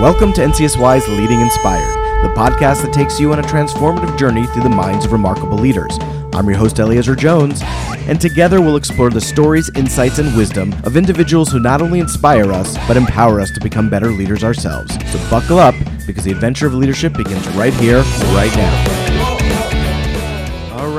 Welcome 0.00 0.32
to 0.32 0.40
NCSY's 0.40 1.06
Leading 1.06 1.40
Inspired, 1.40 1.94
the 2.24 2.34
podcast 2.34 2.82
that 2.82 2.92
takes 2.92 3.20
you 3.20 3.32
on 3.32 3.38
a 3.38 3.42
transformative 3.42 4.18
journey 4.18 4.44
through 4.48 4.64
the 4.64 4.68
minds 4.68 5.04
of 5.04 5.12
remarkable 5.12 5.56
leaders. 5.56 5.96
I'm 6.32 6.48
your 6.48 6.58
host, 6.58 6.80
Eliezer 6.80 7.14
Jones, 7.14 7.60
and 7.62 8.20
together 8.20 8.60
we'll 8.60 8.74
explore 8.74 9.10
the 9.10 9.20
stories, 9.20 9.70
insights, 9.76 10.18
and 10.18 10.36
wisdom 10.36 10.72
of 10.82 10.96
individuals 10.96 11.52
who 11.52 11.60
not 11.60 11.80
only 11.80 12.00
inspire 12.00 12.50
us, 12.50 12.76
but 12.88 12.96
empower 12.96 13.40
us 13.40 13.52
to 13.52 13.60
become 13.60 13.88
better 13.88 14.10
leaders 14.10 14.42
ourselves. 14.42 14.92
So 15.12 15.30
buckle 15.30 15.60
up, 15.60 15.76
because 16.04 16.24
the 16.24 16.32
adventure 16.32 16.66
of 16.66 16.74
leadership 16.74 17.12
begins 17.12 17.48
right 17.50 17.74
here, 17.74 18.00
right 18.34 18.54
now. 18.56 19.03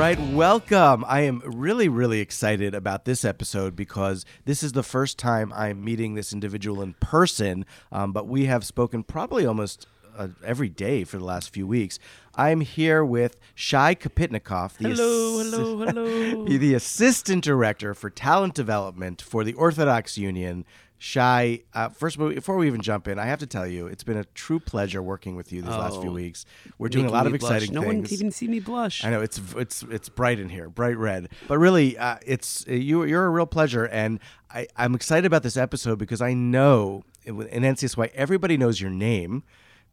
Right, 0.06 0.20
welcome. 0.30 1.04
I 1.08 1.22
am 1.22 1.42
really, 1.44 1.88
really 1.88 2.20
excited 2.20 2.76
about 2.76 3.06
this 3.06 3.24
episode 3.24 3.74
because 3.74 4.24
this 4.44 4.62
is 4.62 4.70
the 4.70 4.84
first 4.84 5.18
time 5.18 5.52
I'm 5.52 5.82
meeting 5.82 6.14
this 6.14 6.32
individual 6.32 6.80
in 6.80 6.92
person, 7.00 7.66
um, 7.90 8.12
but 8.12 8.28
we 8.28 8.44
have 8.44 8.64
spoken 8.64 9.02
probably 9.02 9.44
almost 9.44 9.88
uh, 10.16 10.28
every 10.44 10.68
day 10.68 11.02
for 11.02 11.18
the 11.18 11.24
last 11.24 11.52
few 11.52 11.66
weeks. 11.66 11.98
I'm 12.36 12.60
here 12.60 13.04
with 13.04 13.36
Shai 13.56 13.96
Kopitnikoff, 13.96 14.76
the, 14.76 14.90
Hello, 14.90 15.42
assi- 15.42 15.50
hello, 15.50 15.86
hello. 16.30 16.44
the 16.56 16.74
assistant 16.74 17.42
director 17.42 17.92
for 17.92 18.08
talent 18.08 18.54
development 18.54 19.20
for 19.20 19.42
the 19.42 19.54
Orthodox 19.54 20.16
Union. 20.16 20.64
Shai, 21.06 21.60
uh, 21.72 21.88
first 21.88 22.18
before 22.18 22.56
we 22.56 22.66
even 22.66 22.80
jump 22.80 23.06
in, 23.06 23.16
I 23.16 23.26
have 23.26 23.38
to 23.38 23.46
tell 23.46 23.64
you, 23.64 23.86
it's 23.86 24.02
been 24.02 24.16
a 24.16 24.24
true 24.34 24.58
pleasure 24.58 25.00
working 25.00 25.36
with 25.36 25.52
you 25.52 25.62
these 25.62 25.70
last 25.70 26.00
few 26.00 26.10
Oh, 26.10 26.14
weeks. 26.14 26.44
We're 26.78 26.88
doing 26.88 27.06
a 27.06 27.12
lot 27.12 27.28
of 27.28 27.34
exciting 27.34 27.72
no 27.72 27.82
things. 27.82 27.92
No 27.92 27.98
one 27.98 28.04
can 28.04 28.12
even 28.12 28.30
see 28.32 28.48
me 28.48 28.58
blush. 28.58 29.04
I 29.04 29.10
know 29.10 29.20
it's 29.20 29.40
it's 29.56 29.84
it's 29.84 30.08
bright 30.08 30.40
in 30.40 30.48
here, 30.48 30.68
bright 30.68 30.96
red. 30.98 31.28
But 31.46 31.58
really, 31.58 31.96
uh, 31.96 32.16
it's 32.26 32.66
you. 32.66 33.04
You're 33.04 33.24
a 33.24 33.30
real 33.30 33.46
pleasure, 33.46 33.84
and 33.84 34.18
I, 34.50 34.66
I'm 34.76 34.96
excited 34.96 35.26
about 35.26 35.44
this 35.44 35.56
episode 35.56 36.00
because 36.00 36.20
I 36.20 36.34
know 36.34 37.04
in 37.24 37.36
NCSY 37.36 38.10
everybody 38.12 38.56
knows 38.56 38.80
your 38.80 38.90
name 38.90 39.44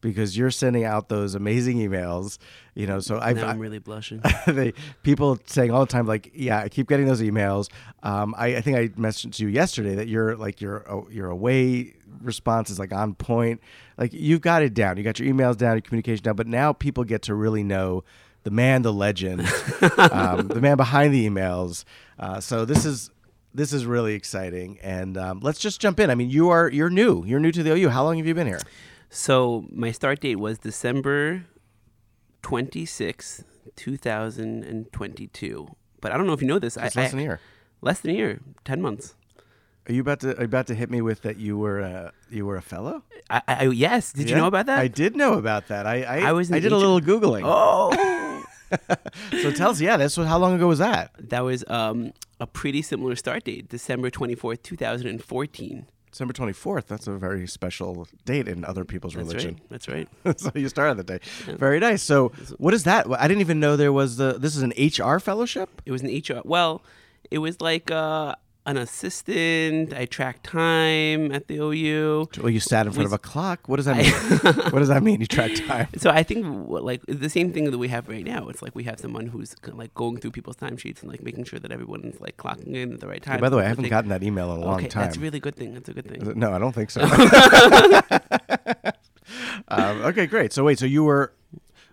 because 0.04 0.36
you're 0.36 0.50
sending 0.50 0.84
out 0.84 1.08
those 1.08 1.34
amazing 1.34 1.78
emails. 1.78 2.36
You 2.74 2.86
know, 2.86 3.00
so 3.00 3.18
I've 3.18 3.36
now 3.36 3.48
I'm 3.48 3.58
really 3.58 3.78
blushing. 3.78 4.20
they 4.46 4.74
people 5.02 5.38
saying 5.46 5.70
all 5.70 5.80
the 5.80 5.90
time 5.90 6.06
like 6.06 6.30
yeah 6.34 6.58
i 6.58 6.68
keep 6.68 6.88
getting 6.88 7.06
those 7.06 7.22
emails. 7.22 7.70
Um, 8.02 8.34
I, 8.36 8.56
I 8.56 8.60
think 8.60 8.76
i 8.76 8.90
mentioned 9.00 9.32
to 9.34 9.44
you 9.44 9.48
yesterday 9.48 9.94
that 9.94 10.06
your 10.06 10.36
like 10.36 10.60
your 10.60 10.84
uh, 10.90 11.08
your 11.08 11.30
away 11.30 11.94
response 12.20 12.70
is 12.70 12.78
like 12.78 12.92
on 12.92 13.14
point. 13.14 13.60
Like 13.96 14.12
you've 14.12 14.42
got 14.42 14.62
it 14.62 14.74
down. 14.74 14.98
You 14.98 15.02
got 15.02 15.18
your 15.18 15.32
emails 15.32 15.56
down 15.56 15.74
your 15.76 15.80
communication 15.80 16.22
down 16.22 16.36
but 16.36 16.46
now 16.46 16.72
people 16.72 17.02
get 17.04 17.22
to 17.22 17.34
really 17.34 17.64
know 17.64 18.04
the 18.42 18.50
man 18.50 18.82
the 18.82 18.92
legend 18.92 19.40
um, 19.98 20.48
the 20.48 20.60
man 20.60 20.76
behind 20.76 21.14
the 21.14 21.28
emails. 21.28 21.84
Uh, 22.18 22.40
so 22.40 22.64
this 22.66 22.84
is 22.84 23.10
this 23.54 23.72
is 23.72 23.86
really 23.86 24.14
exciting. 24.14 24.78
And 24.82 25.16
um, 25.16 25.40
let's 25.40 25.60
just 25.60 25.80
jump 25.80 25.98
in. 25.98 26.10
I 26.10 26.14
mean 26.14 26.28
you 26.28 26.50
are 26.50 26.68
you're 26.68 26.90
new. 26.90 27.24
You're 27.24 27.40
new 27.40 27.52
to 27.52 27.62
the 27.62 27.72
ou 27.72 27.88
how 27.88 28.04
long 28.04 28.18
have 28.18 28.26
you 28.26 28.34
been 28.34 28.46
here 28.46 28.60
so 29.14 29.64
my 29.70 29.92
start 29.92 30.20
date 30.20 30.36
was 30.36 30.58
December 30.58 31.44
26th, 32.42 33.44
2022. 33.76 35.68
But 36.00 36.12
I 36.12 36.16
don't 36.16 36.26
know 36.26 36.32
if 36.32 36.42
you 36.42 36.48
know 36.48 36.58
this. 36.58 36.76
it's 36.76 36.96
I, 36.96 37.00
less 37.00 37.08
I- 37.08 37.10
than 37.10 37.18
a 37.20 37.22
year 37.22 37.40
Less 37.80 38.00
than 38.00 38.10
a 38.12 38.14
year. 38.14 38.40
10 38.64 38.80
months. 38.82 39.14
are 39.88 39.92
you 39.92 40.00
about 40.00 40.20
to 40.20 40.34
are 40.36 40.40
you 40.40 40.44
about 40.46 40.66
to 40.68 40.74
hit 40.74 40.90
me 40.90 41.00
with 41.02 41.20
that 41.22 41.36
you 41.36 41.58
were 41.58 41.82
uh, 41.82 42.10
you 42.30 42.46
were 42.46 42.56
a 42.56 42.62
fellow 42.62 43.02
I, 43.30 43.42
I 43.46 43.64
yes. 43.68 44.12
Did 44.12 44.28
you 44.30 44.36
know 44.36 44.46
about 44.46 44.66
that? 44.66 44.78
I 44.78 44.88
did 44.88 45.16
know 45.16 45.34
about 45.34 45.68
that. 45.68 45.86
I 45.86 46.02
I, 46.02 46.16
I 46.28 46.32
was 46.32 46.50
I 46.52 46.58
did 46.60 46.72
a 46.72 46.76
little 46.76 47.00
googling. 47.00 47.42
Oh. 47.44 47.92
So 49.42 49.52
tell 49.52 49.70
us, 49.70 49.80
yeah, 49.80 49.96
that's 49.96 50.16
what. 50.16 50.26
How 50.26 50.38
long 50.38 50.54
ago 50.54 50.66
was 50.66 50.78
that? 50.80 51.12
that 51.18 51.40
was 51.40 51.64
um, 51.68 52.12
a 52.40 52.46
pretty 52.46 52.82
similar 52.82 53.14
start 53.14 53.44
date, 53.44 53.68
December 53.68 54.10
24th, 54.10 54.62
2014. 54.62 55.86
December 56.14 56.32
twenty 56.32 56.52
fourth. 56.52 56.86
That's 56.86 57.08
a 57.08 57.18
very 57.18 57.44
special 57.48 58.06
date 58.24 58.46
in 58.46 58.64
other 58.64 58.84
people's 58.84 59.16
religion. 59.16 59.58
That's 59.68 59.88
religion. 59.88 60.10
right. 60.14 60.22
That's 60.22 60.44
right. 60.44 60.54
so 60.54 60.58
you 60.60 60.68
started 60.68 60.96
the 60.96 61.02
day. 61.02 61.18
Very 61.56 61.80
nice. 61.80 62.04
So 62.04 62.28
what 62.58 62.72
is 62.72 62.84
that? 62.84 63.10
I 63.10 63.26
didn't 63.26 63.40
even 63.40 63.58
know 63.58 63.76
there 63.76 63.92
was 63.92 64.16
the. 64.16 64.34
This 64.38 64.54
is 64.54 64.62
an 64.62 64.72
HR 64.78 65.18
fellowship. 65.18 65.82
It 65.84 65.90
was 65.90 66.02
an 66.02 66.08
HR. 66.08 66.40
Well, 66.44 66.82
it 67.32 67.38
was 67.38 67.60
like 67.60 67.90
uh, 67.90 68.36
an 68.66 68.76
assistant. 68.76 69.92
I 69.92 70.06
tracked 70.06 70.44
time 70.44 71.32
at 71.32 71.48
the 71.48 71.58
OU. 71.58 72.28
Well, 72.38 72.50
you 72.50 72.60
sat 72.60 72.86
in 72.86 72.92
front 72.92 73.06
of 73.06 73.12
a 73.12 73.18
clock. 73.18 73.68
What 73.68 73.76
does 73.76 73.84
that 73.86 73.96
mean? 73.96 74.12
what 74.72 74.78
does 74.78 74.88
that 74.88 75.02
mean? 75.02 75.20
You 75.20 75.26
track 75.26 75.54
time. 75.66 75.88
So 75.96 76.10
I 76.10 76.22
think 76.22 76.46
like 76.68 77.02
the 77.06 77.28
same 77.28 77.52
thing 77.52 77.70
that 77.70 77.78
we 77.78 77.88
have 77.88 78.08
right 78.08 78.24
now. 78.24 78.48
It's 78.48 78.62
like 78.62 78.74
we 78.74 78.84
have 78.84 78.98
someone 78.98 79.26
who's 79.26 79.54
like 79.72 79.94
going 79.94 80.18
through 80.18 80.30
people's 80.32 80.56
timesheets 80.56 81.02
and 81.02 81.10
like 81.10 81.22
making 81.22 81.44
sure 81.44 81.58
that 81.58 81.70
everyone's 81.72 82.20
like 82.20 82.36
clocking 82.36 82.74
in 82.74 82.94
at 82.94 83.00
the 83.00 83.08
right 83.08 83.22
time. 83.22 83.40
By 83.40 83.48
the 83.48 83.56
way, 83.56 83.64
I 83.64 83.68
haven't 83.68 83.88
gotten 83.88 84.10
that 84.10 84.22
email 84.22 84.52
in 84.52 84.62
a 84.62 84.64
long 84.64 84.76
okay, 84.76 84.88
time. 84.88 85.04
that's 85.04 85.16
a 85.16 85.20
really 85.20 85.40
good 85.40 85.56
thing. 85.56 85.74
That's 85.74 85.88
a 85.88 85.94
good 85.94 86.08
thing. 86.08 86.38
No, 86.38 86.52
I 86.52 86.58
don't 86.58 86.74
think 86.74 86.90
so. 86.90 87.02
um, 89.68 90.02
okay, 90.02 90.26
great. 90.26 90.52
So 90.52 90.64
wait, 90.64 90.78
so 90.78 90.86
you 90.86 91.04
were. 91.04 91.32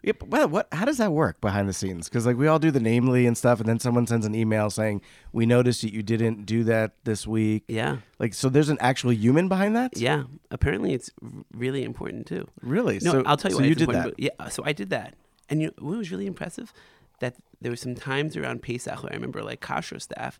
Yep. 0.04 0.24
Well, 0.24 0.48
what? 0.50 0.68
How 0.72 0.86
does 0.86 0.98
that 0.98 1.12
work 1.12 1.40
behind 1.42 1.70
the 1.70 1.74
scenes? 1.74 2.10
Because 2.10 2.26
like 2.26 2.36
we 2.38 2.48
all 2.48 2.58
do 2.58 2.72
the 2.72 2.80
Namely 2.80 3.28
and 3.28 3.38
stuff, 3.38 3.60
and 3.60 3.70
then 3.70 3.80
someone 3.80 4.08
sends 4.08 4.26
an 4.26 4.34
email 4.34 4.70
saying 4.72 5.02
we 5.32 5.46
noticed 5.46 5.82
that 5.84 5.94
you 5.94 6.02
didn't 6.02 6.46
do 6.46 6.64
that 6.64 6.94
this 7.04 7.28
week. 7.28 7.64
Yeah, 7.68 7.98
Like, 8.18 8.34
so 8.34 8.50
there's 8.50 8.70
an 8.70 8.78
actual 8.82 9.14
human 9.14 9.48
behind 9.48 9.76
that. 9.76 9.96
yeah. 9.98 10.24
Apparently, 10.50 10.94
it's 10.94 11.12
really 11.54 11.84
important 11.84 12.26
too. 12.26 12.48
Really? 12.62 13.00
No, 13.04 13.12
so 13.12 13.24
I'll 13.28 13.38
tell 13.38 13.52
you 13.52 13.58
So 13.58 13.64
you 13.64 13.76
did 13.76 13.90
important, 13.90 14.18
that. 14.18 14.24
yeah, 14.24 14.48
so 14.50 14.64
I 14.66 14.74
did 14.74 14.90
that, 14.90 15.14
and 15.50 15.62
you 15.62 15.68
know 15.68 15.74
what 15.88 15.98
was 16.00 16.12
really 16.12 16.26
impressive? 16.26 16.74
That 17.20 17.36
there 17.62 17.72
were 17.72 17.76
some 17.76 17.94
times 17.94 18.36
around 18.36 18.64
Pesach 18.64 19.04
where 19.04 19.12
I 19.12 19.16
remember 19.16 19.44
like 19.44 19.62
kasher 19.62 20.02
staff 20.02 20.40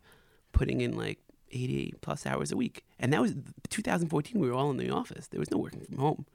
putting 0.50 0.80
in 0.80 0.96
like 0.96 1.20
80 1.52 1.94
plus 2.00 2.26
hours 2.26 2.50
a 2.50 2.56
week, 2.56 2.84
and 2.98 3.12
that 3.12 3.20
was 3.20 3.34
2014. 3.70 4.40
We 4.40 4.48
were 4.48 4.54
all 4.54 4.70
in 4.72 4.76
the 4.76 4.90
office. 4.90 5.28
There 5.28 5.38
was 5.38 5.52
no 5.52 5.58
working 5.58 5.82
from 5.82 5.98
home. 5.98 6.26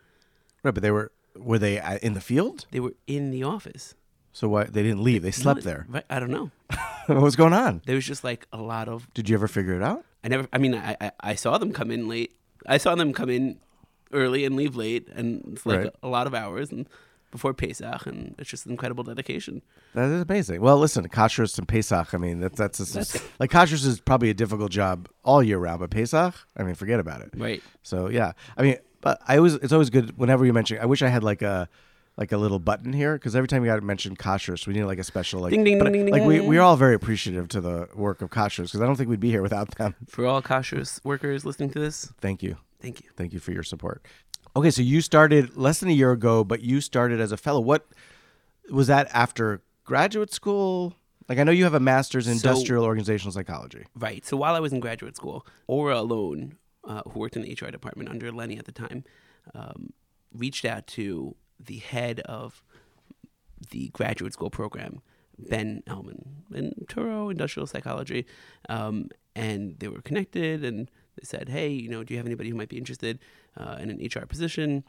Right, 0.64 0.74
but 0.74 0.82
they 0.82 0.92
were 0.92 1.12
were 1.40 1.60
they 1.60 1.80
uh, 1.80 1.98
in 2.02 2.14
the 2.14 2.22
field? 2.22 2.66
They 2.72 2.80
were 2.80 2.94
in 3.08 3.32
the 3.32 3.44
office. 3.44 3.96
So 4.34 4.48
why 4.48 4.66
they 4.66 4.84
didn't 4.84 5.04
leave? 5.04 5.24
They 5.24 5.32
slept 5.32 5.64
there. 5.64 5.86
Right, 5.90 6.06
I 6.10 6.20
don't 6.20 6.30
know. 6.32 6.52
what 7.08 7.22
was 7.22 7.36
going 7.36 7.54
on? 7.54 7.82
There 7.86 7.96
was 7.96 8.06
just 8.06 8.24
like 8.24 8.48
a 8.54 8.62
lot 8.62 8.88
of. 8.88 9.12
Did 9.14 9.30
you 9.30 9.36
ever 9.36 9.48
figure 9.48 9.74
it 9.76 9.82
out? 9.82 10.06
I 10.24 10.28
never. 10.28 10.48
I 10.54 10.58
mean, 10.60 10.76
I 10.76 10.96
I, 11.02 11.12
I 11.22 11.36
saw 11.36 11.58
them 11.58 11.74
come 11.74 11.90
in 11.92 12.08
late. 12.08 12.36
I 12.68 12.78
saw 12.78 12.94
them 12.96 13.14
come 13.14 13.30
in 13.30 13.60
early 14.14 14.46
and 14.46 14.56
leave 14.56 14.76
late, 14.76 15.08
and 15.14 15.44
it's 15.54 15.66
like 15.66 15.80
Right. 15.80 15.94
a, 16.04 16.08
a 16.08 16.10
lot 16.10 16.28
of 16.28 16.34
hours 16.36 16.72
and 16.72 16.88
before 17.32 17.54
Pesach, 17.54 18.06
and 18.06 18.36
it's 18.40 18.50
just 18.50 18.66
incredible 18.68 19.04
dedication. 19.04 19.62
That 19.94 20.10
is 20.10 20.22
amazing. 20.22 20.62
Well, 20.62 20.78
listen, 20.78 21.08
kashrus 21.10 21.58
and 21.58 21.68
Pesach. 21.68 22.14
I 22.14 22.18
mean, 22.18 22.40
that's 22.40 22.58
that's, 22.58 22.78
That's- 22.78 23.22
like 23.40 23.50
kashrus 23.52 23.86
is 23.86 24.00
probably 24.00 24.30
a 24.30 24.34
difficult 24.34 24.72
job 24.72 25.10
all 25.26 25.42
year 25.44 25.58
round, 25.58 25.80
but 25.80 25.90
Pesach, 25.90 26.36
I 26.56 26.64
mean, 26.64 26.76
forget 26.76 27.00
about 27.00 27.22
it. 27.22 27.32
Right. 27.36 27.62
So 27.84 28.08
yeah, 28.10 28.34
I 28.56 28.62
mean, 28.64 28.78
but 29.02 29.20
I 29.28 29.38
always 29.38 29.56
it's 29.56 29.74
always 29.74 29.90
good 29.90 30.18
whenever 30.18 30.46
you 30.46 30.54
mention. 30.54 30.80
I 30.80 30.86
wish 30.86 31.02
I 31.02 31.08
had 31.10 31.24
like 31.24 31.42
a 31.42 31.70
like 32.18 32.32
a 32.32 32.38
little 32.38 32.58
button 32.60 32.94
here 32.94 33.14
because 33.14 33.36
every 33.36 33.48
time 33.48 33.64
you 33.64 33.70
got 33.70 33.76
to 33.76 33.82
mention 33.84 34.16
kashrus, 34.16 34.66
we 34.66 34.74
need 34.74 34.84
like 34.86 34.98
a 35.00 35.04
special 35.04 35.42
like. 35.42 35.52
Ding, 35.52 35.64
ding, 35.64 35.78
but, 35.78 35.92
ding, 35.94 36.06
ding, 36.06 36.12
like 36.14 36.24
we 36.24 36.40
we're 36.40 36.62
all 36.62 36.76
very 36.76 36.96
appreciative 36.96 37.48
to 37.50 37.62
the 37.62 37.88
work 37.96 38.22
of 38.22 38.30
kashrus 38.30 38.66
because 38.66 38.82
I 38.82 38.86
don't 38.86 38.96
think 38.96 39.10
we'd 39.10 39.20
be 39.20 39.30
here 39.30 39.42
without 39.44 39.76
them. 39.76 39.96
For 40.08 40.26
all 40.26 40.42
kashrus 40.42 41.04
workers 41.06 41.46
listening 41.46 41.70
to 41.72 41.80
this, 41.80 42.12
Thank 42.20 42.42
you, 42.42 42.58
thank 42.82 43.02
you. 43.02 43.10
thank 43.16 43.34
you 43.34 43.40
for 43.40 43.52
your 43.52 43.64
support. 43.64 44.04
Okay, 44.56 44.72
so 44.72 44.82
you 44.82 45.02
started 45.02 45.56
less 45.56 45.80
than 45.80 45.90
a 45.90 45.94
year 45.94 46.12
ago, 46.12 46.44
but 46.44 46.62
you 46.62 46.82
started 46.82 47.20
as 47.20 47.32
a 47.32 47.38
fellow. 47.38 47.60
What 47.60 47.86
was 48.72 48.88
that 48.88 49.08
after 49.14 49.62
graduate 49.84 50.34
school? 50.34 50.96
Like 51.30 51.38
I 51.38 51.44
know 51.44 51.52
you 51.52 51.66
have 51.66 51.74
a 51.76 51.80
master's 51.80 52.28
in 52.28 52.40
So- 52.40 52.50
industrial 52.50 52.84
organizational 52.84 53.32
psychology. 53.34 53.86
Right. 53.96 54.26
So 54.26 54.36
while 54.38 54.56
I 54.56 54.60
was 54.60 54.74
in 54.74 54.80
graduate 54.80 55.16
school, 55.16 55.46
Aura 55.68 56.00
alone, 56.00 56.58
uh, 56.88 57.02
who 57.12 57.20
worked 57.20 57.36
in 57.36 57.42
the 57.44 57.52
HR 57.54 57.70
department 57.72 58.10
under 58.10 58.32
Lenny 58.32 58.58
at 58.58 58.66
the 58.66 58.72
time, 58.72 59.04
um, 59.54 59.92
reached 60.34 60.66
out 60.66 60.88
to 60.88 61.36
the 61.60 61.78
head 61.78 62.20
of 62.22 62.64
the 63.72 63.90
graduate 63.90 64.34
school 64.34 64.50
program, 64.50 65.02
Ben 65.38 65.84
Elman, 65.88 66.44
in 66.54 66.74
Touro 66.88 67.30
Industrial 67.32 67.68
Psychology, 67.68 68.26
um, 68.70 69.10
and 69.36 69.78
they 69.80 69.88
were 69.88 70.02
connected 70.02 70.64
and 70.64 70.90
they 71.16 71.24
said, 71.24 71.50
"Hey, 71.50 71.70
you 71.70 71.90
know, 71.90 72.04
do 72.04 72.14
you 72.14 72.18
have 72.20 72.26
anybody 72.28 72.50
who 72.50 72.56
might 72.56 72.70
be 72.70 72.78
interested 72.78 73.20
uh, 73.58 73.78
in 73.80 73.90
an 73.90 74.00
HR 74.02 74.26
position?" 74.26 74.84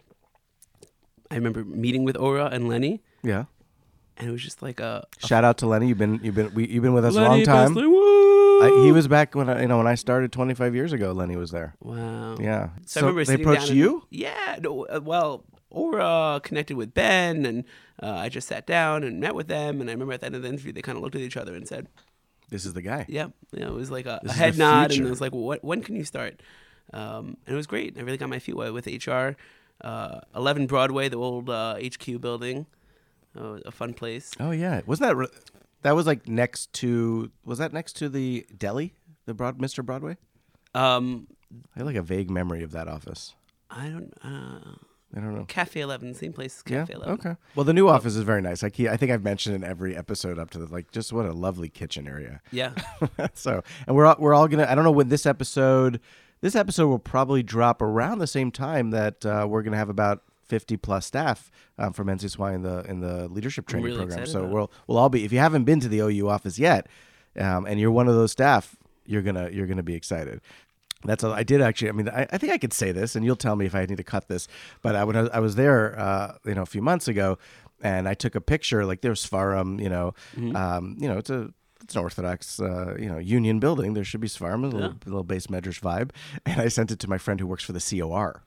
I 1.30 1.34
remember 1.34 1.64
meeting 1.64 2.04
with 2.04 2.16
Aura 2.16 2.46
and 2.46 2.68
Lenny, 2.68 3.02
Yeah. 3.22 3.44
and 4.16 4.28
it 4.28 4.32
was 4.32 4.42
just 4.42 4.62
like 4.62 4.80
a, 4.80 5.06
a 5.22 5.26
Shout 5.26 5.44
out 5.44 5.58
to 5.58 5.66
Lenny. 5.66 5.88
You've 5.88 5.98
been 5.98 6.20
you've 6.22 6.34
been 6.34 6.54
we, 6.54 6.66
you've 6.66 6.82
been 6.82 6.94
with 6.94 7.04
us 7.04 7.16
a 7.16 7.20
long 7.22 7.42
time. 7.44 7.74
Bessler, 7.74 7.88
woo! 7.88 8.17
I, 8.62 8.82
he 8.84 8.92
was 8.92 9.08
back 9.08 9.34
when 9.34 9.48
I, 9.48 9.62
you 9.62 9.68
know 9.68 9.78
when 9.78 9.86
I 9.86 9.94
started 9.94 10.32
25 10.32 10.74
years 10.74 10.92
ago. 10.92 11.12
Lenny 11.12 11.36
was 11.36 11.50
there. 11.50 11.74
Wow. 11.80 12.36
Yeah. 12.40 12.70
So, 12.86 13.00
I 13.00 13.02
remember 13.02 13.24
they 13.24 13.34
approached 13.34 13.60
down 13.62 13.68
and- 13.70 13.78
you. 13.78 14.06
yeah. 14.10 14.58
No, 14.60 14.86
uh, 14.86 15.00
well, 15.02 15.44
Aura 15.70 16.40
connected 16.42 16.76
with 16.76 16.94
Ben, 16.94 17.44
and 17.46 17.64
uh, 18.02 18.10
I 18.14 18.28
just 18.28 18.48
sat 18.48 18.66
down 18.66 19.04
and 19.04 19.20
met 19.20 19.34
with 19.34 19.48
them. 19.48 19.80
And 19.80 19.88
I 19.90 19.92
remember 19.92 20.12
at 20.14 20.20
the 20.20 20.26
end 20.26 20.34
of 20.34 20.42
the 20.42 20.48
interview, 20.48 20.72
they 20.72 20.82
kind 20.82 20.96
of 20.96 21.02
looked 21.02 21.14
at 21.14 21.20
each 21.20 21.36
other 21.36 21.54
and 21.54 21.66
said, 21.68 21.88
This 22.48 22.64
is 22.64 22.72
the 22.74 22.82
guy. 22.82 23.04
"Yeah." 23.08 23.28
yeah 23.52 23.66
it 23.66 23.72
was 23.72 23.90
like 23.90 24.06
a, 24.06 24.20
a 24.24 24.32
head 24.32 24.56
nod, 24.58 24.92
and 24.92 25.06
it 25.06 25.10
was 25.10 25.20
like, 25.20 25.32
well, 25.32 25.42
"What? 25.42 25.62
When 25.62 25.82
can 25.82 25.94
you 25.96 26.04
start?" 26.04 26.40
Um, 26.92 27.36
and 27.46 27.54
it 27.54 27.56
was 27.56 27.66
great. 27.66 27.98
I 27.98 28.00
really 28.00 28.16
got 28.18 28.28
my 28.30 28.38
feet 28.38 28.56
wet 28.56 28.72
with 28.72 28.86
HR. 28.86 29.36
Uh, 29.80 30.20
11 30.34 30.66
Broadway, 30.66 31.08
the 31.08 31.18
old 31.18 31.48
uh, 31.50 31.76
HQ 31.76 32.20
building, 32.20 32.66
uh, 33.38 33.58
a 33.64 33.70
fun 33.70 33.94
place. 33.94 34.32
Oh 34.40 34.50
yeah. 34.50 34.80
Wasn't 34.86 35.06
that 35.08 35.14
re- 35.14 35.28
that 35.82 35.94
was 35.94 36.06
like 36.06 36.28
next 36.28 36.72
to 36.74 37.30
was 37.44 37.58
that 37.58 37.72
next 37.72 37.94
to 37.96 38.08
the 38.08 38.46
deli, 38.56 38.94
the 39.26 39.34
Broad 39.34 39.58
Mr. 39.58 39.84
Broadway? 39.84 40.16
Um, 40.74 41.26
I 41.74 41.78
have 41.78 41.86
like 41.86 41.96
a 41.96 42.02
vague 42.02 42.30
memory 42.30 42.62
of 42.62 42.72
that 42.72 42.88
office. 42.88 43.34
I 43.70 43.88
don't. 43.88 44.12
Uh, 44.22 44.76
I 45.16 45.20
don't 45.20 45.34
know. 45.34 45.44
Cafe 45.46 45.80
Eleven, 45.80 46.12
same 46.14 46.32
place 46.34 46.62
as 46.66 46.70
Yeah. 46.70 46.80
Cafe 46.80 46.92
Eleven. 46.94 47.14
Okay. 47.14 47.36
Well, 47.54 47.64
the 47.64 47.72
new 47.72 47.88
office 47.88 48.14
is 48.14 48.22
very 48.24 48.42
nice. 48.42 48.62
I 48.62 48.66
I 48.66 48.96
think 48.96 49.10
I've 49.10 49.22
mentioned 49.24 49.54
in 49.56 49.64
every 49.64 49.96
episode 49.96 50.38
up 50.38 50.50
to 50.50 50.58
the 50.58 50.66
like 50.72 50.90
just 50.90 51.12
what 51.12 51.24
a 51.26 51.32
lovely 51.32 51.68
kitchen 51.70 52.06
area. 52.06 52.40
Yeah. 52.50 52.72
so, 53.34 53.62
and 53.86 53.96
we're 53.96 54.06
all, 54.06 54.16
we're 54.18 54.34
all 54.34 54.48
gonna. 54.48 54.66
I 54.68 54.74
don't 54.74 54.84
know 54.84 54.90
when 54.90 55.08
this 55.08 55.26
episode. 55.26 56.00
This 56.40 56.54
episode 56.54 56.86
will 56.86 57.00
probably 57.00 57.42
drop 57.42 57.82
around 57.82 58.18
the 58.20 58.26
same 58.28 58.52
time 58.52 58.90
that 58.90 59.24
uh, 59.26 59.46
we're 59.48 59.62
gonna 59.62 59.76
have 59.78 59.88
about. 59.88 60.22
50 60.48 60.76
plus 60.78 61.06
staff 61.06 61.50
um, 61.78 61.92
from 61.92 62.08
NCSY 62.08 62.54
in 62.54 62.62
the 62.62 62.84
in 62.88 63.00
the 63.00 63.28
leadership 63.28 63.66
training 63.66 63.86
really 63.86 63.98
program. 63.98 64.26
So 64.26 64.44
we'll 64.46 64.70
we'll 64.86 64.98
all 64.98 65.08
be. 65.08 65.24
If 65.24 65.32
you 65.32 65.38
haven't 65.38 65.64
been 65.64 65.80
to 65.80 65.88
the 65.88 66.00
OU 66.00 66.28
office 66.28 66.58
yet, 66.58 66.86
um, 67.38 67.66
and 67.66 67.78
you're 67.78 67.90
one 67.90 68.08
of 68.08 68.14
those 68.14 68.32
staff, 68.32 68.76
you're 69.06 69.22
gonna 69.22 69.50
you're 69.52 69.66
gonna 69.66 69.82
be 69.82 69.94
excited. 69.94 70.40
That's 71.04 71.22
all 71.22 71.32
I 71.32 71.44
did 71.44 71.60
actually. 71.60 71.90
I 71.90 71.92
mean, 71.92 72.08
I, 72.08 72.26
I 72.32 72.38
think 72.38 72.52
I 72.52 72.58
could 72.58 72.72
say 72.72 72.90
this, 72.92 73.14
and 73.14 73.24
you'll 73.24 73.36
tell 73.36 73.54
me 73.54 73.66
if 73.66 73.74
I 73.74 73.86
need 73.86 73.98
to 73.98 74.02
cut 74.04 74.26
this. 74.28 74.48
But 74.82 74.96
I, 74.96 75.04
when 75.04 75.14
I 75.16 75.20
was, 75.22 75.30
I 75.34 75.38
was 75.40 75.54
there, 75.54 75.96
uh, 75.98 76.34
you 76.44 76.54
know, 76.54 76.62
a 76.62 76.66
few 76.66 76.82
months 76.82 77.06
ago, 77.06 77.38
and 77.80 78.08
I 78.08 78.14
took 78.14 78.34
a 78.34 78.40
picture. 78.40 78.84
Like 78.84 79.02
there's 79.02 79.24
Svarum, 79.24 79.80
you 79.80 79.88
know, 79.88 80.14
um, 80.56 80.96
you 80.98 81.06
know, 81.08 81.16
it's 81.18 81.30
a 81.30 81.52
it's 81.84 81.94
an 81.94 82.02
Orthodox, 82.02 82.58
uh, 82.60 82.96
you 82.98 83.08
know, 83.08 83.18
Union 83.18 83.60
building. 83.60 83.94
There 83.94 84.02
should 84.02 84.20
be 84.20 84.26
Svarum, 84.28 84.64
a 84.64 84.66
little, 84.66 84.80
Yeah. 84.80 84.92
little 85.06 85.24
beis 85.24 85.46
medrash 85.46 85.80
vibe. 85.80 86.10
And 86.44 86.60
I 86.60 86.66
sent 86.68 86.90
it 86.90 86.98
to 86.98 87.08
my 87.08 87.16
friend 87.18 87.38
who 87.38 87.46
works 87.46 87.62
for 87.62 87.72
the 87.72 87.80
COR. 87.80 88.42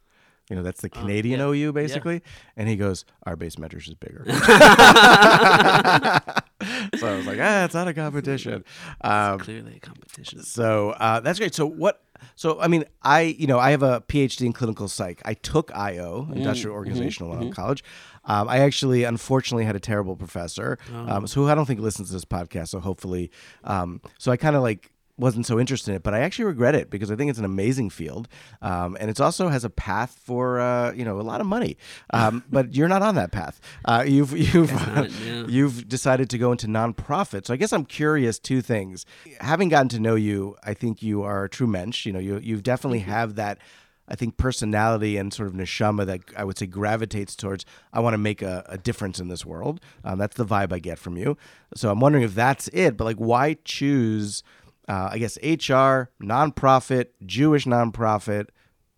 You 0.51 0.57
know, 0.57 0.63
that's 0.63 0.81
the 0.81 0.89
Canadian 0.89 1.39
OU 1.39 1.71
basically. 1.71 2.21
And 2.57 2.67
he 2.67 2.75
goes, 2.75 3.05
"Our 3.25 3.37
beis 3.37 3.55
medrash 3.55 3.87
is 3.87 3.93
bigger." 3.93 4.25
so 6.99 7.07
I 7.07 7.15
was 7.15 7.25
like, 7.25 7.39
"Ah, 7.41 7.63
it's 7.63 7.73
not 7.73 7.87
a 7.87 7.93
competition." 7.93 8.65
Um, 8.99 9.39
Clearly 9.39 9.77
a 9.77 9.79
competition. 9.79 10.43
so 10.43 10.89
uh, 10.91 11.21
that's 11.21 11.39
great. 11.39 11.55
So 11.55 11.65
what? 11.65 12.03
So 12.35 12.59
I 12.59 12.67
mean, 12.67 12.83
I 13.01 13.21
you 13.21 13.47
know 13.47 13.59
I 13.59 13.71
have 13.71 13.81
a 13.81 14.01
PhD 14.01 14.45
in 14.45 14.51
clinical 14.51 14.89
psych. 14.89 15.21
I 15.23 15.35
took 15.35 15.71
IO, 15.73 16.27
industrial 16.35 16.75
organizational, 16.75 17.29
when 17.29 17.37
I 17.37 17.41
was 17.41 17.47
in 17.47 17.53
college. 17.53 17.81
Um, 18.25 18.49
I 18.49 18.59
actually, 18.59 19.05
unfortunately, 19.05 19.63
had 19.63 19.77
a 19.77 19.79
terrible 19.79 20.17
professor, 20.17 20.77
um, 20.93 21.27
so 21.27 21.41
who 21.41 21.47
I 21.49 21.55
don't 21.55 21.65
think 21.65 21.79
listens 21.79 22.09
to 22.09 22.13
this 22.13 22.25
podcast. 22.25 22.67
So 22.67 22.81
hopefully, 22.81 23.31
um, 23.63 24.01
so 24.19 24.33
I 24.33 24.37
kind 24.37 24.57
of 24.57 24.63
like 24.63 24.91
wasn't 25.21 25.45
so 25.45 25.59
interested 25.59 25.91
in 25.91 25.95
it, 25.97 26.03
but 26.03 26.13
I 26.13 26.19
actually 26.19 26.45
regret 26.45 26.73
it 26.73 26.89
because 26.89 27.11
I 27.11 27.15
think 27.15 27.29
it's 27.29 27.39
an 27.39 27.45
amazing 27.45 27.91
field, 27.91 28.27
um, 28.61 28.97
and 28.99 29.09
it 29.09 29.21
also 29.21 29.49
has 29.49 29.63
a 29.63 29.69
path 29.69 30.19
for 30.23 30.59
uh, 30.59 30.91
you 30.93 31.05
know 31.05 31.19
a 31.19 31.21
lot 31.21 31.39
of 31.39 31.47
money. 31.47 31.77
Um, 32.11 32.43
but 32.51 32.75
you're 32.75 32.87
not 32.87 33.03
on 33.03 33.15
that 33.15 33.31
path. 33.31 33.61
Uh, 33.85 34.03
you've 34.05 34.31
you've 34.53 34.71
yeah. 34.71 35.07
you've 35.47 35.87
decided 35.87 36.29
to 36.31 36.37
go 36.37 36.51
into 36.51 36.67
nonprofit. 36.67 37.45
So 37.45 37.53
I 37.53 37.57
guess 37.57 37.71
I'm 37.71 37.85
curious 37.85 38.39
two 38.39 38.61
things. 38.61 39.05
Having 39.39 39.69
gotten 39.69 39.89
to 39.89 39.99
know 39.99 40.15
you, 40.15 40.57
I 40.63 40.73
think 40.73 41.01
you 41.03 41.21
are 41.21 41.45
a 41.45 41.49
true 41.49 41.67
mensch. 41.67 42.05
You 42.05 42.13
know, 42.13 42.19
you 42.19 42.39
you 42.39 42.59
definitely 42.59 42.99
have 42.99 43.35
that. 43.35 43.59
I 44.07 44.15
think 44.15 44.35
personality 44.35 45.15
and 45.15 45.33
sort 45.33 45.47
of 45.47 45.53
neshama 45.53 46.05
that 46.05 46.21
I 46.35 46.43
would 46.43 46.57
say 46.57 46.65
gravitates 46.65 47.33
towards. 47.33 47.63
I 47.93 48.01
want 48.01 48.13
to 48.15 48.17
make 48.17 48.41
a, 48.41 48.65
a 48.67 48.77
difference 48.77 49.21
in 49.21 49.29
this 49.29 49.45
world. 49.45 49.79
Um, 50.03 50.17
that's 50.19 50.35
the 50.35 50.45
vibe 50.45 50.73
I 50.73 50.79
get 50.79 50.99
from 50.99 51.15
you. 51.15 51.37
So 51.75 51.89
I'm 51.89 52.01
wondering 52.01 52.25
if 52.25 52.35
that's 52.35 52.67
it. 52.73 52.97
But 52.97 53.05
like, 53.05 53.17
why 53.17 53.55
choose? 53.63 54.43
Uh, 54.91 55.07
I 55.09 55.19
guess 55.19 55.37
HR, 55.41 56.11
nonprofit, 56.21 57.05
Jewish 57.25 57.63
nonprofit. 57.63 58.47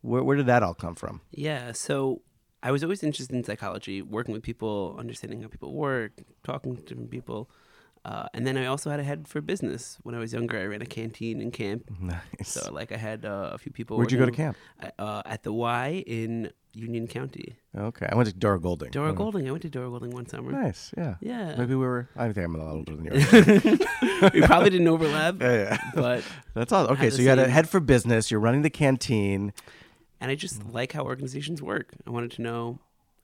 Where, 0.02 0.24
where 0.24 0.36
did 0.36 0.48
that 0.48 0.64
all 0.64 0.74
come 0.74 0.96
from? 0.96 1.22
Yeah, 1.30 1.72
so 1.72 2.24
I 2.64 2.72
was 2.72 2.84
always 2.84 3.04
interested 3.04 3.36
in 3.36 3.44
psychology, 3.44 4.02
working 4.02 4.34
with 4.34 4.42
people, 4.42 4.96
understanding 4.98 5.44
how 5.44 5.50
people 5.50 5.72
work, 5.72 6.14
talking 6.44 6.76
to 6.76 6.82
different 6.82 7.12
people. 7.12 7.48
Uh, 8.06 8.28
and 8.34 8.46
then 8.46 8.58
I 8.58 8.66
also 8.66 8.90
had 8.90 9.00
a 9.00 9.04
head 9.04 9.28
for 9.30 9.40
business. 9.40 9.98
When 10.04 10.14
I 10.14 10.20
was 10.20 10.34
younger, 10.34 10.60
I 10.60 10.66
ran 10.66 10.82
a 10.82 10.86
canteen 10.86 11.40
in 11.42 11.52
camp. 11.52 11.90
Nice. 12.02 12.20
So, 12.44 12.72
like, 12.74 12.92
I 12.92 12.98
had 12.98 13.24
uh, 13.24 13.52
a 13.54 13.58
few 13.58 13.72
people. 13.72 13.96
Where'd 13.98 14.12
you 14.12 14.18
go 14.18 14.26
to 14.26 14.32
camp? 14.32 14.58
Uh, 15.00 15.22
at 15.26 15.44
the 15.44 15.54
Y 15.54 16.04
in 16.06 16.52
Union 16.74 17.08
County. 17.08 17.56
Okay, 17.78 18.06
I 18.12 18.16
went 18.16 18.28
to 18.28 18.36
Dora 18.36 18.60
Golding. 18.60 18.92
Dora 18.92 19.12
Oh, 19.12 19.14
Golding. 19.14 19.48
I 19.48 19.52
went 19.52 19.62
to 19.62 19.70
Dora 19.70 19.90
Golding 19.90 20.12
one 20.12 20.28
summer. 20.28 20.52
Nice, 20.52 20.92
yeah. 20.98 21.16
Yeah. 21.22 21.56
Maybe 21.56 21.76
we 21.76 21.86
were. 21.86 22.10
I 22.18 22.26
think 22.34 22.46
I'm 22.46 22.56
a 22.56 22.58
lot 22.58 22.74
older 22.74 22.96
than 22.98 23.06
you. 23.06 23.12
we 24.34 24.42
probably 24.42 24.70
didn't 24.70 24.88
overlap, 24.96 25.40
yeah, 25.40 25.54
yeah. 25.54 25.78
but 25.96 26.24
That's 26.56 26.72
all. 26.74 26.88
Okay, 26.88 27.10
so 27.10 27.22
you 27.22 27.30
had 27.30 27.40
a 27.40 27.48
head 27.48 27.70
for 27.70 27.80
business. 27.80 28.30
You're 28.32 28.40
running 28.42 28.64
the 28.64 28.70
canteen. 28.70 29.54
and 30.20 30.30
I 30.30 30.36
just 30.36 30.66
like 30.74 30.92
how 30.92 31.04
organizations 31.04 31.62
work. 31.62 31.94
I 32.06 32.10
wanted 32.10 32.32
to 32.32 32.42
know 32.42 32.80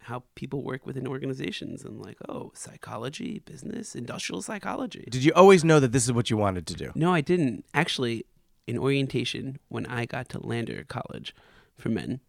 how 0.09 0.23
people 0.35 0.63
work 0.63 0.85
within 0.85 1.07
organizations 1.07 1.83
and 1.83 2.01
like, 2.01 2.17
oh, 2.27 2.51
psychology, 2.55 3.39
business, 3.45 3.95
industrial 3.95 4.41
psychology. 4.41 5.07
Did 5.09 5.23
you 5.23 5.31
always 5.35 5.63
know 5.63 5.79
that 5.79 5.91
this 5.91 6.03
is 6.05 6.11
what 6.11 6.29
you 6.29 6.37
wanted 6.37 6.65
to 6.67 6.73
do? 6.73 6.91
No, 6.95 7.13
I 7.13 7.21
didn't. 7.21 7.63
Actually, 7.73 8.25
in 8.67 8.77
orientation, 8.77 9.59
when 9.69 9.85
I 9.85 10.05
got 10.05 10.27
to 10.29 10.45
Lander 10.45 10.83
College 10.87 11.33
for 11.77 11.89
men, 11.89 12.19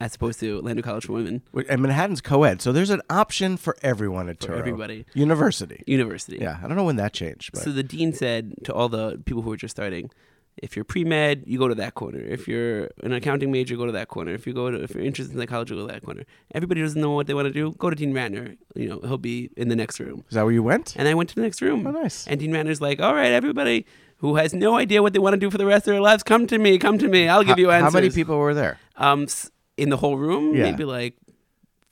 as 0.00 0.14
opposed 0.14 0.40
to 0.40 0.60
Lander 0.60 0.82
College 0.82 1.06
for 1.06 1.12
women, 1.12 1.42
And 1.68 1.80
Manhattan's 1.80 2.20
co-ed, 2.20 2.60
so 2.60 2.72
there's 2.72 2.90
an 2.90 3.02
option 3.08 3.56
for 3.56 3.76
everyone 3.82 4.28
at 4.28 4.40
for 4.42 4.52
Touro. 4.52 4.58
everybody, 4.58 5.04
University. 5.14 5.82
university. 5.86 6.38
Yeah, 6.40 6.58
I 6.62 6.66
don't 6.66 6.76
know 6.76 6.84
when 6.84 6.96
that 6.96 7.12
changed, 7.12 7.52
but 7.54 7.62
So 7.62 7.70
the 7.72 7.82
dean 7.84 8.12
said 8.12 8.54
to 8.64 8.74
all 8.74 8.88
the 8.88 9.22
people 9.24 9.42
who 9.42 9.50
were 9.50 9.56
just 9.56 9.76
starting, 9.76 10.10
if 10.58 10.76
you're 10.76 10.84
pre 10.84 11.04
med, 11.04 11.44
you 11.46 11.58
go 11.58 11.68
to 11.68 11.74
that 11.76 11.94
corner. 11.94 12.18
If 12.20 12.46
you're 12.46 12.90
an 13.02 13.12
accounting 13.12 13.50
major, 13.50 13.76
go 13.76 13.86
to 13.86 13.92
that 13.92 14.08
corner. 14.08 14.32
If 14.32 14.46
you 14.46 14.52
go 14.52 14.70
to 14.70 14.82
if 14.82 14.94
you're 14.94 15.04
interested 15.04 15.34
in 15.34 15.40
psychology, 15.40 15.74
go 15.74 15.86
to 15.86 15.92
that 15.92 16.04
corner. 16.04 16.24
Everybody 16.54 16.82
doesn't 16.82 17.00
know 17.00 17.10
what 17.12 17.26
they 17.26 17.34
want 17.34 17.46
to 17.46 17.52
do. 17.52 17.72
Go 17.78 17.90
to 17.90 17.96
Dean 17.96 18.12
Ratner. 18.12 18.56
You 18.74 18.88
know 18.88 19.00
he'll 19.00 19.18
be 19.18 19.50
in 19.56 19.68
the 19.68 19.76
next 19.76 19.98
room. 20.00 20.24
is 20.28 20.34
that 20.34 20.42
where 20.44 20.52
you 20.52 20.62
went? 20.62 20.94
And 20.96 21.08
I 21.08 21.14
went 21.14 21.30
to 21.30 21.34
the 21.34 21.42
next 21.42 21.62
room. 21.62 21.86
Oh, 21.86 21.90
nice. 21.90 22.26
And 22.26 22.38
Dean 22.38 22.52
Ratner's 22.52 22.80
like, 22.80 23.00
all 23.00 23.14
right, 23.14 23.32
everybody 23.32 23.86
who 24.18 24.36
has 24.36 24.54
no 24.54 24.76
idea 24.76 25.02
what 25.02 25.12
they 25.12 25.18
want 25.18 25.34
to 25.34 25.40
do 25.40 25.50
for 25.50 25.58
the 25.58 25.66
rest 25.66 25.88
of 25.88 25.92
their 25.92 26.00
lives, 26.00 26.22
come 26.22 26.46
to 26.46 26.58
me. 26.58 26.78
Come 26.78 26.98
to 26.98 27.08
me. 27.08 27.28
I'll 27.28 27.42
give 27.42 27.58
you 27.58 27.70
how, 27.70 27.76
answers. 27.78 27.92
how 27.92 27.98
many 28.00 28.10
people 28.10 28.38
were 28.38 28.54
there? 28.54 28.78
Um, 28.96 29.26
in 29.76 29.88
the 29.88 29.96
whole 29.96 30.16
room, 30.16 30.54
Yeah. 30.54 30.64
maybe 30.64 30.84
like 30.84 31.14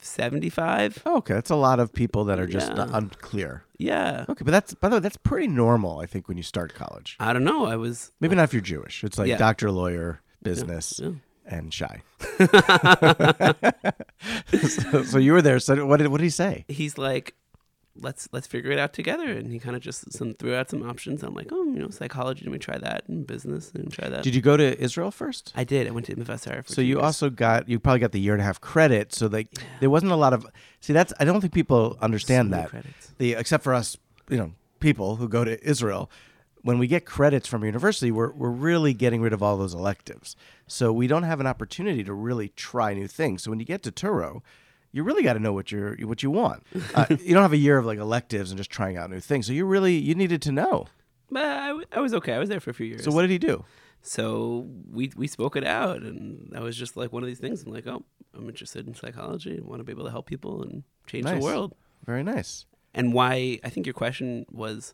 seventy-five. 0.03 1.01
Oh, 1.05 1.17
okay, 1.17 1.33
that's 1.35 1.49
a 1.49 1.55
lot 1.55 1.79
of 1.79 1.93
people 1.93 2.25
that 2.25 2.39
are 2.39 2.47
just 2.47 2.71
Yeah. 2.75 2.87
unclear. 2.91 3.63
Yeah. 3.77 4.25
Okay, 4.29 4.43
but 4.43 4.51
that's 4.51 4.73
by 4.73 4.89
the 4.89 4.95
way, 4.97 4.99
that's 4.99 5.17
pretty 5.17 5.47
normal. 5.47 5.99
I 5.99 6.05
think 6.05 6.27
when 6.27 6.37
you 6.37 6.43
start 6.43 6.73
college, 6.73 7.15
I 7.19 7.33
don't 7.33 7.43
know. 7.43 7.65
I 7.65 7.75
was. 7.75 8.11
maybe 8.19 8.35
not 8.35 8.43
if 8.43 8.53
you're 8.53 8.61
Jewish. 8.61 9.03
It's 9.03 9.17
like 9.17 9.27
Yeah. 9.27 9.37
doctor, 9.37 9.71
lawyer, 9.71 10.21
business, 10.43 10.99
yeah. 11.03 11.11
and 11.45 11.73
shy. 11.73 12.01
so, 14.67 15.03
so 15.03 15.17
you 15.17 15.33
were 15.33 15.41
there. 15.41 15.59
So 15.59 15.85
what 15.85 15.97
did 15.97 16.07
what 16.07 16.17
did 16.19 16.25
he 16.25 16.29
say? 16.29 16.65
he's 16.67 16.97
like, 16.97 17.35
let's 17.95 18.29
let's 18.31 18.47
figure 18.47 18.71
it 18.71 18.79
out 18.79 18.93
together. 18.93 19.31
And 19.31 19.51
he 19.51 19.59
kind 19.59 19.75
of 19.75 19.81
just 19.81 20.11
some 20.13 20.33
threw 20.33 20.55
out 20.55 20.69
some 20.69 20.87
options. 20.87 21.23
I'm 21.23 21.33
like, 21.33 21.47
oh, 21.51 21.63
you 21.65 21.79
know, 21.79 21.89
psychology. 21.89 22.45
Let 22.45 22.51
me 22.53 22.59
try 22.59 22.77
that. 22.77 23.07
And 23.07 23.25
business. 23.27 23.71
And 23.73 23.91
try 23.91 24.09
that. 24.09 24.23
Did 24.23 24.35
you 24.35 24.41
go 24.41 24.57
to 24.57 24.79
Israel 24.81 25.11
first? 25.11 25.51
I 25.55 25.63
did. 25.63 25.87
I 25.87 25.91
went 25.91 26.05
to 26.07 26.15
Mufasar 26.15 26.65
for 26.65 26.71
So 26.73 26.81
you 26.81 26.95
years. 26.95 27.03
also 27.03 27.29
got 27.29 27.67
you 27.67 27.79
probably 27.79 27.99
got 27.99 28.11
the 28.11 28.19
year 28.19 28.33
and 28.33 28.41
a 28.41 28.45
half 28.45 28.61
credit. 28.61 29.13
So 29.13 29.27
like 29.27 29.49
there 29.79 29.89
wasn't 29.89 30.11
a 30.11 30.15
lot 30.15 30.33
of 30.33 30.45
see 30.79 30.93
that's 30.93 31.13
I 31.19 31.25
don't 31.25 31.41
think 31.41 31.53
people 31.53 31.97
understand 32.01 32.49
So 32.51 32.55
that 32.57 32.69
credits. 32.69 33.13
the 33.17 33.33
except 33.33 33.63
for 33.63 33.73
us 33.73 33.97
you 34.29 34.37
know 34.37 34.53
people 34.79 35.17
who 35.17 35.27
go 35.27 35.43
to 35.43 35.61
Israel 35.67 36.09
when 36.63 36.77
we 36.79 36.87
get 36.87 37.05
credits 37.05 37.47
from 37.47 37.63
a 37.63 37.65
university 37.65 38.11
we're 38.11 38.31
we're 38.31 38.49
really 38.49 38.93
getting 38.93 39.21
rid 39.21 39.33
of 39.33 39.43
all 39.43 39.57
those 39.57 39.73
electives. 39.73 40.35
So 40.67 40.93
we 40.93 41.07
don't 41.07 41.23
have 41.23 41.39
an 41.39 41.47
opportunity 41.47 42.03
to 42.03 42.13
really 42.13 42.49
try 42.49 42.93
new 42.93 43.07
things. 43.07 43.43
So 43.43 43.51
when 43.51 43.59
you 43.59 43.65
get 43.65 43.83
to 43.83 43.91
Touro 43.91 44.41
you 44.91 45.03
really 45.03 45.23
got 45.23 45.33
to 45.33 45.39
know 45.39 45.53
what 45.53 45.71
you're 45.71 45.95
what 46.07 46.21
you 46.23 46.31
want. 46.31 46.63
Uh, 46.95 47.05
you 47.21 47.33
don't 47.33 47.43
have 47.43 47.53
a 47.53 47.57
year 47.57 47.77
of 47.77 47.85
like 47.85 47.99
electives 47.99 48.51
and 48.51 48.57
just 48.57 48.69
trying 48.69 48.97
out 48.97 49.09
new 49.09 49.19
things. 49.19 49.47
So 49.47 49.53
you 49.53 49.65
really 49.65 49.95
you 49.95 50.15
needed 50.15 50.41
to 50.43 50.51
know. 50.51 50.87
But 51.29 51.45
I, 51.45 51.67
w- 51.69 51.85
I 51.93 51.99
was 52.01 52.13
okay. 52.15 52.33
I 52.33 52.39
was 52.39 52.49
there 52.49 52.59
for 52.59 52.71
a 52.71 52.73
few 52.73 52.85
years. 52.85 53.03
So 53.05 53.11
what 53.11 53.21
did 53.21 53.29
he 53.29 53.37
do? 53.37 53.63
So 54.01 54.67
we 54.91 55.11
we 55.15 55.27
spoke 55.27 55.55
it 55.55 55.63
out, 55.65 56.01
and 56.01 56.49
that 56.51 56.61
was 56.61 56.75
just 56.75 56.97
like 56.97 57.13
one 57.13 57.23
of 57.23 57.27
these 57.27 57.39
things. 57.39 57.63
I'm 57.63 57.71
like, 57.71 57.87
oh, 57.87 58.03
I'm 58.35 58.49
interested 58.49 58.87
in 58.87 58.95
psychology. 58.95 59.57
I 59.57 59.65
want 59.65 59.79
to 59.79 59.83
be 59.85 59.91
able 59.93 60.05
to 60.05 60.11
help 60.11 60.25
people 60.25 60.61
and 60.63 60.83
change 61.07 61.25
Nice. 61.25 61.35
the 61.39 61.43
world. 61.45 61.73
Very 62.05 62.23
nice. 62.23 62.65
And 62.93 63.13
why? 63.13 63.59
I 63.63 63.69
think 63.69 63.85
your 63.85 63.93
question 63.93 64.45
was 64.51 64.93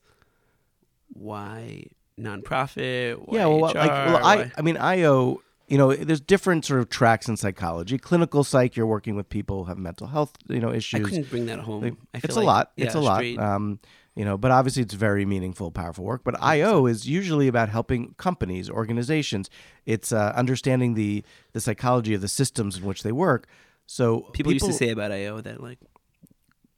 why 1.14 1.86
nonprofit? 2.20 3.16
Why 3.26 3.38
yeah, 3.38 3.46
well, 3.46 3.72
HR, 3.72 3.78
like, 3.78 3.90
well, 3.90 4.18
I, 4.18 4.36
why- 4.36 4.52
I 4.58 4.62
mean, 4.62 4.78
IO, 4.78 5.42
you 5.68 5.78
know, 5.78 5.94
there's 5.94 6.22
different 6.22 6.66
sort 6.66 6.80
of 6.80 6.90
tracks 6.90 7.28
in 7.28 7.36
psychology. 7.36 7.98
Clinical 7.98 8.44
psych, 8.44 8.76
you're 8.76 8.88
working 8.88 9.16
with 9.16 9.28
people 9.30 9.64
who 9.64 9.70
have 9.70 9.78
mental 9.78 10.08
health, 10.08 10.32
you 10.48 10.60
know, 10.60 10.72
issues. 10.72 11.02
I 11.02 11.04
couldn't 11.04 11.30
bring 11.30 11.46
that 11.48 11.60
home. 11.60 11.84
Like, 11.84 11.94
I 12.14 12.20
feel 12.20 12.30
it's 12.30 12.36
a 12.36 12.40
like- 12.40 12.46
lot. 12.46 12.72
yeah, 12.78 12.86
it's 12.86 12.96
a 12.96 13.02
lot. 13.02 13.24
Um, 13.38 13.80
you 14.16 14.26
know, 14.26 14.36
but 14.36 14.50
obviously 14.50 14.82
it's 14.82 14.96
very 14.96 15.26
meaningful, 15.26 15.70
powerful 15.70 16.04
work. 16.04 16.24
But 16.24 16.42
IO 16.42 16.88
is 16.88 17.08
usually 17.08 17.48
about 17.48 17.70
helping 17.70 18.16
companies, 18.18 18.68
organizations. 18.68 19.50
It's 19.86 20.12
uh, 20.12 20.34
understanding 20.36 20.96
the 20.96 21.24
the 21.54 21.62
psychology 21.62 22.16
of 22.16 22.22
the 22.22 22.28
systems 22.28 22.78
in 22.78 22.84
which 22.86 23.04
they 23.04 23.12
work. 23.12 23.48
So 23.86 24.22
people, 24.34 24.52
used 24.54 24.66
to 24.66 24.74
say 24.74 24.90
about 24.90 25.12
IO 25.12 25.40
that 25.42 25.62
like 25.62 25.78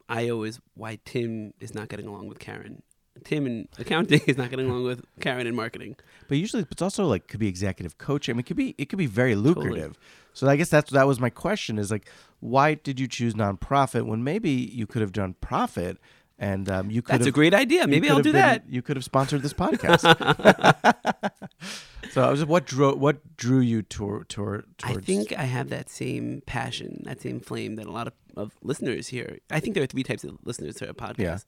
IO 0.08 0.42
is 0.42 0.60
why 0.74 0.98
Tim 1.04 1.54
is 1.60 1.74
not 1.74 1.88
getting 1.88 2.06
along 2.06 2.28
with 2.28 2.38
Karen. 2.38 2.82
Tim 3.24 3.46
in 3.46 3.68
accounting 3.78 4.20
is 4.26 4.36
not 4.36 4.50
getting 4.50 4.68
along 4.68 4.84
with 4.84 5.04
Karen 5.20 5.46
in 5.46 5.54
marketing. 5.54 5.96
But 6.28 6.38
usually, 6.38 6.66
it's 6.70 6.82
also 6.82 7.06
like 7.06 7.28
could 7.28 7.40
be 7.40 7.48
executive 7.48 7.98
coaching. 7.98 8.32
I 8.32 8.34
mean, 8.34 8.40
it 8.40 8.46
could 8.46 8.56
be 8.56 8.74
it 8.78 8.88
could 8.88 8.98
be 8.98 9.06
very 9.06 9.34
lucrative. 9.34 9.98
So 10.32 10.48
I 10.48 10.56
guess 10.56 10.68
that's 10.68 10.90
that 10.90 11.06
was 11.06 11.20
my 11.20 11.30
question 11.30 11.78
is 11.78 11.90
like, 11.90 12.08
why 12.40 12.74
did 12.74 13.00
you 13.00 13.08
choose 13.08 13.34
nonprofit 13.34 14.06
when 14.06 14.22
maybe 14.22 14.50
you 14.50 14.86
could 14.86 15.02
have 15.02 15.12
done 15.12 15.34
profit 15.40 15.98
and 16.38 16.70
um, 16.70 16.90
you 16.90 17.02
could 17.02 17.16
That's 17.16 17.26
a 17.26 17.32
great 17.32 17.52
idea. 17.52 17.86
Maybe 17.86 18.08
I'll 18.08 18.18
do 18.18 18.32
been- 18.32 18.40
that. 18.40 18.64
You 18.68 18.80
could 18.80 18.96
have 18.96 19.04
sponsored 19.04 19.42
this 19.42 19.52
podcast. 19.52 20.04
So 22.10 22.22
I 22.22 22.30
was 22.30 22.44
what 22.44 22.66
drew 22.66 22.94
what 22.96 23.36
drew 23.36 23.60
you 23.60 23.82
toward 23.82 24.28
toward 24.28 24.64
I 24.82 24.94
think 24.94 25.32
I 25.36 25.44
have 25.44 25.68
that 25.68 25.88
same 25.88 26.42
passion, 26.44 27.02
that 27.04 27.20
same 27.20 27.40
flame 27.40 27.76
that 27.76 27.86
a 27.86 27.92
lot 27.92 28.08
of, 28.08 28.14
of 28.36 28.52
listeners 28.62 29.08
here. 29.08 29.38
I 29.50 29.60
think 29.60 29.74
there 29.74 29.84
are 29.84 29.86
three 29.86 30.02
types 30.02 30.24
of 30.24 30.38
listeners 30.44 30.74
to 30.76 30.88
a 30.88 30.94
podcast. 30.94 31.18
Yeah. 31.18 31.38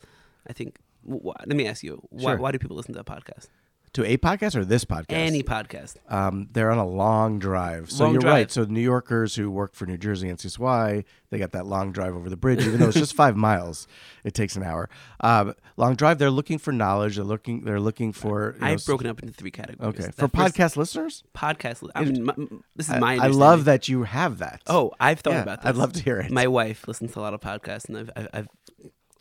I 0.46 0.52
think. 0.52 0.78
Let 1.04 1.48
me 1.48 1.66
ask 1.66 1.82
you, 1.82 2.02
why, 2.10 2.32
Sure. 2.32 2.36
why 2.38 2.52
do 2.52 2.58
people 2.58 2.76
listen 2.76 2.94
to 2.94 3.00
a 3.00 3.04
podcast? 3.04 3.48
to 3.94 4.02
a 4.06 4.16
podcast 4.16 4.56
or 4.56 4.64
this 4.64 4.86
podcast? 4.86 5.04
Any 5.12 5.42
podcast. 5.42 5.96
um, 6.08 6.48
they're 6.52 6.70
on 6.70 6.78
a 6.78 6.86
long 6.86 7.38
drive. 7.38 7.90
So 7.90 8.04
Long 8.04 8.14
you're 8.14 8.20
drive. 8.22 8.32
right. 8.32 8.50
So 8.50 8.64
New 8.64 8.80
Yorkers 8.80 9.34
who 9.34 9.50
work 9.50 9.74
for 9.74 9.84
New 9.84 9.98
Jersey 9.98 10.28
NCSY, 10.28 11.04
they 11.28 11.38
got 11.38 11.52
that 11.52 11.66
long 11.66 11.92
drive 11.92 12.14
over 12.16 12.30
the 12.30 12.36
bridge, 12.38 12.66
even 12.66 12.80
though 12.80 12.88
it's 12.88 12.96
just 12.96 13.14
five 13.24 13.36
miles. 13.36 13.86
It 14.24 14.32
takes 14.32 14.56
an 14.56 14.62
hour. 14.62 14.88
Um, 15.20 15.54
long 15.76 15.94
drive. 15.94 16.16
They're 16.18 16.30
looking 16.30 16.56
for 16.56 16.72
knowledge. 16.72 17.16
They're 17.16 17.24
looking. 17.26 17.64
They're 17.64 17.80
looking 17.80 18.14
for. 18.14 18.54
you 18.54 18.60
know, 18.62 18.66
I've 18.68 18.74
s- 18.76 18.86
broken 18.86 19.08
up 19.08 19.20
into 19.20 19.34
three 19.34 19.50
categories. 19.50 19.94
Okay, 19.94 20.04
That 20.04 20.14
for 20.14 20.28
first- 20.28 20.54
podcast 20.56 20.76
listeners, 20.78 21.22
podcast. 21.36 21.86
I 21.94 22.04
mean, 22.06 22.24
my, 22.24 22.34
this 22.74 22.88
is 22.88 22.98
my. 22.98 23.16
I 23.18 23.26
love 23.26 23.66
that 23.66 23.90
you 23.90 24.04
have 24.04 24.38
that. 24.38 24.62
Oh, 24.68 24.92
I've 25.00 25.20
thought 25.20 25.34
Yeah, 25.34 25.42
about 25.42 25.60
this. 25.60 25.68
I'd 25.68 25.76
love 25.76 25.92
to 25.92 26.02
hear 26.02 26.18
it. 26.20 26.30
My 26.30 26.46
wife 26.46 26.88
listens 26.88 27.12
to 27.12 27.18
a 27.18 27.20
lot 27.20 27.34
of 27.34 27.42
podcasts, 27.42 27.90
and 27.90 27.98
I've, 27.98 28.10
I've, 28.16 28.28
I've 28.32 28.48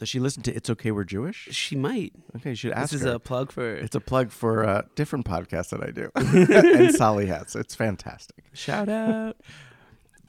Does 0.02 0.10
she 0.10 0.20
listen 0.20 0.42
to 0.42 0.56
"It's 0.56 0.68
Okay 0.68 0.90
We're 0.90 1.04
Jewish"? 1.04 1.48
she 1.52 1.76
might. 1.76 2.12
Okay, 2.36 2.50
you 2.50 2.56
should 2.56 2.72
ask 2.72 2.90
This 2.92 3.02
is 3.02 3.06
her. 3.06 3.14
a 3.14 3.20
plug 3.20 3.52
for 3.52 3.76
It's 3.76 3.94
a 3.96 4.00
plug 4.00 4.32
for 4.32 4.64
a 4.64 4.88
different 4.96 5.26
podcast 5.28 5.70
that 5.70 5.84
I 5.84 5.92
do, 5.92 6.10
and 6.16 6.92
Sally 6.96 7.28
has. 7.28 7.56
It's 7.56 7.76
fantastic. 7.76 8.46
shout 8.52 8.90
out. 8.90 9.38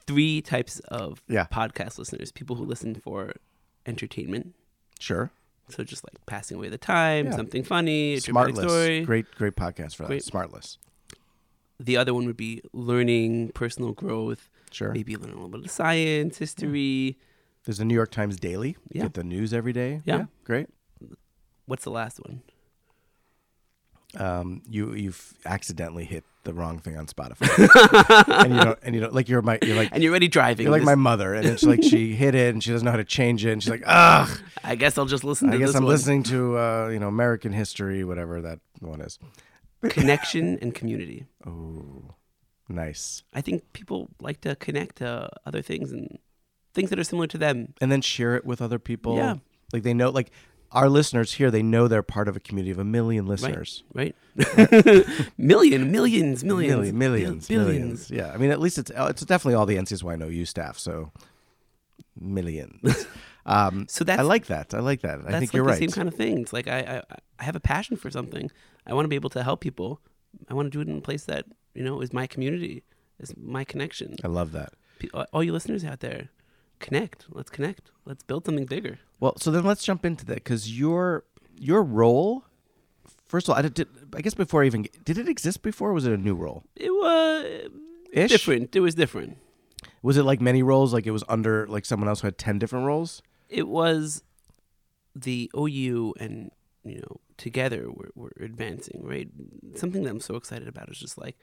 Three 0.07 0.43
types 0.43 0.81
of 0.88 1.23
Yeah. 1.26 1.47
podcast 1.50 1.97
listeners: 1.99 2.31
people 2.33 2.57
who 2.57 2.67
listen 2.67 2.95
for 2.95 3.33
entertainment, 3.87 4.55
Sure, 5.00 5.31
so 5.71 5.83
just 5.85 6.05
like 6.05 6.14
passing 6.26 6.59
away 6.59 6.69
the 6.69 6.76
time, 6.76 7.26
Yeah. 7.29 7.37
something 7.37 7.64
funny, 7.64 8.12
a 8.12 8.17
Smartless, 8.19 8.59
story. 8.69 9.05
great, 9.07 9.31
great 9.37 9.57
podcast 9.57 9.97
for 9.97 10.02
that. 10.02 10.09
Great. 10.09 10.23
Smartless, 10.23 10.76
The 11.81 11.97
other 11.97 12.12
one 12.12 12.26
would 12.26 12.37
be 12.37 12.61
learning, 12.75 13.52
personal 13.55 13.93
growth, 13.93 14.50
sure. 14.71 14.93
maybe 14.93 15.17
learn 15.17 15.31
a 15.31 15.35
little 15.35 15.49
bit 15.49 15.64
of 15.64 15.71
science, 15.71 16.37
history. 16.37 17.17
There's 17.64 17.78
the 17.78 17.85
New 17.85 17.95
York 17.95 18.11
Times 18.11 18.37
Daily. 18.37 18.76
Yeah. 18.90 19.02
Get 19.02 19.14
the 19.14 19.25
news 19.25 19.52
every 19.54 19.73
day. 19.73 20.02
Yeah. 20.04 20.25
great. 20.45 20.69
What's 21.66 21.85
the 21.85 21.90
last 21.90 22.19
one? 22.19 22.42
Um, 24.14 24.61
you 24.69 24.92
you've 24.92 25.33
accidentally 25.47 26.04
hit 26.04 26.23
the 26.45 26.52
wrong 26.52 26.78
thing 26.81 26.99
on 26.99 27.07
Spotify, 27.07 27.49
and 28.45 28.54
you 28.54 28.62
don't 28.62 28.78
and 28.83 28.95
you 28.95 29.00
don't 29.00 29.14
like 29.14 29.26
you're 29.31 29.40
my 29.40 29.59
you're 29.62 29.75
like 29.76 29.88
And 29.90 30.02
you're 30.02 30.11
already 30.12 30.28
driving. 30.28 30.64
you're 30.64 30.71
like 30.73 30.83
This- 30.83 30.87
my 30.87 30.97
mother, 30.97 31.33
and 31.33 31.47
it's 31.47 31.62
like 31.62 31.83
she 31.83 32.14
hit 32.23 32.35
it 32.35 32.52
and 32.52 32.62
she 32.62 32.73
doesn't 32.73 32.85
know 32.85 32.90
how 32.90 32.99
to 32.99 33.04
change 33.04 33.47
it, 33.47 33.52
and 33.52 33.62
she's 33.62 33.71
like, 33.71 33.85
ugh. 33.87 34.28
I 34.62 34.75
guess 34.75 34.99
I'll 34.99 35.07
just 35.07 35.25
listen 35.25 35.49
to 35.50 35.57
I 35.57 35.59
guess 35.59 35.75
I'm 35.75 35.85
one. 35.85 35.92
listening 35.92 36.25
to 36.25 36.59
uh, 36.59 36.88
you 36.92 36.99
know 36.99 37.09
American 37.09 37.52
history, 37.52 38.04
whatever 38.04 38.42
that 38.42 38.59
one 38.81 39.00
is. 39.00 39.19
Connection 39.88 40.59
and 40.61 40.75
community. 40.75 41.25
Oh, 41.47 42.14
nice. 42.69 43.23
I 43.33 43.40
think 43.40 43.73
people 43.73 44.11
like 44.21 44.42
to 44.42 44.57
connect 44.57 44.97
to 44.97 45.31
other 45.47 45.62
things 45.62 45.90
and 45.90 46.19
things 46.75 46.91
that 46.91 46.99
are 46.99 47.05
similar 47.05 47.26
to 47.29 47.38
them. 47.38 47.75
And 47.81 47.91
then 47.93 48.00
share 48.00 48.35
it 48.37 48.45
with 48.45 48.61
other 48.62 48.79
people. 48.79 49.17
Yeah. 49.17 49.37
like 49.73 49.83
they 49.83 49.95
know 49.95 50.11
like. 50.11 50.31
Our 50.75 50.88
listeners 50.88 51.35
here, 51.35 51.50
they 51.50 51.62
know 51.62 51.87
they're 51.87 52.02
part 52.02 52.29
of 52.29 52.35
a 52.37 52.41
community 52.41 52.71
of 52.71 52.79
a 52.79 52.85
million 52.85 53.26
listeners. 53.26 53.85
Right? 53.93 54.17
Million, 55.37 55.93
millions, 55.93 56.43
millions, 56.43 56.43
Million- 56.93 56.99
millions, 56.99 57.47
bil- 57.47 57.64
millions. 57.67 58.11
Yeah, 58.11 58.33
I 58.33 58.38
mean, 58.38 58.50
at 58.50 58.59
least 58.59 58.79
it's 58.79 58.91
uh, 58.91 59.09
it's 59.11 59.21
definitely 59.21 59.57
all 59.57 59.67
the 59.67 59.76
NCSY 59.76 60.19
know 60.19 60.29
you 60.29 60.47
staff. 60.47 60.79
So 60.79 61.12
millions. 62.19 63.07
um, 63.47 63.87
So 63.88 64.05
that's 64.05 64.21
I 64.21 64.23
like 64.23 64.47
that. 64.47 64.75
I 64.75 64.81
like 64.81 65.02
that. 65.02 65.21
I 65.21 65.38
think 65.38 65.41
like 65.41 65.52
you're 65.52 65.64
the 65.64 65.71
right. 65.73 65.79
same 65.79 65.91
kind 65.91 66.09
of 66.09 66.14
things. 66.14 66.52
Like 66.55 66.69
I, 66.69 66.79
I 67.11 67.17
I 67.38 67.45
have 67.45 67.57
a 67.57 67.61
passion 67.61 67.97
for 67.99 68.11
something. 68.11 68.50
I 68.87 68.95
want 68.95 69.05
to 69.05 69.09
be 69.09 69.17
able 69.17 69.31
to 69.31 69.43
help 69.43 69.61
people. 69.61 70.00
I 70.49 70.55
want 70.55 70.67
to 70.67 70.71
do 70.71 70.81
it 70.81 70.88
in 70.91 70.99
a 70.99 71.02
place 71.02 71.25
that 71.25 71.45
you 71.75 71.85
know 71.85 72.00
is 72.00 72.12
my 72.12 72.26
community, 72.26 72.83
is 73.21 73.35
my 73.37 73.64
connection. 73.64 74.17
I 74.25 74.29
love 74.29 74.52
that. 74.52 74.73
All 75.33 75.43
you 75.43 75.52
listeners 75.52 75.85
out 75.85 76.00
there, 76.00 76.29
connect. 76.83 77.27
Let's 77.31 77.49
connect. 77.51 77.91
Let's 78.05 78.23
build 78.23 78.45
something 78.45 78.67
bigger. 78.67 78.99
Well, 79.21 79.35
so 79.39 79.51
then 79.51 79.65
let's 79.65 79.83
jump 79.85 80.05
into 80.05 80.27
that 80.27 80.35
because 80.37 80.79
your 80.79 81.25
your 81.57 81.83
role. 81.83 82.45
First 83.27 83.49
of 83.49 83.55
all, 83.55 83.59
I 83.59 83.62
did. 83.69 83.89
I 84.15 84.21
guess 84.21 84.35
before 84.35 84.62
I 84.62 84.67
even 84.67 84.87
did 85.05 85.17
it 85.17 85.29
exist 85.29 85.62
before? 85.62 85.91
Or 85.91 85.95
was 85.95 86.07
it 86.07 86.12
a 86.12 86.19
new 86.19 86.35
role? 86.35 86.65
It 86.77 86.91
was 86.91 87.71
Ish? 88.12 88.31
different. 88.31 88.77
It 88.77 88.81
was 88.81 88.95
different. 88.95 89.39
Was 90.03 90.19
it 90.19 90.25
like 90.25 90.41
many 90.43 90.62
roles? 90.62 90.93
Like 90.93 91.07
it 91.07 91.12
was 91.12 91.25
under 91.29 91.67
like 91.69 91.87
someone 91.87 92.09
else 92.09 92.21
who 92.21 92.27
had 92.27 92.37
ten 92.37 92.59
different 92.59 92.85
roles? 92.87 93.23
it 93.49 93.69
was 93.69 94.23
the 95.15 95.51
OU 95.55 96.15
and 96.19 96.51
you 96.85 96.97
know 96.97 97.21
together 97.37 97.91
we're, 97.93 98.09
we're 98.15 98.45
advancing 98.45 99.01
right 99.05 99.29
something 99.77 100.03
that 100.05 100.09
I'm 100.11 100.21
so 100.21 100.37
excited 100.37 100.67
about 100.69 100.89
is 100.89 100.99
just 100.99 101.19
like 101.19 101.37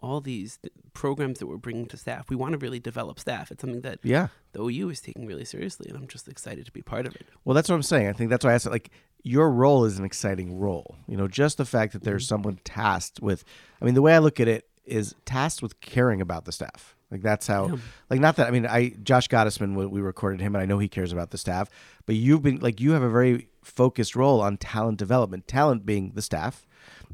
all 0.00 0.20
these 0.20 0.58
th- 0.58 0.72
programs 0.92 1.38
that 1.38 1.46
we're 1.46 1.56
bringing 1.56 1.86
to 1.86 1.96
staff 1.96 2.28
we 2.28 2.36
want 2.36 2.52
to 2.52 2.58
really 2.58 2.78
develop 2.80 3.18
staff 3.18 3.50
it's 3.50 3.60
something 3.60 3.80
that 3.82 3.98
Yeah. 4.02 4.28
the 4.52 4.60
OU 4.62 4.90
is 4.90 5.00
taking 5.00 5.26
really 5.26 5.44
seriously 5.44 5.86
and 5.88 5.96
I'm 5.98 6.06
just 6.06 6.28
excited 6.28 6.66
to 6.66 6.72
be 6.72 6.82
part 6.82 7.06
of 7.06 7.14
it 7.16 7.26
Well, 7.44 7.54
that's 7.54 7.68
what 7.68 7.74
I'm 7.76 7.82
saying. 7.82 8.08
I 8.08 8.12
think 8.12 8.30
that's 8.30 8.44
why 8.44 8.54
I 8.54 8.58
said 8.58 8.72
like 8.72 8.90
your 9.22 9.50
role 9.50 9.84
is 9.84 9.98
an 9.98 10.04
exciting 10.04 10.56
role. 10.58 10.94
You 11.08 11.16
know, 11.16 11.26
just 11.26 11.56
the 11.58 11.64
fact 11.64 11.92
that 11.92 11.98
Mm-hmm. 12.00 12.04
there's 12.10 12.28
someone 12.28 12.60
tasked 12.64 13.20
with. 13.20 13.42
I 13.82 13.84
mean, 13.84 13.94
the 13.94 14.02
way 14.02 14.14
I 14.14 14.18
look 14.18 14.38
at 14.38 14.46
it 14.46 14.68
is 14.84 15.16
tasked 15.24 15.62
with 15.62 15.80
caring 15.80 16.20
about 16.20 16.44
the 16.44 16.52
staff. 16.52 16.94
Like 17.10 17.22
that's 17.22 17.48
how. 17.48 17.66
Yeah. 17.68 17.76
Like 18.08 18.20
not 18.20 18.36
that 18.36 18.46
I 18.46 18.50
mean, 18.52 18.66
I 18.66 18.90
Josh 19.02 19.28
Gottesman 19.28 19.74
we 19.90 20.00
recorded 20.00 20.40
him, 20.40 20.54
and 20.54 20.62
I 20.62 20.66
know 20.66 20.78
he 20.78 20.86
cares 20.86 21.12
about 21.12 21.30
the 21.32 21.38
staff. 21.38 21.68
But 22.04 22.14
you've 22.14 22.42
been 22.42 22.60
like 22.60 22.80
you 22.80 22.92
have 22.92 23.02
a 23.02 23.10
very 23.10 23.48
focused 23.64 24.14
role 24.14 24.40
on 24.40 24.58
talent 24.58 24.98
development. 24.98 25.48
Talent 25.48 25.84
being 25.84 26.12
the 26.14 26.22
staff. 26.22 26.64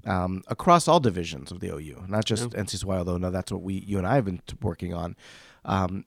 Um, 0.04 0.42
across 0.49 0.88
all 0.88 0.99
divisions 0.99 1.52
of 1.52 1.61
the 1.61 1.68
OU, 1.68 2.06
not 2.09 2.25
just 2.25 2.50
NCSY, 2.50 2.92
although 2.92 3.18
no, 3.18 3.30
that's 3.30 3.52
what 3.52 3.62
we, 3.62 3.75
you 3.75 3.99
and 3.99 4.06
I 4.06 4.16
have 4.16 4.25
been 4.25 4.42
working 4.61 4.92
on. 4.92 5.14
Um, 5.64 6.06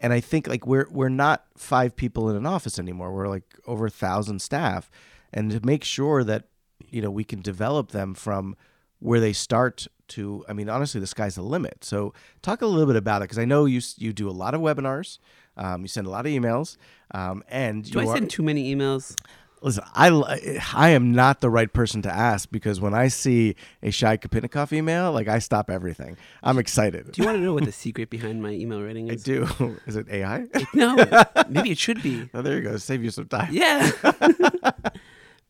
and 0.00 0.12
I 0.12 0.20
think 0.20 0.46
like 0.46 0.66
we're 0.66 0.88
we're 0.90 1.08
not 1.08 1.44
five 1.56 1.96
people 1.96 2.30
in 2.30 2.36
an 2.36 2.46
office 2.46 2.78
anymore. 2.78 3.12
We're 3.12 3.28
like 3.28 3.44
over 3.66 3.86
a 3.86 3.90
thousand 3.90 4.40
staff, 4.40 4.90
and 5.32 5.50
to 5.50 5.60
make 5.64 5.84
sure 5.84 6.24
that 6.24 6.44
you 6.88 7.02
know 7.02 7.10
we 7.10 7.24
can 7.24 7.40
develop 7.40 7.90
them 7.90 8.14
from 8.14 8.56
where 9.00 9.20
they 9.20 9.32
start 9.32 9.86
to. 10.08 10.44
I 10.48 10.52
mean, 10.52 10.68
honestly, 10.68 11.00
the 11.00 11.06
sky's 11.06 11.34
the 11.34 11.42
limit. 11.42 11.84
So 11.84 12.14
talk 12.42 12.62
a 12.62 12.66
little 12.66 12.86
bit 12.86 12.96
about 12.96 13.22
it 13.22 13.24
because 13.24 13.38
I 13.38 13.44
know 13.44 13.64
you 13.64 13.80
you 13.96 14.12
do 14.12 14.28
a 14.28 14.32
lot 14.32 14.54
of 14.54 14.60
webinars, 14.60 15.18
um, 15.56 15.82
you 15.82 15.88
send 15.88 16.06
a 16.06 16.10
lot 16.10 16.26
of 16.26 16.32
emails, 16.32 16.76
um, 17.12 17.42
and 17.48 17.84
do 17.84 18.00
I 18.00 18.04
are, 18.04 18.14
send 18.14 18.30
too 18.30 18.42
many 18.42 18.74
emails 18.74 19.16
Listen, 19.60 19.84
I, 19.94 20.60
I 20.74 20.90
am 20.90 21.12
not 21.12 21.40
the 21.40 21.50
right 21.50 21.72
person 21.72 22.00
to 22.02 22.12
ask 22.12 22.50
because 22.50 22.80
when 22.80 22.94
I 22.94 23.08
see 23.08 23.56
a 23.82 23.90
Shai 23.90 24.16
Kopitnikoff 24.16 24.72
email, 24.72 25.10
like 25.12 25.26
I 25.28 25.38
stop 25.40 25.68
everything. 25.70 26.16
I'm 26.42 26.58
excited. 26.58 27.12
do 27.12 27.22
you 27.22 27.26
want 27.26 27.38
to 27.38 27.42
know 27.42 27.54
what 27.54 27.64
the 27.64 27.72
secret 27.86 28.08
behind 28.10 28.42
my 28.42 28.50
email 28.50 28.82
writing 28.82 29.08
is? 29.08 29.22
I 29.22 29.24
do. 29.24 29.76
Is 29.86 29.96
it 29.96 30.08
AI? 30.10 30.46
no 30.74 30.96
maybe 31.48 31.70
it 31.72 31.78
should 31.78 32.02
be 32.02 32.28
Oh, 32.34 32.42
there 32.42 32.56
you 32.56 32.62
go. 32.62 32.76
Save 32.76 33.02
you 33.02 33.10
some 33.10 33.26
time. 33.26 33.48
yeah 33.52 33.90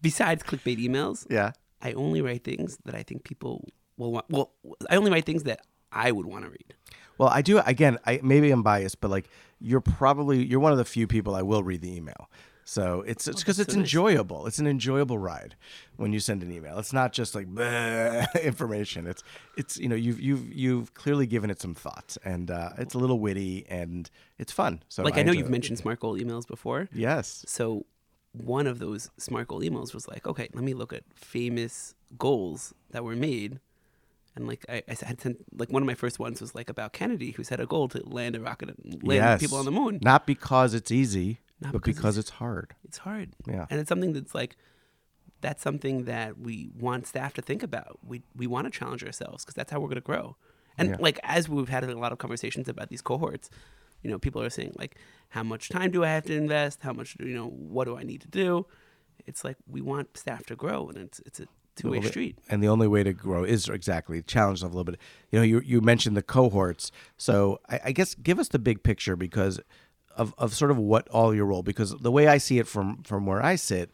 besides 0.00 0.42
clickbait 0.42 0.78
emails 0.78 1.26
Yeah. 1.30 1.52
I 1.80 1.92
only 1.92 2.22
write 2.22 2.44
things 2.44 2.78
that 2.86 2.94
I 2.96 3.02
think 3.04 3.22
people 3.24 3.64
will 3.96 4.10
want. 4.12 4.26
Well, 4.28 4.52
I 4.90 4.96
only 4.96 5.10
write 5.12 5.26
things 5.26 5.44
that 5.44 5.60
I 5.92 6.10
would 6.10 6.26
want 6.26 6.44
to 6.44 6.50
read. 6.50 6.74
Well, 7.18 7.28
I 7.28 7.40
do. 7.40 7.58
Again, 7.58 7.98
I 8.04 8.18
maybe 8.22 8.50
I'm 8.50 8.62
biased, 8.64 9.00
but 9.00 9.10
like 9.12 9.28
you're 9.60 9.80
probably 9.80 10.44
you're 10.44 10.58
one 10.60 10.72
of 10.72 10.78
the 10.78 10.84
few 10.84 11.06
people 11.06 11.34
I 11.36 11.42
will 11.42 11.62
read 11.62 11.80
the 11.82 11.94
email. 11.96 12.28
So 12.68 13.00
it's 13.06 13.26
it's 13.26 13.40
because 13.40 13.58
it's 13.58 13.72
so 13.72 13.78
nice. 13.80 13.86
enjoyable. 13.86 14.46
It's 14.46 14.58
an 14.58 14.66
enjoyable 14.66 15.16
ride 15.16 15.56
when 15.96 16.12
you 16.12 16.20
send 16.20 16.42
an 16.42 16.52
email. 16.52 16.78
It's 16.78 16.92
not 16.92 17.14
just 17.14 17.34
like 17.34 17.46
information. 18.42 19.06
It's 19.06 19.22
it's 19.56 19.78
you 19.78 19.88
know 19.88 19.96
you've 19.96 20.20
you've 20.20 20.52
you've 20.52 20.92
clearly 20.92 21.26
given 21.26 21.48
it 21.48 21.62
some 21.62 21.74
thought, 21.74 22.18
and 22.26 22.50
uh, 22.50 22.72
it's 22.76 22.92
a 22.92 22.98
little 22.98 23.20
witty 23.20 23.64
and 23.70 24.10
it's 24.36 24.52
fun. 24.52 24.82
So 24.90 25.02
Like 25.02 25.16
I, 25.16 25.22
know 25.22 25.32
you've 25.32 25.46
it. 25.46 25.50
mentioned 25.50 25.78
SMART 25.78 25.98
goal 25.98 26.18
emails 26.18 26.46
before. 26.46 26.90
Yes. 26.92 27.42
So 27.48 27.86
one 28.32 28.66
of 28.66 28.80
those 28.80 29.10
SMART 29.16 29.48
goal 29.48 29.62
emails 29.62 29.94
was 29.94 30.06
like, 30.06 30.26
okay, 30.26 30.50
let 30.52 30.62
me 30.62 30.74
look 30.74 30.92
at 30.92 31.04
famous 31.14 31.94
goals 32.18 32.74
that 32.90 33.02
were 33.02 33.16
made. 33.16 33.60
And 34.36 34.46
like 34.46 34.66
I, 34.68 34.82
I 34.86 34.96
had 35.06 35.22
sent 35.22 35.38
like 35.56 35.72
one 35.72 35.82
of 35.82 35.86
my 35.86 35.94
first 35.94 36.18
ones 36.18 36.42
was 36.42 36.54
like 36.54 36.68
about 36.68 36.92
Kennedy, 36.92 37.30
who 37.30 37.44
set 37.44 37.60
a 37.60 37.66
goal 37.66 37.88
to 37.88 38.02
land 38.04 38.36
a 38.36 38.40
rocket, 38.40 38.68
and 38.68 39.02
land 39.02 39.22
yes. 39.22 39.40
people 39.40 39.56
on 39.56 39.64
the 39.64 39.70
moon. 39.70 40.00
Not 40.02 40.26
because 40.26 40.74
it's 40.74 40.92
easy, 40.92 41.38
Not 41.60 41.72
but 41.72 41.82
because 41.82 41.96
because 41.96 42.18
it's 42.18 42.30
hard. 42.30 42.74
It's 42.84 42.98
hard. 42.98 43.30
Yeah. 43.46 43.66
And 43.70 43.80
it's 43.80 43.88
something 43.88 44.12
that's 44.12 44.34
like 44.34 44.56
that's 45.40 45.62
something 45.62 46.04
that 46.04 46.38
we 46.38 46.70
want 46.78 47.06
staff 47.06 47.34
to 47.34 47.42
think 47.42 47.62
about. 47.62 47.98
We 48.06 48.22
we 48.36 48.46
want 48.46 48.72
to 48.72 48.76
challenge 48.78 49.04
ourselves 49.04 49.44
because 49.44 49.54
that's 49.54 49.70
how 49.70 49.78
we're 49.80 49.88
going 49.88 49.96
to 49.96 50.00
grow. 50.00 50.36
And 50.76 50.90
Yeah. 50.90 50.96
like 51.00 51.18
as 51.22 51.48
we've 51.48 51.68
had 51.68 51.84
a 51.84 51.96
lot 51.98 52.12
of 52.12 52.18
conversations 52.18 52.68
about 52.68 52.88
these 52.88 53.02
cohorts, 53.02 53.50
you 54.02 54.10
know, 54.10 54.18
people 54.18 54.42
are 54.42 54.50
saying 54.50 54.74
like, 54.78 54.96
how 55.30 55.42
much 55.42 55.68
time 55.68 55.90
do 55.90 56.04
I 56.04 56.08
have 56.08 56.24
to 56.26 56.34
invest? 56.36 56.82
How 56.82 56.92
much 56.92 57.14
do, 57.14 57.26
you 57.26 57.34
know? 57.34 57.48
What 57.48 57.84
do 57.86 57.96
I 57.96 58.02
need 58.04 58.20
to 58.22 58.28
do? 58.28 58.66
It's 59.26 59.42
like 59.44 59.56
we 59.66 59.80
want 59.80 60.16
staff 60.16 60.46
to 60.46 60.56
grow, 60.56 60.88
and 60.88 60.96
it's 60.98 61.20
it's 61.26 61.40
a 61.40 61.46
two 61.74 61.90
way 61.90 61.98
Well, 61.98 62.02
the- 62.02 62.08
street. 62.08 62.38
And 62.48 62.62
the 62.62 62.68
only 62.68 62.86
way 62.88 63.02
to 63.02 63.12
grow 63.12 63.42
is 63.44 63.68
exactly 63.68 64.22
challenge 64.22 64.60
them 64.60 64.70
a 64.70 64.74
little 64.76 64.84
bit. 64.84 65.00
You 65.32 65.38
know, 65.40 65.44
you 65.44 65.60
you 65.60 65.80
mentioned 65.80 66.16
the 66.16 66.22
cohorts, 66.22 66.92
so 67.16 67.60
I, 67.68 67.80
I 67.86 67.92
guess 67.92 68.14
give 68.14 68.38
us 68.38 68.48
the 68.48 68.58
big 68.60 68.82
picture 68.84 69.16
because 69.16 69.60
of, 70.18 70.34
of 70.36 70.54
sort 70.54 70.70
of 70.70 70.76
what 70.76 71.08
all 71.08 71.34
your 71.34 71.46
role. 71.46 71.62
Because 71.62 71.96
the 71.98 72.10
way 72.10 72.26
I 72.26 72.38
see 72.38 72.58
it 72.58 72.66
from 72.66 73.02
from 73.04 73.24
where 73.24 73.42
I 73.42 73.56
sit, 73.56 73.90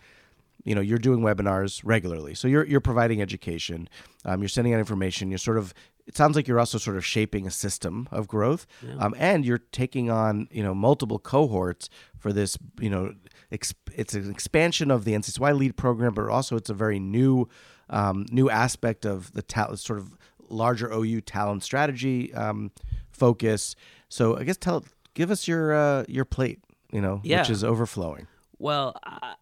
you 0.65 0.75
know 0.75 0.81
you're 0.81 0.99
doing 0.99 1.21
webinars 1.21 1.81
regularly, 1.85 2.35
so 2.35 2.49
you're 2.49 2.67
you're 2.67 2.81
providing 2.81 3.23
education, 3.23 3.89
um, 4.25 4.41
you're 4.41 4.49
sending 4.49 4.75
out 4.75 4.81
information, 4.81 5.31
you're 5.31 5.39
sort 5.39 5.59
of 5.59 5.73
it 6.07 6.17
sounds 6.17 6.37
like 6.37 6.47
you're 6.47 6.61
also 6.61 6.77
sort 6.77 6.97
of 6.97 7.05
shaping 7.05 7.47
a 7.47 7.51
system 7.51 8.09
of 8.11 8.29
growth, 8.29 8.67
um, 8.99 9.15
and 9.17 9.45
you're 9.45 9.63
taking 9.73 10.11
on 10.11 10.49
you 10.51 10.63
know 10.63 10.75
multiple 10.75 11.19
cohorts 11.19 11.89
for 12.19 12.33
this 12.33 12.59
you 12.81 12.91
know 12.91 13.15
exp- 13.53 13.75
it's 13.95 14.15
an 14.15 14.31
expansion 14.31 14.91
of 14.91 15.05
the 15.05 15.13
NCSY 15.13 15.57
lead 15.57 15.77
program, 15.77 16.15
but 16.15 16.29
also 16.29 16.57
it's 16.57 16.71
a 16.71 16.75
very 16.75 16.99
new 16.99 17.49
um, 17.91 18.27
new 18.31 18.51
aspect 18.51 19.05
of 19.05 19.33
the 19.33 19.43
talent 19.43 19.79
sort 19.79 19.99
of 19.99 20.17
larger 20.49 20.93
OU 20.93 21.23
talent 21.23 21.63
strategy 21.63 22.33
um, 22.35 22.71
focus. 23.11 23.75
So 24.09 24.37
I 24.37 24.45
guess 24.45 24.57
tell 24.57 24.85
give 25.15 25.31
us 25.31 25.49
your 25.49 25.73
uh, 25.75 26.05
your 26.09 26.25
plate, 26.25 26.61
you 26.93 27.01
know, 27.01 27.21
Yeah. 27.25 27.41
which 27.41 27.51
is 27.51 27.65
overflowing. 27.65 28.27
Well, 28.59 28.97
uh, 29.03 29.35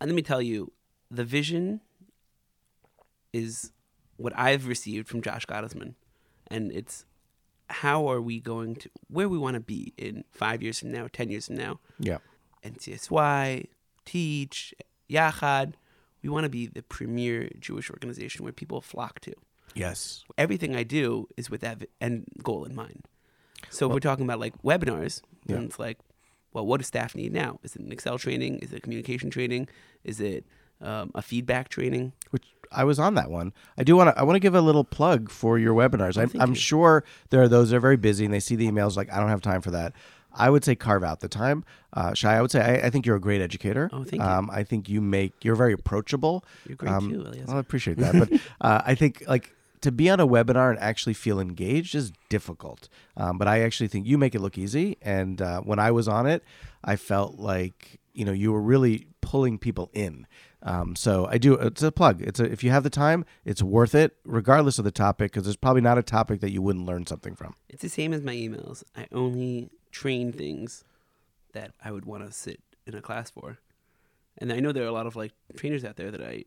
let 0.00 0.14
me 0.14 0.22
tell 0.22 0.42
you, 0.42 0.72
the 1.10 1.24
vision 1.24 1.80
is 3.32 3.72
what 4.16 4.32
I've 4.36 4.66
received 4.66 5.08
from 5.08 5.22
Josh 5.22 5.46
Gottesman, 5.46 5.94
and 6.48 6.72
it's 6.72 7.04
how 7.70 8.06
are 8.10 8.20
we 8.20 8.40
going 8.40 8.76
to 8.76 8.90
where 9.08 9.28
we 9.28 9.38
want 9.38 9.54
to 9.54 9.60
be 9.60 9.92
in 9.98 10.24
five 10.30 10.62
years 10.62 10.78
from 10.80 10.90
now, 10.92 11.06
ten 11.12 11.30
years 11.30 11.46
from 11.46 11.56
now. 11.56 11.80
Yeah. 11.98 12.18
NCSY, 12.64 13.66
Teach, 14.04 14.74
Yachad. 15.10 15.74
We 16.22 16.28
want 16.28 16.44
to 16.44 16.50
be 16.50 16.66
the 16.66 16.82
premier 16.82 17.48
Jewish 17.60 17.90
organization 17.90 18.42
where 18.42 18.52
people 18.52 18.80
flock 18.80 19.20
to. 19.20 19.32
Yes. 19.74 20.24
Everything 20.36 20.74
I 20.74 20.82
do 20.82 21.28
is 21.36 21.48
with 21.50 21.60
that 21.60 21.86
end 22.00 22.26
goal 22.42 22.64
in 22.64 22.74
mind. 22.74 23.06
So 23.70 23.86
if 23.86 23.92
we're 23.92 24.00
talking 24.00 24.24
about 24.24 24.40
like 24.40 24.60
webinars, 24.62 25.22
then 25.46 25.58
Yeah. 25.60 25.64
it's 25.64 25.78
like, 25.78 25.98
well, 26.52 26.66
what 26.66 26.78
does 26.78 26.86
staff 26.86 27.14
need 27.14 27.32
now? 27.32 27.60
Is 27.62 27.76
it 27.76 27.82
an 27.82 27.92
Excel 27.92 28.18
training? 28.18 28.58
Is 28.60 28.72
it 28.72 28.82
communication 28.82 29.30
training? 29.30 29.68
Is 30.04 30.20
it 30.20 30.44
um, 30.80 31.10
a 31.14 31.22
feedback 31.22 31.68
training? 31.68 32.12
which 32.30 32.44
I 32.70 32.84
was 32.84 32.98
on 32.98 33.14
that 33.14 33.30
one. 33.30 33.52
I 33.78 33.82
do 33.82 33.96
want 33.96 34.14
to. 34.14 34.18
I 34.20 34.22
want 34.24 34.36
to 34.36 34.40
give 34.40 34.54
a 34.54 34.60
little 34.60 34.84
plug 34.84 35.30
for 35.30 35.58
your 35.58 35.74
webinars. 35.74 36.16
I'm, 36.20 36.30
I'm 36.40 36.50
you. 36.50 36.54
sure 36.56 37.02
there 37.30 37.40
are 37.42 37.48
those 37.48 37.70
that 37.70 37.76
are 37.76 37.80
very 37.80 37.96
busy 37.96 38.24
and 38.26 38.32
they 38.34 38.40
see 38.40 38.56
the 38.56 38.68
emails 38.70 38.94
like 38.96 39.10
I 39.12 39.18
don't 39.18 39.30
have 39.30 39.40
time 39.42 39.62
for 39.62 39.70
that. 39.70 39.92
I 40.34 40.50
would 40.50 40.62
say 40.64 40.74
carve 40.76 41.02
out 41.02 41.20
the 41.20 41.28
time. 41.28 41.64
Uh, 41.94 42.12
Shai, 42.14 42.36
I 42.36 42.42
would 42.42 42.50
say 42.50 42.60
I, 42.60 42.86
I 42.86 42.90
think 42.90 43.06
you're 43.06 43.16
a 43.16 43.20
great 43.20 43.40
educator. 43.40 43.88
Oh, 43.92 44.04
thank 44.04 44.22
you. 44.22 44.28
Um, 44.28 44.50
I 44.52 44.62
think 44.64 44.88
you 44.88 45.00
make 45.00 45.42
you're 45.44 45.56
very 45.56 45.72
approachable. 45.72 46.44
You're 46.66 46.76
great 46.76 46.92
Um, 46.92 47.10
too, 47.10 47.22
well, 47.46 47.56
I 47.56 47.60
appreciate 47.60 47.96
that, 47.98 48.14
but 48.14 48.40
uh, 48.60 48.82
I 48.84 48.94
think 48.94 49.24
like 49.26 49.54
to 49.80 49.92
be 49.92 50.10
on 50.10 50.20
a 50.20 50.26
webinar 50.26 50.70
and 50.70 50.78
actually 50.78 51.14
feel 51.14 51.40
engaged 51.40 51.94
is 51.94 52.12
difficult. 52.28 52.88
Um, 53.16 53.38
but 53.38 53.48
I 53.48 53.60
actually 53.60 53.88
think 53.88 54.06
you 54.06 54.18
make 54.18 54.34
it 54.34 54.40
look 54.40 54.58
easy. 54.58 54.96
And 55.02 55.40
uh, 55.40 55.60
when 55.60 55.78
I 55.78 55.90
was 55.90 56.08
on 56.08 56.26
it, 56.26 56.44
I 56.84 56.96
felt 56.96 57.38
like 57.38 58.00
you 58.12 58.24
know 58.24 58.32
you 58.32 58.52
were 58.52 58.62
really 58.62 59.06
pulling 59.20 59.58
people 59.58 59.90
in. 59.92 60.26
Um, 60.62 60.96
so 60.96 61.26
I 61.30 61.38
do. 61.38 61.54
It's 61.54 61.82
a 61.82 61.92
plug. 61.92 62.20
It's 62.22 62.40
a, 62.40 62.44
if 62.44 62.64
you 62.64 62.70
have 62.70 62.82
the 62.82 62.90
time, 62.90 63.24
it's 63.44 63.62
worth 63.62 63.94
it, 63.94 64.16
regardless 64.24 64.78
of 64.78 64.84
the 64.84 64.90
topic, 64.90 65.32
because 65.32 65.44
there's 65.44 65.56
probably 65.56 65.82
not 65.82 65.98
a 65.98 66.02
topic 66.02 66.40
that 66.40 66.50
you 66.50 66.60
wouldn't 66.62 66.86
learn 66.86 67.06
something 67.06 67.34
from. 67.34 67.54
It's 67.68 67.82
the 67.82 67.88
same 67.88 68.12
as 68.12 68.22
my 68.22 68.34
emails. 68.34 68.82
I 68.96 69.06
only 69.12 69.70
train 69.92 70.32
things 70.32 70.84
that 71.52 71.72
I 71.84 71.92
would 71.92 72.04
want 72.04 72.26
to 72.26 72.32
sit 72.32 72.60
in 72.86 72.94
a 72.94 73.00
class 73.00 73.30
for. 73.30 73.58
And 74.38 74.52
I 74.52 74.60
know 74.60 74.72
there 74.72 74.84
are 74.84 74.88
a 74.88 74.92
lot 74.92 75.06
of 75.06 75.16
like 75.16 75.32
trainers 75.56 75.84
out 75.84 75.96
there 75.96 76.10
that 76.10 76.22
I 76.22 76.44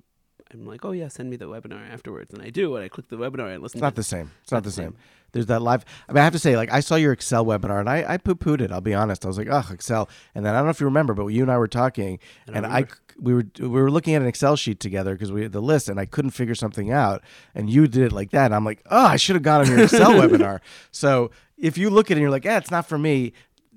I'm 0.54 0.66
like, 0.66 0.84
"Oh 0.84 0.92
yeah, 0.92 1.08
send 1.08 1.30
me 1.30 1.36
the 1.38 1.46
webinar 1.46 1.90
afterwards." 1.92 2.34
And 2.34 2.42
I 2.42 2.50
do, 2.50 2.76
and 2.76 2.84
I 2.84 2.90
click 2.90 3.08
the 3.10 3.18
webinar 3.18 3.54
and 3.54 3.62
listen 3.64 3.78
It's 3.78 3.82
not 3.82 3.96
the 3.96 4.04
same. 4.04 4.32
It's 4.44 4.52
not 4.52 4.64
the 4.64 4.72
same. 4.72 4.96
There's 5.34 5.46
that 5.46 5.62
live. 5.62 5.86
I 6.10 6.12
mean, 6.12 6.20
I 6.20 6.24
have 6.26 6.34
to 6.34 6.40
say, 6.40 6.58
like, 6.58 6.72
I 6.74 6.82
saw 6.82 6.96
your 6.96 7.14
Excel 7.14 7.46
webinar 7.46 7.80
and 7.80 7.90
I, 7.90 8.04
I 8.06 8.18
poo 8.18 8.36
pooed 8.36 8.60
it. 8.60 8.70
I'll 8.70 8.82
be 8.82 8.94
honest. 8.94 9.24
I 9.24 9.30
was 9.30 9.38
like, 9.38 9.48
oh, 9.50 9.64
Excel. 9.72 10.10
And 10.36 10.46
then 10.46 10.54
I 10.54 10.58
don't 10.58 10.66
know 10.66 10.72
if 10.72 10.82
you 10.82 10.86
remember, 10.86 11.14
but 11.14 11.28
you 11.28 11.42
and 11.42 11.50
I 11.50 11.58
were 11.58 11.70
talking, 11.70 12.20
and 12.48 12.66
I, 12.66 12.86
we 13.18 13.34
were 13.34 13.46
we 13.60 13.68
were 13.68 13.90
looking 13.90 14.14
at 14.14 14.22
an 14.22 14.28
Excel 14.28 14.58
sheet 14.58 14.80
together 14.82 15.14
because 15.14 15.32
we 15.32 15.44
had 15.44 15.54
the 15.54 15.62
list, 15.62 15.88
and 15.88 16.00
I 16.00 16.06
couldn't 16.06 16.32
figure 16.32 16.56
something 16.56 16.92
out, 16.92 17.24
and 17.56 17.70
you 17.70 17.88
did 17.88 18.04
it 18.04 18.12
like 18.12 18.32
that, 18.32 18.46
and 18.46 18.56
I'm 18.56 18.66
like, 18.66 18.82
oh, 18.92 19.06
I 19.06 19.16
should 19.16 19.36
have 19.38 19.44
gone 19.44 19.62
on 19.62 19.68
your 19.68 19.84
Excel 19.84 20.12
webinar. 20.16 20.60
So 20.92 21.32
if 21.58 21.78
you 21.78 21.90
look 21.90 22.08
at 22.08 22.12
it 22.12 22.16
and 22.16 22.22
you're 22.22 22.32
like, 22.32 22.44
yeah, 22.46 22.58
it's 22.58 22.72
not 22.72 22.86
for 22.86 22.98
me, 22.98 23.32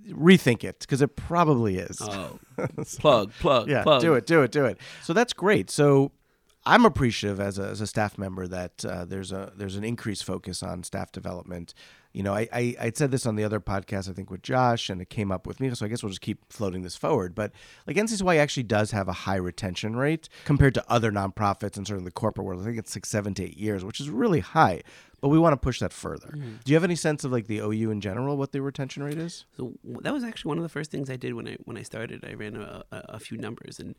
rethink 0.08 0.64
it 0.64 0.80
because 0.80 1.02
it 1.02 1.14
probably 1.14 1.76
is. 1.76 1.98
Oh, 2.00 2.38
plug, 2.98 3.32
plug, 3.38 3.68
Yeah, 3.68 3.82
plug. 3.84 4.00
do 4.00 4.14
it, 4.14 4.26
do 4.26 4.42
it, 4.42 4.50
do 4.50 4.64
it. 4.64 4.78
So 5.02 5.12
that's 5.12 5.32
great. 5.32 5.70
So 5.70 6.10
I'm 6.66 6.86
appreciative 6.86 7.40
as 7.40 7.58
a, 7.58 7.64
as 7.64 7.80
a 7.80 7.86
staff 7.86 8.16
member 8.16 8.46
that 8.46 8.84
uh, 8.84 9.04
there's 9.04 9.32
a 9.32 9.52
there's 9.54 9.76
an 9.76 9.84
increased 9.84 10.24
focus 10.24 10.62
on 10.62 10.82
staff 10.82 11.12
development. 11.12 11.74
You 12.12 12.22
know, 12.22 12.32
I, 12.32 12.48
I 12.52 12.76
I 12.80 12.92
said 12.94 13.10
this 13.10 13.26
on 13.26 13.36
the 13.36 13.44
other 13.44 13.60
podcast, 13.60 14.08
I 14.08 14.12
think 14.12 14.30
with 14.30 14.40
Josh, 14.40 14.88
and 14.88 15.02
it 15.02 15.10
came 15.10 15.30
up 15.30 15.46
with 15.46 15.60
me. 15.60 15.74
So 15.74 15.84
I 15.84 15.88
guess 15.88 16.02
we'll 16.02 16.10
just 16.10 16.22
keep 16.22 16.50
floating 16.50 16.82
this 16.82 16.96
forward. 16.96 17.34
But 17.34 17.52
like 17.86 17.96
NCSY 17.96 18.38
actually 18.38 18.62
does 18.62 18.92
have 18.92 19.08
a 19.08 19.12
high 19.12 19.36
retention 19.36 19.96
rate 19.96 20.28
compared 20.44 20.74
to 20.74 20.84
other 20.88 21.12
nonprofits 21.12 21.76
and 21.76 21.86
certainly 21.86 22.06
the 22.06 22.12
corporate 22.12 22.46
world. 22.46 22.62
I 22.62 22.64
think 22.64 22.78
it's 22.78 22.96
like 22.96 23.04
seven 23.04 23.34
to 23.34 23.44
eight 23.44 23.58
years, 23.58 23.84
which 23.84 24.00
is 24.00 24.08
really 24.08 24.40
high. 24.40 24.82
But 25.20 25.28
we 25.28 25.38
want 25.38 25.54
to 25.54 25.56
push 25.58 25.80
that 25.80 25.92
further. 25.92 26.28
Mm-hmm. 26.28 26.56
Do 26.64 26.72
you 26.72 26.76
have 26.76 26.84
any 26.84 26.96
sense 26.96 27.24
of 27.24 27.32
like 27.32 27.46
the 27.46 27.58
OU 27.58 27.90
in 27.90 28.00
general, 28.00 28.36
what 28.36 28.52
the 28.52 28.60
retention 28.62 29.02
rate 29.02 29.18
is? 29.18 29.44
So 29.56 29.72
that 30.00 30.12
was 30.12 30.22
actually 30.24 30.50
one 30.50 30.58
of 30.58 30.62
the 30.62 30.68
first 30.68 30.90
things 30.90 31.10
I 31.10 31.16
did 31.16 31.34
when 31.34 31.48
I 31.48 31.56
when 31.64 31.76
I 31.76 31.82
started. 31.82 32.24
I 32.26 32.34
ran 32.34 32.56
a, 32.56 32.84
a, 32.90 32.96
a 33.10 33.18
few 33.18 33.36
numbers, 33.36 33.78
and 33.80 33.94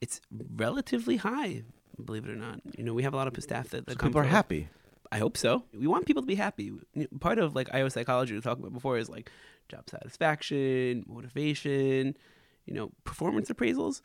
it's 0.00 0.20
relatively 0.30 1.16
high. 1.16 1.64
Believe 2.04 2.24
it 2.24 2.30
or 2.30 2.36
not, 2.36 2.60
you 2.76 2.84
know 2.84 2.94
we 2.94 3.02
have 3.02 3.14
a 3.14 3.16
lot 3.16 3.26
of 3.28 3.42
staff 3.42 3.70
that, 3.70 3.86
that 3.86 3.98
come 3.98 4.10
People 4.10 4.20
are 4.20 4.24
from- 4.24 4.30
happy. 4.32 4.68
I 5.12 5.18
hope 5.18 5.36
so. 5.36 5.64
We 5.76 5.88
want 5.88 6.06
people 6.06 6.22
to 6.22 6.26
be 6.26 6.36
happy. 6.36 6.72
Part 7.18 7.38
of 7.40 7.56
like 7.56 7.68
IO 7.74 7.88
psychology 7.88 8.32
we 8.34 8.40
talked 8.40 8.60
about 8.60 8.72
before 8.72 8.96
is 8.96 9.08
like 9.08 9.28
job 9.68 9.90
satisfaction, 9.90 11.04
motivation, 11.08 12.16
you 12.64 12.74
know, 12.74 12.92
performance 13.04 13.50
appraisals. 13.50 14.02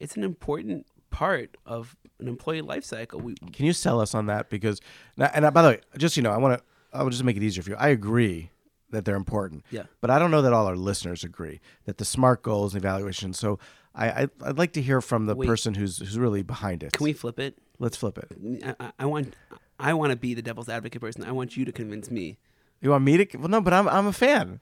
It's 0.00 0.16
an 0.16 0.24
important 0.24 0.86
part 1.10 1.56
of 1.66 1.96
an 2.18 2.26
employee 2.26 2.62
life 2.62 2.84
cycle. 2.84 3.20
We 3.20 3.34
Can 3.52 3.64
you 3.66 3.72
sell 3.72 4.00
us 4.00 4.12
on 4.14 4.26
that? 4.26 4.50
Because, 4.50 4.80
and 5.16 5.44
uh, 5.44 5.50
by 5.52 5.62
the 5.62 5.68
way, 5.68 5.80
just 5.98 6.16
you 6.16 6.22
know, 6.22 6.30
I 6.32 6.36
want 6.38 6.58
to. 6.58 6.64
I 6.92 7.04
will 7.04 7.10
just 7.10 7.22
make 7.22 7.36
it 7.36 7.42
easier 7.44 7.62
for 7.62 7.70
you. 7.70 7.76
I 7.76 7.88
agree 7.90 8.50
that 8.90 9.04
they're 9.04 9.14
important. 9.14 9.64
Yeah. 9.70 9.84
But 10.00 10.10
I 10.10 10.18
don't 10.18 10.32
know 10.32 10.42
that 10.42 10.52
all 10.52 10.66
our 10.66 10.74
listeners 10.74 11.22
agree 11.22 11.60
that 11.84 11.98
the 11.98 12.04
SMART 12.04 12.42
goals 12.42 12.74
and 12.74 12.82
evaluation. 12.82 13.32
So 13.32 13.60
I, 13.94 14.08
I 14.22 14.28
I'd 14.42 14.58
like 14.58 14.72
to 14.74 14.82
hear 14.82 15.00
from 15.00 15.26
the 15.26 15.34
Wait. 15.34 15.46
person 15.46 15.74
who's 15.74 15.98
who's 15.98 16.18
really 16.18 16.42
behind 16.42 16.82
it. 16.82 16.92
can 16.92 17.04
we 17.04 17.12
flip 17.12 17.38
it? 17.38 17.58
Let's 17.78 17.96
flip 17.96 18.18
it. 18.18 18.64
I, 18.64 18.74
I- 18.86 18.92
I 19.00 19.06
want 19.06 19.34
I 19.78 19.94
want 19.94 20.10
to 20.10 20.16
be 20.16 20.34
the 20.34 20.42
devil's 20.42 20.68
advocate 20.68 21.00
person. 21.00 21.24
I 21.24 21.32
want 21.32 21.56
you 21.56 21.64
to 21.64 21.72
convince 21.72 22.10
me. 22.10 22.38
You 22.80 22.90
want 22.90 23.04
me 23.04 23.24
to? 23.24 23.38
Well, 23.38 23.48
no, 23.48 23.60
but 23.60 23.72
I'm 23.72 23.88
I'm 23.88 24.06
a 24.06 24.12
fan. 24.12 24.60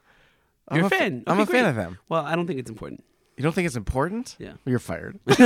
I'm 0.69 0.77
You're 0.79 0.87
a 0.87 0.91
fa- 0.91 0.97
fan. 0.99 1.25
I'm 1.27 1.41
Okay, 1.41 1.43
a 1.43 1.47
fan 1.47 1.65
of 1.67 1.75
them. 1.77 1.99
Well, 2.09 2.25
I 2.25 2.37
don't 2.37 2.47
think 2.47 2.59
it's 2.61 2.71
important. 2.71 3.05
You 3.37 3.43
don't 3.45 3.53
think 3.55 3.67
it's 3.67 3.77
important? 3.77 4.35
Yeah. 4.41 4.49
Well, 4.49 4.57
you're 4.67 4.79
fired. 4.81 5.19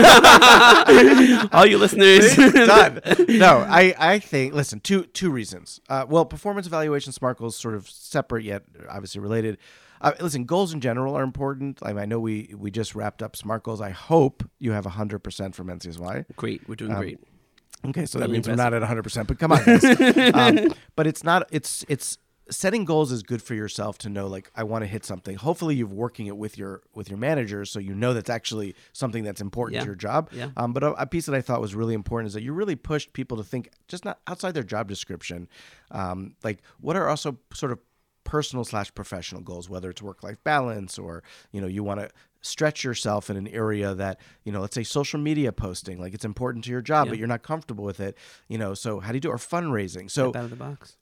All 1.52 1.66
you 1.66 1.76
listeners, 1.78 2.34
Done. 2.36 3.00
No, 3.28 3.58
I, 3.68 3.94
I 3.98 4.18
think 4.18 4.54
listen, 4.54 4.80
two 4.80 5.04
two 5.04 5.30
reasons. 5.30 5.80
Uh, 5.88 6.06
well, 6.08 6.24
performance 6.24 6.66
evaluation 6.66 7.12
SMART 7.12 7.38
goals 7.38 7.56
sort 7.56 7.74
of 7.74 7.88
separate 7.90 8.44
yet 8.44 8.62
obviously 8.88 9.20
related. 9.20 9.58
Uh, 10.02 10.12
listen, 10.20 10.44
goals 10.44 10.74
in 10.74 10.80
general 10.80 11.16
are 11.16 11.22
important. 11.22 11.78
I, 11.82 11.88
mean, 11.92 11.98
I 12.00 12.04
know 12.06 12.18
we 12.20 12.52
we 12.58 12.70
just 12.70 12.94
wrapped 12.94 13.22
up 13.22 13.36
SMART 13.36 13.62
goals. 13.62 13.80
I 13.80 13.90
hope 13.90 14.42
you 14.58 14.72
have 14.72 14.84
hundred 14.84 15.20
percent 15.20 15.54
from 15.54 15.68
NCSY. 15.68 16.26
great. 16.36 16.68
We're 16.68 16.72
Um, 16.74 16.76
doing 16.76 16.94
great. 16.96 17.20
Okay, 17.84 18.06
so 18.06 18.18
that 18.20 18.30
means 18.30 18.48
we're 18.48 18.54
not 18.54 18.74
at 18.74 18.80
100. 18.82 19.02
percent 19.02 19.26
But 19.28 19.38
come 19.38 19.52
on, 19.52 19.60
um, 20.34 20.74
but 20.96 21.06
it's 21.06 21.24
not. 21.24 21.48
It's 21.50 21.84
it's 21.88 22.18
setting 22.50 22.84
goals 22.84 23.10
is 23.12 23.22
good 23.22 23.40
for 23.40 23.54
yourself 23.54 23.96
to 23.98 24.08
know 24.08 24.26
like 24.26 24.50
I 24.54 24.62
want 24.64 24.82
to 24.82 24.86
hit 24.86 25.04
something. 25.04 25.36
Hopefully, 25.36 25.74
you're 25.76 25.86
working 25.86 26.26
it 26.26 26.36
with 26.36 26.58
your 26.58 26.82
with 26.94 27.08
your 27.08 27.18
managers, 27.18 27.70
so 27.70 27.78
you 27.78 27.94
know 27.94 28.12
that's 28.14 28.30
actually 28.30 28.74
something 28.92 29.24
that's 29.24 29.40
important 29.40 29.76
Yeah. 29.76 29.80
to 29.80 29.86
your 29.86 29.94
job. 29.96 30.28
Yeah. 30.32 30.50
Um, 30.56 30.72
but 30.72 30.82
a, 30.84 30.92
a 30.94 31.06
piece 31.06 31.26
that 31.26 31.34
I 31.34 31.40
thought 31.40 31.60
was 31.60 31.74
really 31.74 31.94
important 31.94 32.26
is 32.28 32.34
that 32.34 32.42
you 32.42 32.52
really 32.52 32.76
pushed 32.76 33.12
people 33.14 33.36
to 33.38 33.44
think 33.44 33.70
just 33.88 34.04
not 34.04 34.20
outside 34.26 34.52
their 34.54 34.62
job 34.64 34.86
description. 34.88 35.48
Um, 35.90 36.34
like 36.44 36.58
what 36.80 36.96
are 36.96 37.08
also 37.08 37.38
sort 37.52 37.72
of 37.72 37.78
personal 38.24 38.64
slash 38.64 38.94
professional 38.94 39.42
goals, 39.42 39.68
whether 39.68 39.90
it's 39.90 40.02
work 40.02 40.22
life 40.22 40.42
balance 40.44 40.98
or 40.98 41.22
you 41.50 41.60
know 41.60 41.66
you 41.66 41.82
want 41.82 42.00
to 42.00 42.10
stretch 42.44 42.82
yourself 42.82 43.30
in 43.30 43.36
an 43.36 43.46
area 43.48 43.94
that 43.94 44.18
you 44.44 44.50
know 44.50 44.60
let's 44.60 44.74
say 44.74 44.82
social 44.82 45.20
media 45.20 45.52
posting 45.52 46.00
like 46.00 46.12
it's 46.12 46.24
important 46.24 46.64
to 46.64 46.72
your 46.72 46.82
job 46.82 47.08
but 47.08 47.16
you're 47.16 47.28
not 47.28 47.44
comfortable 47.44 47.84
with 47.84 48.00
it 48.00 48.18
you 48.48 48.58
know 48.58 48.74
so 48.74 48.98
how 48.98 49.12
do 49.12 49.16
you 49.16 49.20
do 49.20 49.28
or 49.28 49.36
fundraising 49.36 50.10
so 50.10 50.30
Step 50.30 50.40
out 50.40 50.44
of 50.46 50.50
the 50.50 50.56
box. 50.56 50.96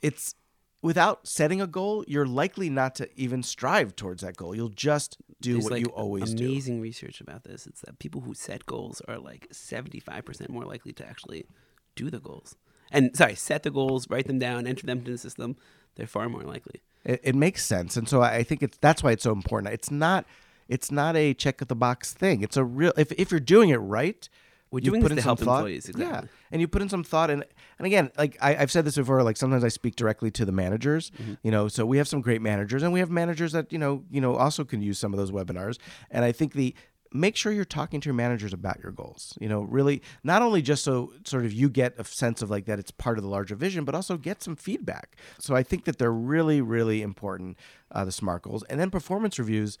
it's 0.00 0.34
without 0.80 1.26
setting 1.26 1.60
a 1.60 1.66
goal 1.66 2.02
you're 2.08 2.24
likely 2.24 2.70
not 2.70 2.94
to 2.94 3.10
even 3.14 3.42
strive 3.42 3.94
towards 3.94 4.22
that 4.22 4.38
goal 4.38 4.54
you'll 4.54 4.70
just 4.70 5.18
do 5.40 5.54
There's 5.54 5.64
what 5.64 5.72
like 5.72 5.80
you 5.80 5.92
always 5.92 6.34
do 6.34 6.46
amazing 6.46 6.80
research 6.80 7.20
about 7.20 7.44
this. 7.44 7.66
It's 7.66 7.82
that 7.82 7.98
people 7.98 8.22
who 8.22 8.34
set 8.34 8.66
goals 8.66 9.02
are 9.06 9.18
like 9.18 9.48
75% 9.52 10.48
more 10.48 10.64
likely 10.64 10.92
to 10.94 11.06
actually 11.06 11.46
do 11.94 12.10
the 12.10 12.20
goals. 12.20 12.56
And 12.90 13.16
sorry, 13.16 13.34
set 13.34 13.62
the 13.62 13.70
goals, 13.70 14.08
write 14.08 14.26
them 14.26 14.38
down, 14.38 14.66
enter 14.66 14.86
them 14.86 14.98
into 14.98 15.10
the 15.10 15.18
system. 15.18 15.56
They're 15.96 16.06
far 16.06 16.28
more 16.28 16.42
likely. 16.42 16.80
it, 17.04 17.20
it 17.24 17.34
makes 17.34 17.64
sense 17.64 17.96
and 17.96 18.08
so 18.08 18.20
i 18.22 18.36
I 18.36 18.42
think 18.42 18.62
it's 18.62 18.78
that's 18.78 19.02
why 19.02 19.12
it's 19.12 19.22
so 19.24 19.32
important 19.32 19.72
it's 19.74 19.90
not 19.90 20.24
it's 20.68 20.90
not 20.90 21.16
a 21.16 21.34
check 21.34 21.60
of 21.62 21.68
the 21.68 21.76
box 21.76 22.12
thing 22.12 22.42
it's 22.42 22.56
a 22.56 22.64
real 22.64 22.92
if, 22.96 23.12
if 23.12 23.30
you're 23.30 23.40
doing 23.40 23.70
it 23.70 23.76
right 23.78 24.28
We're 24.70 24.80
you 24.80 24.90
doing 24.90 25.02
put 25.02 25.12
in 25.12 25.16
to 25.18 25.22
some 25.22 25.28
help 25.28 25.38
thought, 25.40 25.58
employees, 25.60 25.88
exactly. 25.88 26.28
Yeah, 26.28 26.50
and 26.50 26.60
you 26.60 26.66
put 26.68 26.82
in 26.82 26.88
some 26.88 27.04
thought, 27.04 27.30
and 27.30 27.44
and 27.78 27.86
again, 27.86 28.10
like 28.18 28.36
I, 28.42 28.56
I've 28.60 28.72
said 28.74 28.84
this 28.84 28.96
before, 28.96 29.22
like 29.22 29.36
sometimes 29.36 29.62
I 29.62 29.68
speak 29.68 29.94
directly 29.96 30.30
to 30.32 30.44
the 30.44 30.52
managers. 30.52 31.04
Mm-hmm. 31.10 31.34
You 31.44 31.52
know, 31.54 31.68
so 31.68 31.86
we 31.86 31.98
have 31.98 32.08
some 32.08 32.20
great 32.20 32.42
managers, 32.42 32.82
and 32.82 32.92
we 32.92 32.98
have 32.98 33.10
managers 33.10 33.52
that 33.52 33.72
you 33.72 33.78
know, 33.78 34.02
you 34.10 34.20
know, 34.20 34.34
also 34.34 34.64
can 34.64 34.82
use 34.82 34.98
some 34.98 35.12
of 35.14 35.18
those 35.20 35.30
webinars. 35.30 35.78
And 36.10 36.24
I 36.24 36.32
think 36.32 36.52
the 36.54 36.74
make 37.12 37.36
sure 37.36 37.52
you're 37.52 37.64
talking 37.64 38.00
to 38.00 38.06
your 38.06 38.14
managers 38.14 38.52
about 38.52 38.80
your 38.82 38.92
goals. 38.92 39.36
You 39.40 39.48
know, 39.48 39.62
really 39.62 40.02
not 40.22 40.42
only 40.42 40.62
just 40.62 40.84
so 40.84 41.12
sort 41.24 41.44
of 41.44 41.52
you 41.52 41.68
get 41.68 41.98
a 41.98 42.04
sense 42.04 42.42
of 42.42 42.50
like 42.50 42.66
that 42.66 42.78
it's 42.78 42.90
part 42.90 43.18
of 43.18 43.24
the 43.24 43.30
larger 43.30 43.54
vision, 43.56 43.84
but 43.84 43.94
also 43.94 44.16
get 44.16 44.42
some 44.42 44.56
feedback. 44.56 45.16
So 45.38 45.54
I 45.54 45.62
think 45.62 45.84
that 45.84 45.98
they're 45.98 46.12
really, 46.12 46.60
really 46.60 47.02
important, 47.02 47.56
uh, 47.92 48.04
the 48.04 48.12
SMART 48.12 48.42
goals. 48.42 48.62
And 48.64 48.80
then 48.80 48.90
performance 48.90 49.38
reviews, 49.38 49.78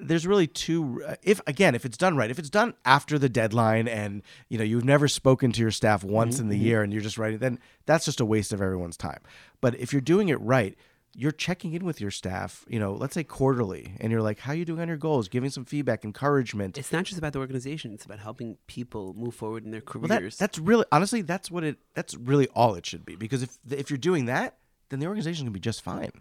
there's 0.00 0.26
really 0.26 0.46
two 0.46 1.02
uh, 1.06 1.16
if 1.22 1.40
again 1.46 1.74
if 1.74 1.84
it's 1.84 1.98
done 1.98 2.16
right 2.16 2.30
if 2.30 2.38
it's 2.38 2.48
done 2.48 2.72
after 2.84 3.18
the 3.18 3.28
deadline 3.28 3.86
and 3.86 4.22
you 4.48 4.56
know 4.56 4.64
you've 4.64 4.84
never 4.84 5.06
spoken 5.06 5.52
to 5.52 5.60
your 5.60 5.70
staff 5.70 6.02
once 6.02 6.36
mm-hmm, 6.36 6.44
in 6.44 6.48
the 6.48 6.56
mm-hmm. 6.56 6.64
year 6.64 6.82
and 6.82 6.92
you're 6.92 7.02
just 7.02 7.18
writing 7.18 7.38
then 7.38 7.58
that's 7.84 8.04
just 8.04 8.18
a 8.20 8.24
waste 8.24 8.52
of 8.52 8.62
everyone's 8.62 8.96
time 8.96 9.20
but 9.60 9.74
if 9.78 9.92
you're 9.92 10.00
doing 10.00 10.28
it 10.30 10.40
right 10.40 10.76
you're 11.14 11.32
checking 11.32 11.74
in 11.74 11.84
with 11.84 12.00
your 12.00 12.10
staff 12.10 12.64
you 12.68 12.78
know 12.78 12.92
let's 12.92 13.14
say 13.14 13.22
quarterly 13.22 13.94
and 14.00 14.10
you're 14.10 14.22
like 14.22 14.38
how 14.38 14.52
are 14.52 14.54
you 14.54 14.64
doing 14.64 14.80
on 14.80 14.88
your 14.88 14.96
goals 14.96 15.28
giving 15.28 15.50
some 15.50 15.64
feedback 15.64 16.04
encouragement 16.04 16.78
It's 16.78 16.92
not 16.92 17.04
just 17.04 17.18
about 17.18 17.32
the 17.32 17.38
organization; 17.38 17.92
it's 17.92 18.04
about 18.04 18.18
helping 18.18 18.56
people 18.66 19.14
move 19.14 19.34
forward 19.34 19.64
in 19.64 19.70
their 19.70 19.82
well, 19.94 20.08
that, 20.08 20.18
careers. 20.18 20.36
that's 20.36 20.58
really 20.58 20.84
honestly 20.90 21.22
that's 21.22 21.50
what 21.50 21.64
it 21.64 21.78
that's 21.94 22.16
really 22.16 22.48
all 22.48 22.74
it 22.74 22.86
should 22.86 23.04
be 23.04 23.16
because 23.16 23.42
if 23.42 23.58
if 23.70 23.90
you're 23.90 23.98
doing 23.98 24.26
that 24.26 24.56
then 24.88 25.00
the 25.00 25.06
organization 25.06 25.46
can 25.46 25.52
be 25.52 25.60
just 25.60 25.82
fine 25.82 26.12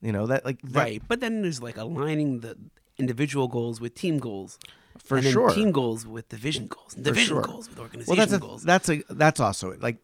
you 0.00 0.12
know 0.12 0.26
that 0.26 0.44
like 0.44 0.60
that, 0.62 0.80
right. 0.80 1.02
But 1.06 1.20
then 1.20 1.42
there's 1.42 1.62
like 1.62 1.76
aligning 1.76 2.40
the 2.40 2.56
individual 2.98 3.48
goals 3.48 3.80
with 3.80 3.94
team 3.94 4.18
goals. 4.18 4.58
For 4.98 5.16
and 5.16 5.26
then 5.26 5.32
sure. 5.32 5.50
Team 5.50 5.72
goals 5.72 6.06
with 6.06 6.28
division 6.28 6.66
goals. 6.66 6.94
And 6.94 7.04
division 7.04 7.36
sure. 7.36 7.42
goals 7.42 7.68
with 7.68 7.78
organization 7.78 8.10
well 8.10 8.26
that's 8.26 8.32
a, 8.32 8.38
goals. 8.38 8.62
that's 8.64 8.88
a 8.88 9.02
that's 9.10 9.40
also 9.40 9.70
it 9.70 9.80
like 9.80 9.96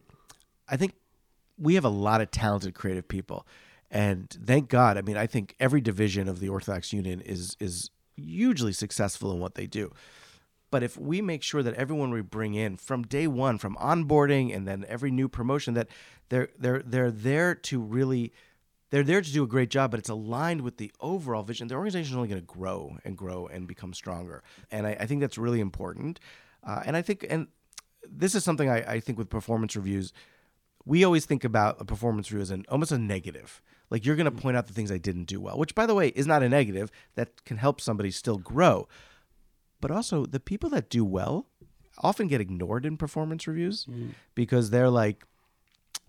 i 0.69 0.77
think 0.77 0.93
we 1.59 1.75
have 1.75 1.85
a 1.85 1.89
lot 1.89 2.21
of 2.21 2.31
talented 2.31 2.73
creative 2.73 3.07
people 3.07 3.45
and 3.89 4.29
thank 4.45 4.69
god 4.69 4.97
i 4.97 5.01
mean 5.01 5.17
i 5.17 5.27
think 5.27 5.55
every 5.59 5.81
division 5.81 6.27
of 6.27 6.39
the 6.39 6.49
orthodox 6.49 6.91
union 6.93 7.21
is 7.21 7.55
is 7.59 7.89
hugely 8.15 8.73
successful 8.73 9.31
in 9.31 9.39
what 9.39 9.55
they 9.55 9.67
do 9.67 9.91
but 10.69 10.83
if 10.83 10.97
we 10.97 11.21
make 11.21 11.43
sure 11.43 11.63
that 11.63 11.75
everyone 11.75 12.11
we 12.11 12.21
bring 12.21 12.53
in 12.53 12.75
from 12.75 13.03
day 13.03 13.27
one 13.27 13.57
from 13.57 13.75
onboarding 13.77 14.53
and 14.55 14.67
then 14.67 14.85
every 14.87 15.11
new 15.11 15.29
promotion 15.29 15.73
that 15.75 15.87
they're 16.29 16.49
they're 16.57 16.81
they're 16.85 17.11
there 17.11 17.55
to 17.55 17.79
really 17.79 18.33
they're 18.89 19.03
there 19.03 19.21
to 19.21 19.33
do 19.33 19.43
a 19.43 19.47
great 19.47 19.69
job, 19.69 19.91
but 19.91 19.99
it's 19.99 20.09
aligned 20.09 20.61
with 20.61 20.77
the 20.77 20.91
overall 21.01 21.43
vision. 21.43 21.67
The 21.67 21.75
organization 21.75 22.13
is 22.13 22.15
only 22.15 22.29
going 22.29 22.41
to 22.41 22.45
grow 22.45 22.97
and 23.03 23.17
grow 23.17 23.47
and 23.47 23.67
become 23.67 23.93
stronger, 23.93 24.43
and 24.71 24.87
I, 24.87 24.97
I 24.99 25.05
think 25.05 25.21
that's 25.21 25.37
really 25.37 25.59
important. 25.59 26.19
Uh, 26.63 26.83
and 26.85 26.95
I 26.95 27.01
think, 27.01 27.25
and 27.29 27.47
this 28.09 28.33
is 28.33 28.43
something 28.43 28.69
I, 28.69 28.93
I 28.93 28.99
think 28.99 29.17
with 29.17 29.29
performance 29.29 29.75
reviews, 29.75 30.13
we 30.85 31.03
always 31.03 31.25
think 31.25 31.43
about 31.43 31.81
a 31.81 31.85
performance 31.85 32.31
review 32.31 32.41
as 32.41 32.51
an 32.51 32.65
almost 32.69 32.91
a 32.91 32.97
negative. 32.97 33.61
Like 33.89 34.05
you're 34.05 34.15
going 34.15 34.25
to 34.25 34.31
point 34.31 34.57
out 34.57 34.67
the 34.67 34.73
things 34.73 34.91
I 34.91 34.97
didn't 34.97 35.25
do 35.25 35.39
well, 35.39 35.57
which 35.57 35.73
by 35.75 35.85
the 35.85 35.95
way 35.95 36.09
is 36.09 36.27
not 36.27 36.43
a 36.43 36.49
negative. 36.49 36.91
That 37.15 37.45
can 37.45 37.57
help 37.57 37.79
somebody 37.81 38.11
still 38.11 38.37
grow. 38.37 38.87
But 39.79 39.91
also 39.91 40.25
the 40.25 40.39
people 40.39 40.69
that 40.71 40.89
do 40.89 41.05
well 41.05 41.45
often 41.99 42.27
get 42.27 42.41
ignored 42.41 42.85
in 42.85 42.97
performance 42.97 43.47
reviews 43.47 43.87
because 44.35 44.69
they're 44.71 44.89
like 44.89 45.23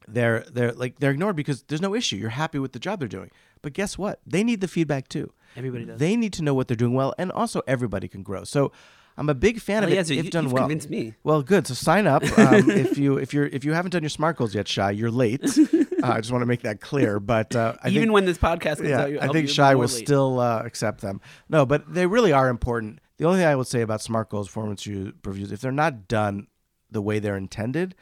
they're 0.07 0.45
they're 0.51 0.73
like 0.73 0.99
they're 1.01 1.11
ignored 1.11 1.37
because 1.37 1.63
there's 1.65 1.83
no 1.83 1.95
issue. 1.95 2.17
You're 2.17 2.31
happy 2.31 2.59
with 2.59 2.73
the 2.73 2.79
job 2.79 2.99
they're 2.99 3.09
doing. 3.09 3.31
But 3.63 3.73
guess 3.75 3.99
what? 3.99 4.21
They 4.27 4.43
need 4.43 4.61
the 4.61 4.69
feedback 4.69 5.09
too. 5.09 5.33
Everybody 5.57 5.85
does. 5.85 5.99
They 5.99 6.17
need 6.17 6.33
to 6.35 6.43
know 6.43 6.55
what 6.55 6.69
they're 6.69 6.77
doing 6.77 6.95
well, 6.95 7.15
and 7.19 7.31
also 7.33 7.61
everybody 7.67 8.09
can 8.09 8.23
grow. 8.23 8.45
So 8.45 8.73
I'm 9.17 9.29
a 9.29 9.35
big 9.35 9.61
fan 9.61 9.83
of 9.83 9.89
Well, 9.91 9.93
it 9.93 9.97
yeah, 9.97 10.03
so 10.05 10.15
if 10.15 10.25
you- 10.27 10.31
done 10.31 10.45
you've 10.45 10.53
well. 10.53 10.63
convinced 10.63 10.89
me. 10.91 11.15
Well, 11.25 11.43
good. 11.43 11.67
So 11.67 11.75
sign 11.75 12.07
up 12.07 12.23
um, 12.39 12.71
if 12.71 12.97
you 12.97 13.19
if 13.19 13.35
you're 13.35 13.47
if 13.47 13.65
you 13.65 13.73
haven't 13.75 13.91
done 13.91 14.03
your 14.03 14.11
smart 14.11 14.37
goals 14.37 14.55
yet, 14.55 14.67
Shai. 14.69 14.93
You're 14.93 15.11
late. 15.11 15.43
Uh, 16.03 16.13
I 16.13 16.21
just 16.21 16.31
want 16.33 16.43
to 16.43 16.47
make 16.47 16.63
that 16.63 16.81
clear. 16.81 17.21
But 17.21 17.55
uh, 17.57 17.75
I 17.83 17.89
Even 17.89 18.03
think, 18.03 18.13
when 18.13 18.25
this 18.25 18.39
podcast 18.39 18.77
comes 18.77 18.89
yeah, 18.89 19.03
out, 19.03 19.23
I 19.23 19.29
think 19.29 19.49
Shai 19.49 19.75
will 19.75 19.83
late. 19.83 19.91
still 20.07 20.41
uh, 20.41 20.63
accept 20.65 21.01
them. 21.01 21.21
No, 21.49 21.67
but 21.67 21.93
they 21.93 22.07
really 22.07 22.33
are 22.33 22.49
important. 22.49 23.01
The 23.17 23.25
only 23.25 23.39
thing 23.39 23.47
I 23.47 23.57
would 23.57 23.67
say 23.67 23.81
about 23.81 24.01
smart 24.01 24.31
goals, 24.31 24.49
performance 24.49 24.87
review- 24.87 25.13
reviews, 25.25 25.53
if 25.53 25.61
they're 25.61 25.73
not 25.73 26.07
done 26.09 26.47
the 26.91 27.03
way 27.03 27.19
they're 27.19 27.37
intended, 27.37 27.95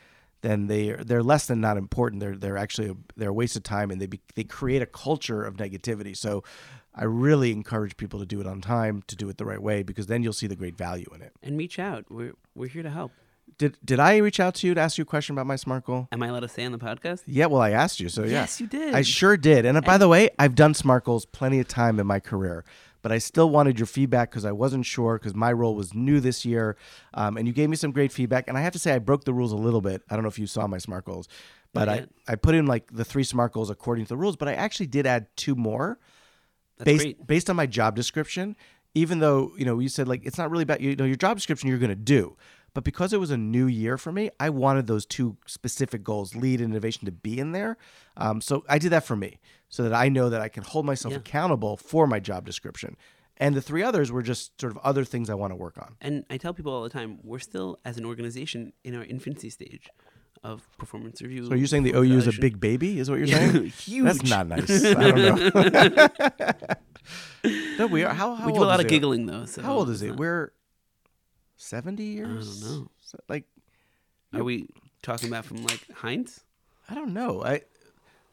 then 0.43 0.67
they 0.67 0.93
they're 0.93 1.23
less 1.23 1.47
than 1.47 1.61
not 1.61 1.77
important. 1.77 2.21
They're 2.21 2.37
they're 2.37 2.59
actually 2.59 2.91
a, 2.91 2.97
they're 3.17 3.31
a 3.31 3.35
waste 3.35 3.57
of 3.57 3.63
time, 3.63 3.91
and 3.91 4.01
they 4.01 4.07
be, 4.07 4.21
they 4.35 4.45
create 4.45 4.83
a 4.83 4.87
culture 4.87 5.43
of 5.43 5.57
negativity. 5.57 6.17
So. 6.17 6.43
I 6.99 7.05
really 7.05 7.53
encourage 7.53 7.99
people 7.99 8.21
to 8.21 8.25
do 8.25 8.41
it 8.41 8.47
on 8.47 8.63
time, 8.63 9.03
to 9.09 9.17
do 9.17 9.29
it 9.29 9.37
the 9.37 9.45
right 9.45 9.61
way, 9.61 9.83
because 9.83 10.07
then 10.07 10.23
you'll 10.23 10.33
see 10.33 10.47
the 10.47 10.57
great 10.57 10.79
value 10.79 11.05
in 11.15 11.21
it. 11.21 11.33
and 11.43 11.59
reach 11.59 11.79
out. 11.79 12.07
We're 12.09 12.33
we're 12.55 12.69
here 12.71 12.83
to 12.83 12.89
help. 12.89 13.13
Did 13.59 13.79
did 13.85 13.99
I 13.99 14.19
reach 14.19 14.39
out 14.39 14.55
to 14.57 14.67
you 14.67 14.75
to 14.75 14.81
ask 14.81 14.99
you 14.99 15.03
a 15.03 15.07
question 15.07 15.35
about 15.35 15.47
my 15.47 15.57
smart 15.57 15.85
goal? 15.87 16.09
Am 16.13 16.23
I 16.23 16.27
allowed 16.29 16.41
to 16.41 16.49
say 16.49 16.65
on 16.65 16.73
the 16.73 16.79
podcast? 16.79 17.23
Yeah, 17.27 17.47
well, 17.47 17.63
I 17.63 17.71
asked 17.71 18.01
you, 18.01 18.09
so 18.11 18.23
yeah. 18.23 18.31
Yes, 18.43 18.61
you 18.61 18.67
did. 18.67 18.95
I 18.95 19.01
sure 19.03 19.37
did. 19.37 19.65
And, 19.65 19.79
uh, 19.79 19.81
by 19.81 19.97
the 19.97 20.09
way, 20.09 20.29
I've 20.39 20.55
done 20.55 20.75
smart 20.75 21.05
goals 21.05 21.25
plenty 21.25 21.59
of 21.59 21.67
time 21.67 21.99
in 21.99 22.07
my 22.07 22.21
career, 22.21 22.65
but 23.01 23.13
I 23.13 23.19
still 23.19 23.49
wanted 23.49 23.79
your 23.79 23.87
feedback 23.87 24.31
because 24.31 24.45
I 24.45 24.53
wasn't 24.53 24.85
sure 24.85 25.19
because 25.19 25.35
my 25.35 25.53
role 25.53 25.75
was 25.75 25.95
new 25.95 26.21
this 26.21 26.45
year, 26.45 26.77
um, 27.15 27.39
and 27.39 27.47
you 27.47 27.55
gave 27.55 27.71
me 27.71 27.77
some 27.77 27.93
great 27.93 28.13
feedback. 28.13 28.47
And 28.47 28.59
I 28.59 28.61
have 28.61 28.75
to 28.75 28.79
say, 28.79 28.93
I 28.93 28.99
broke 28.99 29.25
the 29.25 29.33
rules 29.33 29.53
a 29.53 29.57
little 29.57 29.81
bit. 29.81 30.03
I 30.11 30.17
don't 30.17 30.23
know 30.23 30.29
if 30.29 30.39
you 30.39 30.47
saw 30.47 30.67
my 30.67 30.79
smart 30.79 31.07
goals, 31.07 31.27
but 31.73 31.89
I. 31.89 32.07
I 32.29 32.35
put 32.35 32.55
in 32.55 32.67
like 32.67 32.91
the 32.93 33.05
three 33.05 33.25
smart 33.25 33.53
goals 33.53 33.71
according 33.71 34.05
to 34.05 34.09
the 34.11 34.17
rules, 34.17 34.37
but 34.37 34.49
I 34.49 34.55
actually 34.55 34.89
did 34.89 35.07
add 35.07 35.29
two 35.37 35.55
more 35.55 35.99
That's 36.77 36.85
based 36.85 37.03
great. 37.05 37.27
based 37.27 37.49
on 37.49 37.57
my 37.57 37.67
job 37.67 37.97
description. 37.97 38.57
Even 38.95 39.19
though 39.21 39.53
you 39.57 39.65
know 39.65 39.79
you 39.79 39.89
said 39.89 40.09
like 40.09 40.27
it's 40.27 40.39
not 40.39 40.51
really 40.51 40.63
about 40.65 40.81
you 40.81 40.97
know 40.97 41.05
your 41.05 41.17
job 41.17 41.37
description 41.37 41.69
you're 41.69 41.79
going 41.79 41.91
to 41.91 41.95
do, 41.95 42.37
but 42.77 42.85
because 42.85 43.15
it 43.15 43.19
was 43.21 43.31
a 43.31 43.39
new 43.39 43.67
year 43.67 43.97
for 43.97 44.13
me, 44.13 44.29
I 44.39 44.51
wanted 44.51 44.87
those 44.87 45.07
two 45.07 45.39
specific 45.47 46.05
goals, 46.05 46.35
lead 46.37 46.61
and 46.61 46.71
innovation, 46.73 47.07
to 47.07 47.11
be 47.13 47.39
in 47.41 47.53
there. 47.53 47.79
Um, 48.19 48.43
so 48.43 48.65
I 48.69 48.77
did 48.79 48.91
that 48.91 49.03
for 49.05 49.17
me, 49.17 49.41
so 49.71 49.83
that 49.85 49.95
I 49.95 50.11
know 50.11 50.29
that 50.29 50.43
I 50.43 50.49
can 50.51 50.63
hold 50.63 50.85
myself 50.85 51.13
Yeah. 51.13 51.19
accountable 51.21 51.79
for 51.79 52.07
my 52.07 52.21
job 52.21 52.45
description. 52.45 52.99
And 53.39 53.55
the 53.55 53.63
three 53.63 53.83
others 53.83 54.13
were 54.13 54.21
just 54.23 54.61
sort 54.61 54.73
of 54.73 54.79
other 54.85 55.05
things 55.05 55.31
I 55.31 55.35
want 55.35 55.53
to 55.53 55.57
work 55.57 55.79
on. 55.79 55.97
And 56.03 56.27
I 56.29 56.37
tell 56.37 56.53
people 56.53 56.71
all 56.71 56.83
the 56.83 56.91
time, 56.91 57.19
we're 57.25 57.39
still 57.39 57.79
as 57.83 57.97
an 57.97 58.05
organization 58.05 58.75
in 58.85 58.95
our 58.95 59.05
infancy 59.05 59.49
stage 59.49 59.89
of 60.45 60.69
performance 60.77 61.23
review. 61.23 61.47
So 61.47 61.55
you're 61.55 61.67
saying 61.69 61.85
the 61.85 61.95
OU 61.97 62.19
is 62.19 62.27
a 62.27 62.39
big 62.39 62.61
baby? 62.61 62.99
Is 63.01 63.09
what 63.09 63.19
you're 63.21 63.27
saying? 63.39 63.69
huge. 63.69 64.05
That's 64.05 64.23
not 64.23 64.47
nice. 64.55 64.85
I 64.85 65.11
don't 65.11 65.17
know. 65.17 66.69
no, 67.79 67.87
we 67.87 68.05
are. 68.05 68.13
How, 68.13 68.35
how 68.35 68.47
we 68.47 68.53
do 68.53 68.63
a 68.63 68.65
lot 68.65 68.81
of 68.81 68.89
giggling 68.89 69.25
though. 69.25 69.47
So 69.47 69.63
How 69.63 69.73
old 69.73 69.89
is 69.89 70.01
he? 70.01 70.11
We're 70.11 70.53
seventy 71.57 72.05
years. 72.05 72.63
know. 72.63 72.89
So, 73.03 73.19
like 73.29 73.45
Are 74.33 74.45
we 74.45 74.69
talking 75.03 75.29
about 75.29 75.45
from 75.45 75.63
like 75.65 75.87
Heinz? 75.95 76.41
I 76.89 76.95
don't 76.95 77.13
know. 77.13 77.43
I 77.45 77.63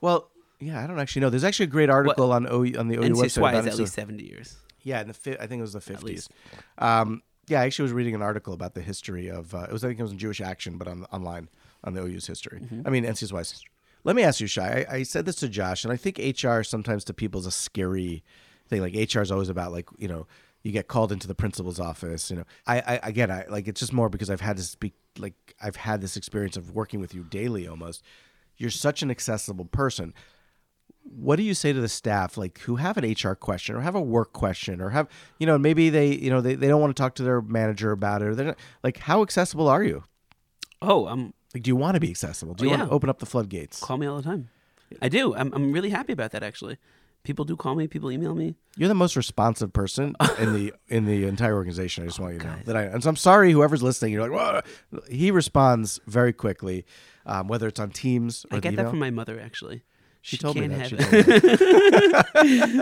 well, 0.02 0.30
yeah, 0.60 0.84
I 0.84 0.88
don't 0.88 1.00
actually 1.00 1.22
know. 1.22 1.30
There's 1.30 1.44
actually 1.44 1.66
a 1.66 1.70
great 1.70 1.90
article 1.90 2.32
on 2.32 2.46
OU 2.46 2.78
on 2.78 2.88
the 2.88 2.98
OU 2.98 3.14
website 3.16 3.24
NCSY 3.26 3.50
about 3.50 3.56
is 3.56 3.66
it. 3.66 3.72
at 3.74 3.80
least 3.80 3.94
seventy 3.94 4.26
years. 4.26 4.56
yeah, 4.84 5.02
in 5.02 5.08
the 5.08 5.14
fi- 5.14 5.38
I 5.38 5.48
think 5.48 5.60
it 5.60 5.62
was 5.62 5.74
the 5.74 5.80
50s. 5.80 6.04
least. 6.04 6.32
Um, 6.78 7.22
yeah, 7.48 7.62
I 7.62 7.66
actually 7.66 7.84
was 7.84 7.94
reading 7.94 8.16
an 8.16 8.22
article 8.22 8.54
about 8.54 8.74
the 8.74 8.82
history 8.82 9.30
of 9.30 9.54
uh, 9.54 9.66
it 9.70 9.72
was 9.72 9.84
I 9.84 9.88
think 9.88 10.00
it 10.00 10.04
was 10.04 10.12
in 10.12 10.18
Jewish 10.18 10.42
Action, 10.42 10.78
but 10.78 10.88
on 10.88 11.06
online 11.12 11.50
on 11.84 11.94
the 11.94 12.02
OU's 12.02 12.28
history. 12.28 12.60
Mm-hmm. 12.62 12.82
I 12.86 12.90
mean 12.90 13.04
NCSY's 13.04 13.52
history. 13.52 13.70
Let 14.06 14.16
me 14.18 14.24
ask 14.24 14.42
you, 14.42 14.48
Shai. 14.48 14.86
I, 14.90 14.96
I 14.96 15.04
said 15.04 15.26
this 15.26 15.38
to 15.38 15.48
Josh, 15.48 15.86
and 15.86 15.94
I 15.94 15.96
think 15.98 16.18
HR 16.20 16.62
sometimes 16.64 17.06
to 17.06 17.14
people 17.14 17.40
is 17.40 17.46
a 17.46 17.52
scary 17.52 18.24
thing. 18.68 18.82
Like 18.82 18.94
HR 18.94 19.22
is 19.22 19.32
always 19.32 19.50
about 19.50 19.72
like 19.72 19.88
you 19.98 20.08
know 20.08 20.28
you 20.64 20.72
get 20.72 20.88
called 20.88 21.12
into 21.12 21.28
the 21.28 21.36
principal's 21.36 21.80
office. 21.80 22.32
You 22.32 22.38
know, 22.38 22.44
I, 22.66 22.80
I 22.80 23.00
again, 23.04 23.30
I 23.30 23.46
like 23.50 23.68
it's 23.68 23.80
just 23.80 23.94
more 23.94 24.10
because 24.10 24.30
I've 24.30 24.42
had 24.42 24.58
to 24.58 24.64
speak 24.64 24.94
like 25.18 25.56
I've 25.62 25.76
had 25.76 26.02
this 26.02 26.18
experience 26.18 26.58
of 26.58 26.72
working 26.72 27.00
with 27.00 27.14
you 27.14 27.24
daily 27.24 27.68
almost. 27.68 28.02
You're 28.58 28.70
such 28.70 29.02
an 29.02 29.12
accessible 29.12 29.66
person 29.66 30.14
what 31.04 31.36
do 31.36 31.44
you 31.44 31.54
say 31.54 31.74
to 31.74 31.82
the 31.82 31.90
staff 31.90 32.38
like 32.38 32.60
who 32.60 32.78
have 32.78 32.98
an 32.98 33.04
HR 33.12 33.34
question 33.34 33.76
or 33.76 33.82
have 33.82 33.96
a 33.96 34.02
work 34.02 34.34
question 34.34 34.82
or 34.82 34.90
have 34.90 35.08
you 35.38 35.46
know 35.46 35.58
maybe 35.58 35.90
they 35.90 36.14
you 36.14 36.30
know 36.30 36.42
they, 36.42 36.56
they 36.56 36.68
don't 36.68 36.80
want 36.80 36.96
to 36.96 37.02
talk 37.02 37.16
to 37.16 37.24
their 37.24 37.42
manager 37.42 37.92
about 37.92 38.22
it 38.22 38.26
or 38.26 38.36
they're 38.36 38.46
not, 38.48 38.58
like 38.84 38.98
how 39.00 39.22
accessible 39.22 39.68
are 39.68 39.84
you 39.84 40.04
Oh, 40.82 41.08
um, 41.08 41.34
like 41.54 41.64
do 41.64 41.70
you 41.70 41.76
want 41.76 41.96
to 41.96 42.00
be 42.00 42.10
accessible 42.10 42.54
do 42.54 42.64
Oh, 42.64 42.72
you 42.72 42.78
want 42.78 42.90
to 42.90 42.94
open 42.96 43.10
up 43.10 43.20
the 43.20 43.26
floodgates 43.26 43.80
call 43.80 43.98
me 43.98 44.08
all 44.08 44.18
the 44.18 44.24
time. 44.24 44.50
I 45.02 45.10
do. 45.10 45.36
I'm 45.36 45.52
I'm 45.54 45.72
really 45.72 45.90
happy 45.90 46.14
about 46.14 46.32
that 46.32 46.44
actually. 46.44 46.78
People 47.24 47.46
do 47.46 47.56
call 47.56 47.76
me. 47.76 47.88
People 47.88 48.12
email 48.12 48.36
me. 48.36 48.56
you're 48.76 48.90
the 48.90 48.94
most 48.96 49.16
responsive 49.16 49.72
person 49.72 50.14
in 50.40 50.54
the 50.54 50.74
in 50.90 51.06
the 51.06 51.26
entire 51.26 51.56
organization 51.56 52.04
I 52.04 52.08
just 52.08 52.20
want 52.20 52.34
you 52.34 52.40
to 52.40 52.46
know 52.48 52.56
that 52.66 52.76
I 52.76 52.84
and 52.84 53.02
so 53.02 53.10
I'm 53.10 53.16
sorry 53.16 53.52
whoever's 53.52 53.82
listening 53.82 54.12
you're 54.14 54.28
like 54.28 54.32
"Whoa." 54.32 54.62
he 55.10 55.32
responds 55.32 56.02
very 56.06 56.34
quickly 56.34 56.86
um, 57.26 57.48
whether 57.48 57.68
it's 57.68 57.80
on 57.80 57.92
Teams 57.92 58.46
or 58.52 58.58
I 58.58 58.60
get 58.60 58.76
that 58.76 58.90
from 58.90 59.00
my 59.00 59.10
mother 59.10 59.40
actually. 59.40 59.84
she, 60.22 60.38
told 60.38 60.58
me 60.58 60.68
that 60.68 60.90
she 60.90 60.98
told 60.98 61.12
me. 62.46 62.82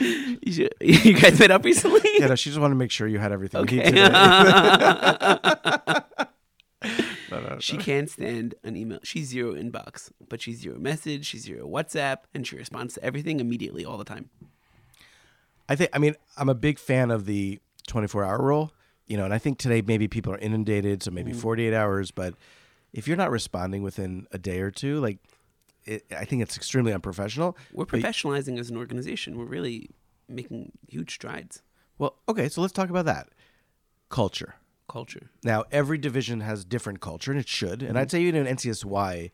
You, 0.00 0.38
should, 0.52 0.74
you 0.80 1.12
guys 1.12 1.38
met 1.38 1.50
up 1.50 1.62
recently? 1.64 2.00
yeah 2.18 2.28
no, 2.28 2.36
she 2.36 2.48
just 2.48 2.58
wanted 2.60 2.72
to 2.74 2.78
make 2.78 2.90
sure 2.90 3.06
you 3.06 3.18
had 3.18 3.32
everything 3.32 3.60
Okay. 3.62 3.92
need 7.34 7.40
today. 7.40 7.48
No, 7.48 7.54
no, 7.54 7.60
She 7.60 7.76
can't 7.76 8.10
stand 8.10 8.54
an 8.62 8.76
email. 8.76 8.98
She's 9.02 9.28
zero 9.28 9.54
inbox, 9.54 10.10
but 10.28 10.40
she's 10.40 10.60
zero 10.60 10.78
message, 10.78 11.26
she's 11.26 11.42
zero 11.42 11.66
WhatsApp, 11.66 12.18
and 12.34 12.46
she 12.46 12.56
responds 12.56 12.94
to 12.94 13.04
everything 13.04 13.40
immediately 13.40 13.84
all 13.84 13.98
the 13.98 14.04
time. 14.04 14.30
I 15.68 15.76
think 15.76 15.90
I 15.92 15.98
mean 15.98 16.14
I'm 16.36 16.48
a 16.48 16.54
big 16.54 16.78
fan 16.78 17.10
of 17.10 17.26
the 17.26 17.58
24 17.86 18.24
hour 18.24 18.42
rule, 18.42 18.72
you 19.06 19.16
know, 19.16 19.24
and 19.24 19.32
I 19.34 19.38
think 19.38 19.58
today 19.58 19.82
maybe 19.82 20.08
people 20.08 20.32
are 20.32 20.38
inundated, 20.38 21.02
so 21.02 21.10
maybe 21.10 21.32
mm. 21.32 21.36
48 21.36 21.74
hours, 21.74 22.10
but 22.10 22.34
if 22.92 23.08
you're 23.08 23.16
not 23.16 23.30
responding 23.30 23.82
within 23.82 24.26
a 24.30 24.38
day 24.38 24.60
or 24.60 24.70
two, 24.70 25.00
like 25.00 25.18
it, 25.84 26.04
I 26.16 26.24
think 26.24 26.42
it's 26.42 26.56
extremely 26.56 26.92
unprofessional. 26.92 27.56
We're 27.72 27.86
professionalizing 27.86 28.58
as 28.58 28.70
an 28.70 28.76
organization. 28.76 29.36
We're 29.36 29.44
really 29.44 29.90
making 30.28 30.72
huge 30.88 31.14
strides. 31.14 31.62
Well, 31.98 32.16
okay, 32.28 32.48
so 32.48 32.60
let's 32.60 32.72
talk 32.72 32.90
about 32.90 33.04
that. 33.04 33.28
Culture. 34.08 34.54
Culture. 34.94 35.28
Now, 35.42 35.64
every 35.72 35.98
division 35.98 36.38
has 36.40 36.64
different 36.64 37.00
culture, 37.00 37.32
and 37.32 37.40
it 37.40 37.48
should. 37.48 37.82
And 37.82 37.98
I'd 37.98 38.06
mhm. 38.06 38.10
say 38.12 38.22
even 38.22 38.46
in 38.46 38.56
NCSY, 38.56 39.32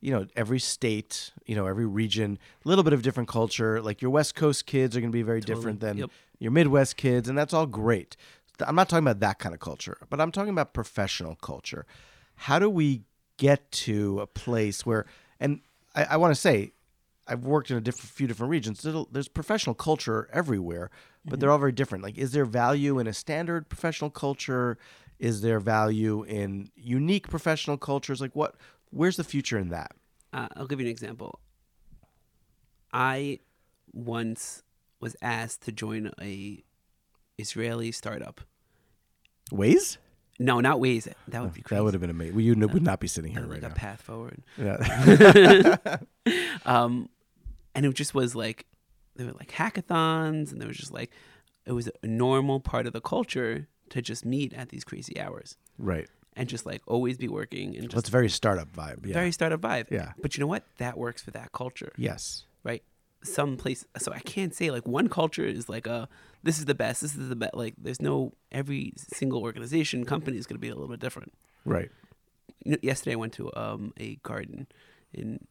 you 0.00 0.10
know, 0.10 0.26
every 0.34 0.58
state, 0.58 1.30
you 1.44 1.54
know, 1.54 1.66
every 1.66 1.84
region, 1.84 2.38
a 2.64 2.68
little 2.68 2.82
bit 2.82 2.94
of 2.94 3.02
different 3.02 3.28
culture. 3.28 3.82
Like 3.82 4.00
your 4.00 4.10
West 4.10 4.34
Coast 4.34 4.64
kids 4.64 4.96
are 4.96 5.00
going 5.00 5.12
to 5.12 5.16
be 5.16 5.20
very 5.20 5.42
different 5.42 5.80
than 5.80 5.98
Yep. 5.98 6.10
your 6.38 6.52
Midwest 6.52 6.96
kids, 6.96 7.28
and 7.28 7.36
that's 7.36 7.52
all 7.52 7.66
great. 7.66 8.16
I'm 8.66 8.74
not 8.74 8.88
talking 8.88 9.04
about 9.04 9.20
that 9.20 9.38
kind 9.38 9.54
of 9.54 9.60
culture, 9.60 9.98
but 10.08 10.22
I'm 10.22 10.32
talking 10.32 10.50
about 10.50 10.72
professional 10.72 11.34
culture. 11.36 11.84
How 12.36 12.58
do 12.58 12.70
we 12.70 13.02
get 13.36 13.70
to 13.72 14.20
a 14.20 14.26
place 14.26 14.86
where, 14.86 15.04
and 15.38 15.60
I, 15.94 16.04
I 16.04 16.16
want 16.16 16.34
to 16.34 16.40
say, 16.40 16.72
I've 17.28 17.44
worked 17.44 17.70
in 17.70 17.76
a 17.76 17.80
different, 17.82 18.10
few 18.10 18.26
different 18.26 18.50
regions. 18.50 18.86
There's 19.12 19.28
professional 19.28 19.74
culture 19.74 20.30
everywhere, 20.32 20.90
but 21.24 21.40
they're 21.40 21.50
all 21.50 21.58
very 21.58 21.72
different. 21.72 22.04
Like, 22.04 22.18
is 22.18 22.32
there 22.32 22.44
value 22.44 22.98
in 22.98 23.06
a 23.06 23.12
standard 23.12 23.68
professional 23.68 24.10
culture? 24.10 24.78
Is 25.18 25.40
there 25.40 25.60
value 25.60 26.22
in 26.24 26.70
unique 26.76 27.28
professional 27.28 27.76
cultures? 27.76 28.20
Like, 28.20 28.34
what? 28.34 28.56
Where's 28.90 29.16
the 29.16 29.24
future 29.24 29.58
in 29.58 29.70
that? 29.70 29.92
Uh, 30.32 30.48
I'll 30.56 30.66
give 30.66 30.80
you 30.80 30.86
an 30.86 30.90
example. 30.90 31.40
I 32.92 33.40
once 33.92 34.62
was 35.00 35.16
asked 35.22 35.62
to 35.62 35.72
join 35.72 36.10
a 36.20 36.62
Israeli 37.38 37.92
startup. 37.92 38.40
Waze? 39.52 39.98
No, 40.38 40.60
not 40.60 40.78
Waze. 40.78 41.12
That 41.28 41.42
would 41.42 41.54
be 41.54 41.62
crazy. 41.62 41.76
That 41.78 41.84
would 41.84 41.94
have 41.94 42.00
been 42.00 42.10
amazing. 42.10 42.34
Well, 42.34 42.42
you 42.42 42.54
would 42.56 42.82
not 42.82 42.98
be 43.00 43.06
sitting 43.06 43.32
here 43.32 43.42
like 43.42 43.50
right 43.50 43.64
a 43.64 43.68
now. 43.68 43.74
path 43.74 44.02
forward. 44.02 44.42
Yeah. 44.56 45.96
Um, 46.66 47.10
and 47.74 47.84
it 47.84 47.92
just 47.94 48.14
was 48.14 48.34
like 48.34 48.64
there 49.16 49.26
were 49.26 49.32
like 49.32 49.52
hackathons, 49.52 50.52
and 50.52 50.60
there 50.60 50.68
was 50.68 50.76
just 50.76 50.92
like 50.92 51.10
it 51.66 51.72
was 51.72 51.90
a 52.02 52.06
normal 52.06 52.60
part 52.60 52.86
of 52.86 52.92
the 52.92 53.00
culture 53.00 53.68
to 53.90 54.02
just 54.02 54.24
meet 54.24 54.52
at 54.52 54.70
these 54.70 54.84
crazy 54.84 55.18
hours 55.20 55.56
right. 55.78 56.08
and 56.36 56.48
just 56.48 56.66
like 56.66 56.82
always 56.86 57.16
be 57.16 57.28
working 57.28 57.76
and 57.76 57.90
just 57.90 57.96
it's 57.96 58.08
very 58.08 58.28
startup 58.28 58.72
vibe. 58.72 59.06
Yeah. 59.06 59.14
very 59.14 59.32
startup 59.32 59.60
vibe. 59.60 59.90
Yeah. 59.90 60.12
But 60.20 60.36
you 60.36 60.40
know 60.40 60.46
what? 60.46 60.64
That 60.78 60.98
works 60.98 61.22
for 61.22 61.30
that 61.32 61.52
culture, 61.52 61.92
yes. 61.96 62.44
right? 62.62 62.82
Some 63.22 63.56
place. 63.56 63.84
So 63.98 64.12
I 64.12 64.20
can't 64.20 64.54
say 64.54 64.70
like 64.70 64.86
one 64.86 65.08
culture 65.08 65.44
is 65.44 65.68
like 65.68 65.86
a 65.86 66.08
this 66.42 66.58
is 66.58 66.66
the 66.66 66.74
best. 66.74 67.00
This 67.00 67.16
is 67.16 67.28
the 67.28 67.36
best. 67.36 67.54
Like 67.54 67.74
there's 67.78 68.02
no 68.02 68.34
every 68.52 68.92
single 68.96 69.42
organization 69.42 70.04
company 70.04 70.36
is 70.36 70.46
going 70.46 70.56
to 70.56 70.60
be 70.60 70.68
a 70.68 70.74
little 70.74 70.90
bit 70.90 71.00
different. 71.00 71.32
Right. 71.64 71.90
You 72.64 72.72
know, 72.72 72.78
yesterday 72.82 73.12
I 73.12 73.16
went 73.16 73.32
to 73.34 73.50
um 73.56 73.94
a 73.96 74.16
garden 74.16 74.66
in 75.12 75.46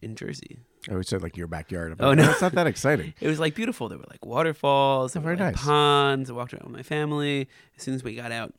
in 0.00 0.16
Jersey. 0.16 0.60
I 0.88 0.94
would 0.94 1.06
say 1.06 1.18
like 1.18 1.36
your 1.36 1.46
backyard. 1.46 1.92
I'm 1.92 1.98
Oh, 2.00 2.08
like, 2.10 2.18
no. 2.18 2.28
Oh, 2.28 2.30
it's 2.30 2.40
not 2.40 2.52
that 2.52 2.66
exciting. 2.66 3.12
It 3.20 3.28
was 3.28 3.38
like 3.40 3.54
beautiful. 3.54 3.88
There 3.88 3.98
were 3.98 4.06
like 4.08 4.24
waterfalls, 4.24 5.14
oh, 5.16 5.20
there 5.20 5.22
Oh, 5.22 5.24
very 5.24 5.36
were 5.36 5.44
like 5.44 5.54
nice. 5.56 5.64
ponds. 5.64 6.30
I 6.30 6.32
walked 6.32 6.54
around 6.54 6.64
with 6.66 6.76
my 6.76 6.82
family. 6.82 7.48
As 7.76 7.82
soon 7.82 7.94
as 7.94 8.02
we 8.04 8.14
got 8.14 8.32
out, 8.32 8.54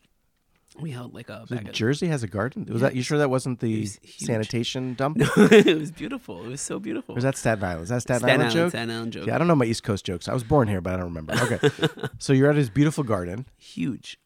we 0.79 0.91
held 0.91 1.13
like 1.13 1.29
a 1.29 1.45
So 1.47 1.55
bag 1.55 1.67
of. 1.67 1.73
Jersey 1.73 2.07
has 2.07 2.23
a 2.23 2.27
garden. 2.27 2.65
Was 2.65 2.81
Yeah. 2.81 2.89
that 2.89 2.95
you 2.95 3.01
sure 3.01 3.17
that 3.17 3.29
wasn't 3.29 3.60
the 3.60 3.81
was 3.81 3.99
sanitation 4.05 4.93
dump? 4.99 5.17
No, 5.17 5.27
it 5.36 5.77
was 5.77 5.91
beautiful. 5.91 6.45
It 6.45 6.47
was 6.47 6.62
so 6.62 6.79
beautiful. 6.79 7.15
Or 7.15 7.17
is 7.17 7.23
that 7.23 7.36
Staten 7.38 7.63
Island? 7.63 7.84
Is 7.84 7.89
that 7.89 8.01
Staten, 8.03 8.19
Staten 8.19 8.41
Island, 8.41 8.41
Island, 8.43 8.53
joke? 8.53 8.69
Staten 8.71 8.91
Island 8.91 9.13
joke. 9.13 9.27
Yeah, 9.27 9.36
I 9.36 9.38
don't 9.38 9.47
know 9.47 9.55
my 9.55 9.65
East 9.65 9.84
Coast 9.84 10.05
jokes. 10.05 10.29
I 10.29 10.34
was 10.34 10.43
born 10.43 10.67
here, 10.67 10.79
but 10.79 10.93
I 10.93 10.97
don't 10.97 11.13
remember. 11.13 11.34
Okay. 11.34 11.69
so 12.19 12.31
you're 12.34 12.49
at 12.49 12.55
his 12.55 12.69
beautiful 12.69 13.03
garden. 13.03 13.47
Huge. 13.57 14.17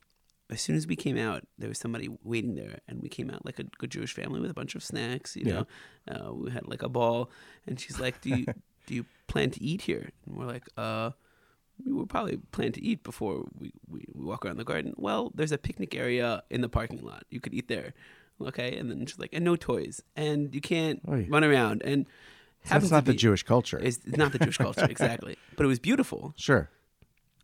As 0.50 0.62
soon 0.62 0.76
as 0.76 0.86
we 0.86 0.96
came 0.96 1.18
out, 1.18 1.44
there 1.58 1.70
was 1.70 1.80
somebody 1.80 2.08
waiting 2.24 2.56
there, 2.56 2.80
and 2.88 3.02
we 3.02 3.10
came 3.10 3.32
out 3.32 3.46
like 3.46 3.58
a 3.58 3.64
good 3.64 3.90
Jewish 3.90 4.14
family 4.14 4.40
with 4.40 4.52
a 4.52 4.54
bunch 4.54 4.76
of 4.76 4.84
snacks. 4.84 5.36
You 5.36 5.46
know, 5.46 5.68
uh, 6.08 6.34
we 6.34 6.52
had 6.52 6.68
like 6.68 6.84
a 6.84 6.90
ball, 6.90 7.32
and 7.66 7.80
she's 7.80 8.00
like, 8.00 8.22
"Do 8.22 8.30
you 8.30 8.46
do 8.86 8.94
you 8.94 9.06
plan 9.28 9.50
to 9.52 9.64
eat 9.64 9.82
here?" 9.82 10.12
And 10.26 10.38
we're 10.38 10.46
like, 10.46 10.68
"Uh." 10.78 11.12
We 11.86 11.92
would 11.92 12.08
probably 12.08 12.38
plan 12.54 12.72
to 12.72 12.82
eat 12.82 13.04
before 13.04 13.44
we, 13.60 13.74
we, 13.90 14.06
we 14.14 14.24
walk 14.24 14.46
around 14.46 14.56
the 14.56 14.64
garden. 14.64 14.94
Well, 14.96 15.34
there's 15.36 15.52
a 15.52 15.58
picnic 15.58 15.94
area 15.94 16.42
in 16.50 16.62
the 16.62 16.70
parking 16.70 17.04
lot. 17.04 17.26
You 17.30 17.42
could 17.42 17.54
eat 17.54 17.68
there. 17.68 17.94
Okay. 18.42 18.78
And 18.78 18.90
then 18.90 19.06
she's 19.06 19.20
like, 19.20 19.32
and 19.34 19.44
no 19.44 19.58
toys. 19.58 20.02
And 20.16 20.56
you 20.56 20.62
can't 20.62 21.02
Oy. 21.06 21.28
run 21.30 21.44
around. 21.44 21.82
And 21.84 22.06
That's 22.70 22.92
not 22.92 23.06
to 23.06 23.12
the 23.12 23.18
Jewish 23.18 23.44
culture. 23.44 23.78
It's 23.78 24.00
it's 24.06 24.16
not 24.16 24.32
the 24.32 24.40
Jewish 24.40 24.58
culture, 24.58 24.86
exactly. 24.90 25.38
But 25.58 25.66
it 25.66 25.68
was 25.68 25.80
beautiful. 25.80 26.34
Sure. 26.38 26.70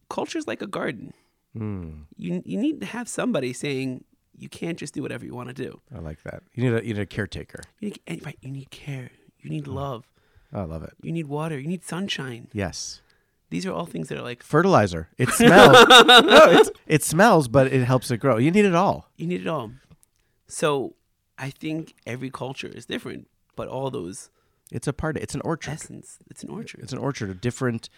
Culture's 0.09 0.47
like 0.47 0.61
a 0.61 0.67
garden. 0.67 1.13
Hmm. 1.57 2.03
You 2.17 2.41
you 2.45 2.57
need 2.57 2.79
to 2.81 2.85
have 2.85 3.07
somebody 3.09 3.53
saying 3.53 4.03
you 4.37 4.49
can't 4.49 4.77
just 4.77 4.93
do 4.93 5.01
whatever 5.01 5.25
you 5.25 5.35
want 5.35 5.49
to 5.49 5.53
do. 5.53 5.81
I 5.93 5.99
like 5.99 6.23
that. 6.23 6.43
You 6.53 6.63
need 6.63 6.73
a 6.81 6.85
you 6.87 6.93
need 6.93 7.01
a 7.01 7.05
caretaker. 7.05 7.61
You 7.79 7.91
need, 8.07 8.25
right, 8.25 8.37
you 8.41 8.51
need 8.51 8.69
care. 8.71 9.11
You 9.39 9.49
need 9.49 9.65
Hmm. 9.67 9.73
love. 9.75 10.05
Oh, 10.53 10.61
I 10.61 10.63
love 10.65 10.83
it. 10.83 10.93
You 11.01 11.11
need 11.11 11.27
water. 11.27 11.57
You 11.59 11.67
need 11.67 11.83
sunshine. 11.83 12.47
Yes. 12.53 13.01
These 13.49 13.65
are 13.65 13.71
all 13.73 13.85
things 13.85 14.07
that 14.09 14.17
are 14.17 14.21
like 14.23 14.43
Fertilizer. 14.43 15.09
It 15.17 15.29
smells. 15.29 15.85
no, 16.07 16.63
it 16.87 17.03
smells, 17.03 17.47
but 17.49 17.67
it 17.67 17.83
helps 17.85 18.09
it 18.11 18.17
grow. 18.17 18.37
You 18.37 18.51
need 18.51 18.65
it 18.65 18.75
all. 18.75 19.09
you 19.17 19.27
need 19.27 19.41
it 19.41 19.47
all. 19.47 19.71
So 20.47 20.95
I 21.37 21.49
think 21.49 21.93
every 22.05 22.29
culture 22.29 22.67
is 22.67 22.85
different, 22.85 23.27
but 23.55 23.67
all 23.67 23.89
those 23.91 24.29
It's 24.71 24.87
a 24.87 24.93
part. 24.93 25.17
Of, 25.17 25.23
It's 25.23 25.35
an 25.35 25.41
orchard. 25.41 25.71
essence, 25.73 26.19
it's 26.29 26.43
an 26.43 26.49
orchard. 26.49 26.79
It's 26.81 26.93
an 26.93 26.99
orchard 26.99 27.29
of 27.29 27.41
different 27.41 27.89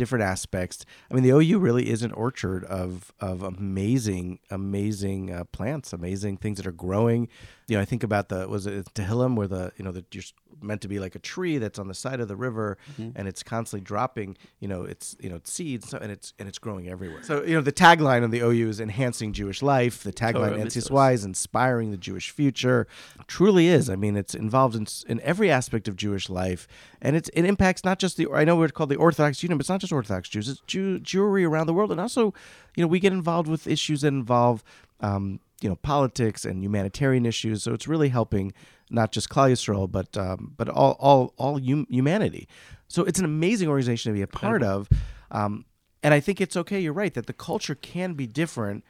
different 0.00 0.24
aspects. 0.24 0.86
I 1.10 1.14
mean, 1.14 1.22
the 1.22 1.30
OU 1.30 1.58
really 1.58 1.90
is 1.90 2.02
an 2.02 2.10
orchard 2.12 2.64
of 2.64 3.12
of 3.20 3.42
amazing, 3.42 4.38
amazing 4.50 5.30
uh, 5.30 5.44
plants, 5.44 5.92
amazing 5.92 6.38
things 6.38 6.56
that 6.56 6.66
are 6.66 6.72
growing. 6.72 7.28
You 7.68 7.76
know, 7.76 7.82
I 7.82 7.84
think 7.84 8.02
about 8.02 8.30
the 8.30 8.48
was 8.48 8.66
it 8.66 8.86
Tehillim 8.94 9.36
where 9.36 9.46
the 9.46 9.72
you 9.76 9.84
know 9.84 9.92
the 9.92 10.06
you're 10.10 10.24
meant 10.62 10.80
to 10.82 10.88
be 10.88 10.98
like 10.98 11.14
a 11.14 11.18
tree 11.18 11.58
that's 11.58 11.78
on 11.78 11.88
the 11.88 11.94
side 11.94 12.20
of 12.20 12.28
the 12.28 12.36
river 12.36 12.78
and 12.98 13.28
it's 13.28 13.42
constantly 13.42 13.84
dropping. 13.84 14.36
You 14.60 14.68
know, 14.68 14.82
it's 14.82 15.16
you 15.20 15.28
know 15.28 15.36
it's 15.36 15.52
seeds 15.52 15.92
and 15.92 16.10
it's 16.10 16.32
and 16.38 16.48
it's 16.48 16.58
growing 16.58 16.88
everywhere. 16.88 17.22
So 17.22 17.42
you 17.42 17.54
know, 17.54 17.60
the 17.60 17.72
tagline 17.72 18.24
of 18.24 18.30
the 18.30 18.40
OU 18.40 18.68
is 18.68 18.80
enhancing 18.80 19.32
Jewish 19.32 19.62
life. 19.62 20.02
The 20.02 20.12
tagline 20.12 20.54
of. 20.54 20.68
NCSY 20.68 21.14
is 21.14 21.24
inspiring 21.24 21.90
the 21.90 21.96
Jewish 21.96 22.30
future. 22.30 22.86
Truly 23.26 23.68
is. 23.68 23.90
I 23.90 23.96
mean, 23.96 24.16
it's 24.16 24.34
involved 24.34 24.74
in 24.74 24.86
in 25.08 25.20
every 25.20 25.50
aspect 25.50 25.88
of 25.88 25.96
Jewish 25.96 26.28
life, 26.28 26.66
and 27.00 27.16
it's 27.16 27.28
it 27.30 27.44
impacts 27.44 27.84
not 27.84 27.98
just 27.98 28.16
the. 28.16 28.28
I 28.32 28.44
know 28.44 28.56
we're 28.56 28.68
called 28.68 28.90
the 28.90 28.96
Orthodox 28.96 29.42
Union, 29.42 29.58
but 29.58 29.62
it's 29.62 29.68
not 29.70 29.80
just 29.80 29.92
Orthodox 29.92 30.28
Jews. 30.28 30.48
It's 30.48 30.60
Jew, 30.66 30.98
Jewry 31.00 31.46
around 31.48 31.66
the 31.66 31.74
world, 31.74 31.90
and 31.90 32.00
also, 32.00 32.34
you 32.76 32.82
know, 32.82 32.88
we 32.88 33.00
get 33.00 33.12
involved 33.12 33.48
with 33.48 33.66
issues 33.66 34.02
that 34.02 34.08
involve, 34.08 34.62
um, 35.00 35.40
you 35.60 35.68
know, 35.68 35.76
politics 35.76 36.44
and 36.44 36.62
humanitarian 36.62 37.26
issues. 37.26 37.62
So 37.62 37.72
it's 37.74 37.86
really 37.86 38.08
helping 38.08 38.52
not 38.90 39.12
just 39.12 39.28
Klal 39.28 39.50
Yisrael, 39.52 39.90
but 39.90 40.16
um, 40.16 40.54
but 40.56 40.68
all 40.68 40.96
all 41.00 41.34
all 41.36 41.58
hum- 41.58 41.86
humanity. 41.88 42.48
So 42.88 43.04
it's 43.04 43.18
an 43.18 43.24
amazing 43.24 43.68
organization 43.68 44.12
to 44.12 44.16
be 44.16 44.22
a 44.22 44.26
part 44.26 44.62
of. 44.62 44.88
Um, 45.30 45.64
and 46.02 46.14
I 46.14 46.20
think 46.20 46.40
it's 46.40 46.56
okay. 46.56 46.80
You're 46.80 46.92
right 46.92 47.12
that 47.14 47.26
the 47.26 47.32
culture 47.32 47.74
can 47.74 48.14
be 48.14 48.26
different 48.26 48.84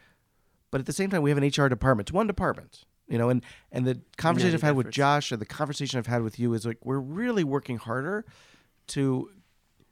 but 0.70 0.80
at 0.80 0.86
the 0.86 0.92
same 0.92 1.10
time 1.10 1.22
we 1.22 1.30
have 1.30 1.38
an 1.38 1.44
HR 1.44 1.68
department. 1.68 2.08
It's 2.08 2.14
one 2.14 2.26
department, 2.26 2.84
you 3.08 3.18
know, 3.18 3.28
and 3.28 3.44
and 3.72 3.86
the 3.86 4.00
conversation 4.16 4.54
I've 4.54 4.62
had 4.62 4.76
with. 4.76 4.90
Josh 4.90 5.32
and 5.32 5.40
the 5.40 5.46
conversation 5.46 5.98
I've 5.98 6.06
had 6.06 6.22
with 6.22 6.38
you 6.38 6.54
is 6.54 6.64
like 6.64 6.78
we're 6.84 6.98
really 6.98 7.44
working 7.44 7.78
harder 7.78 8.24
to 8.88 9.30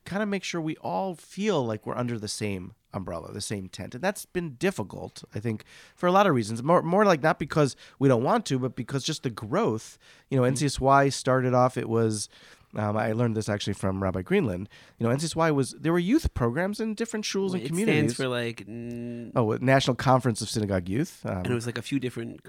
kind 0.05 0.23
of 0.23 0.29
make 0.29 0.45
sure 0.45 0.61
we 0.61 0.77
all 0.77 1.14
feel 1.14 1.64
like 1.64 1.87
we're 1.87 1.97
under 1.97 2.19
the 2.19 2.29
same 2.29 2.75
umbrella, 2.99 3.33
the 3.33 3.41
same 3.41 3.69
tent. 3.69 3.95
And 3.95 4.05
that's 4.05 4.27
been 4.27 4.51
difficult, 4.57 5.25
I 5.35 5.41
think, 5.41 5.65
for 5.97 6.07
a 6.07 6.13
lot 6.13 6.27
of 6.27 6.35
reasons. 6.35 6.63
More 6.63 6.83
more 6.83 7.05
like 7.07 7.23
not 7.23 7.39
because 7.39 7.75
we 7.99 8.09
don't 8.09 8.23
want 8.23 8.45
to, 8.47 8.59
but 8.59 8.77
because 8.77 9.03
just 9.03 9.23
the 9.23 9.31
growth. 9.31 9.99
You 10.31 10.37
know, 10.39 10.45
NCSY 10.53 11.13
started 11.13 11.55
off 11.55 11.77
it 11.79 11.89
was 11.89 12.29
um, 12.77 12.99
I 12.99 13.13
learned 13.13 13.35
this 13.35 13.49
actually 13.49 13.73
from 13.73 14.03
Rabbi 14.03 14.21
Greenland. 14.21 14.69
You 14.99 15.07
know, 15.09 15.15
NCSY 15.17 15.55
was 15.55 15.71
there 15.81 15.93
were 15.93 15.99
youth 15.99 16.35
programs 16.35 16.81
in 16.81 16.95
different 16.95 17.25
schools 17.25 17.55
and 17.55 17.63
it 17.63 17.69
communities. 17.69 18.13
stands 18.13 18.15
for 18.15 18.29
like, 18.29 18.67
mm, 18.67 19.33
oh, 19.35 19.57
National 19.63 19.97
Conference 19.97 20.43
of 20.43 20.51
Synagogue 20.51 20.87
Youth. 20.87 21.25
Um, 21.25 21.39
and 21.39 21.47
it 21.47 21.55
was 21.55 21.65
like 21.65 21.79
a 21.79 21.83
few 21.83 21.99
different 21.99 22.41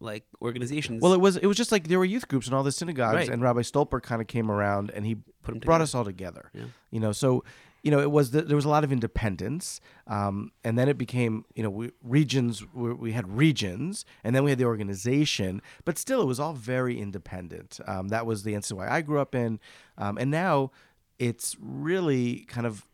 like 0.00 0.24
organizations. 0.42 1.00
Well, 1.00 1.14
it 1.14 1.20
was 1.20 1.38
it 1.38 1.46
was 1.46 1.56
just 1.56 1.72
like 1.72 1.88
there 1.88 1.98
were 1.98 2.04
youth 2.04 2.28
groups 2.28 2.46
in 2.46 2.52
all 2.52 2.62
the 2.62 2.72
synagogues, 2.72 3.14
Right. 3.16 3.28
and 3.30 3.40
Rabbi 3.42 3.60
Stolper 3.60 4.02
kind 4.02 4.20
of 4.20 4.26
came 4.28 4.50
around 4.50 4.90
and 4.90 5.06
he 5.06 5.14
Put 5.14 5.60
brought 5.62 5.78
together. 5.78 5.82
us 5.82 5.94
all 5.94 6.04
together. 6.04 6.50
Yeah. 6.52 6.64
You 6.90 7.00
know, 7.00 7.12
so 7.12 7.42
you 7.84 7.90
know 7.90 8.00
it 8.00 8.10
was 8.10 8.30
the, 8.30 8.42
there 8.42 8.56
was 8.56 8.64
a 8.64 8.70
lot 8.70 8.82
of 8.82 8.90
independence, 8.90 9.80
um, 10.06 10.50
and 10.64 10.78
then 10.78 10.88
it 10.88 10.98
became 10.98 11.44
you 11.54 11.62
know 11.62 11.70
we, 11.70 11.92
regions. 12.02 12.64
We, 12.72 12.94
we 12.94 13.12
had 13.12 13.36
regions, 13.36 14.06
and 14.24 14.34
then 14.34 14.42
we 14.42 14.50
had 14.50 14.58
the 14.58 14.64
organization, 14.64 15.60
but 15.84 15.98
still 15.98 16.22
it 16.22 16.24
was 16.24 16.40
all 16.40 16.54
very 16.54 16.98
independent. 16.98 17.78
Um, 17.86 18.08
that 18.08 18.24
was 18.24 18.42
the 18.42 18.54
NCY 18.54 18.88
I 18.88 19.02
grew 19.02 19.20
up 19.20 19.34
in, 19.34 19.60
um, 19.98 20.16
and 20.16 20.30
now 20.30 20.72
it's 21.18 21.56
really 21.60 22.46
kind 22.48 22.66
of 22.66 22.86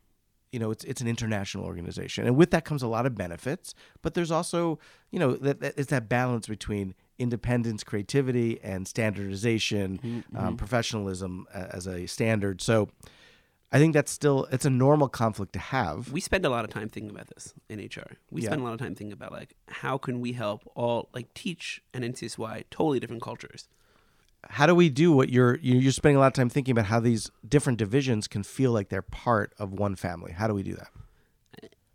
you 0.51 0.59
know 0.59 0.73
it's 0.73 0.83
it's 0.85 1.01
an 1.01 1.07
international 1.07 1.65
organization 1.65 2.27
and 2.27 2.37
with 2.37 2.51
that 2.51 2.65
comes 2.65 2.83
a 2.83 2.89
lot 2.89 3.07
of 3.07 3.15
benefits 3.15 3.75
but 4.03 4.15
there's 4.15 4.33
also 4.33 4.79
you 5.13 5.19
know 5.19 5.35
that, 5.37 5.61
that 5.61 5.75
it's 5.77 5.91
that 5.91 6.09
balance 6.09 6.49
between 6.49 6.95
independence 7.19 7.85
creativity 7.85 8.59
and 8.63 8.89
standardization 8.89 10.25
um, 10.37 10.57
professionalism 10.57 11.47
as 11.55 11.87
a 11.87 12.07
standard 12.07 12.61
so 12.61 12.89
i 13.73 13.79
think 13.79 13.95
that's 13.95 14.11
still 14.11 14.47
it's 14.53 14.65
a 14.65 14.71
normal 14.71 15.09
conflict 15.09 15.53
to 15.53 15.59
have 15.59 16.11
we 16.13 16.21
spend 16.21 16.45
a 16.45 16.51
lot 16.51 16.65
of 16.65 16.71
time 16.71 16.89
thinking 16.89 17.11
about 17.11 17.29
this 17.29 17.55
in 17.69 17.79
HR. 17.79 18.17
We 18.31 18.43
Yeah. 18.43 18.49
spend 18.49 18.61
a 18.63 18.65
lot 18.65 18.73
of 18.73 18.79
time 18.81 18.95
thinking 18.95 19.13
about 19.13 19.33
like 19.33 19.55
how 19.69 19.97
can 19.99 20.21
we 20.21 20.33
help 20.33 20.61
all 20.75 21.09
like 21.15 21.33
teach 21.35 21.83
an 21.95 22.03
NCSY 22.03 22.65
totally 22.71 22.99
different 23.01 23.23
cultures. 23.23 23.69
how 24.59 24.67
do 24.67 24.75
we 24.75 24.89
do 24.89 25.13
what 25.13 25.29
you're 25.29 25.57
you- 25.59 25.79
you're 25.79 25.93
spending 25.93 26.17
a 26.17 26.21
lot 26.21 26.29
of 26.29 26.33
time 26.33 26.49
thinking 26.49 26.73
about 26.73 26.87
how 26.87 26.99
these 27.01 27.31
different 27.47 27.79
divisions 27.79 28.27
can 28.27 28.43
feel 28.43 28.73
like 28.73 28.89
they're 28.89 29.03
part 29.27 29.53
of 29.59 29.73
one 29.73 29.95
family 29.97 30.33
how 30.33 30.47
do 30.49 30.55
we 30.55 30.63
do 30.63 30.75
that 30.75 30.91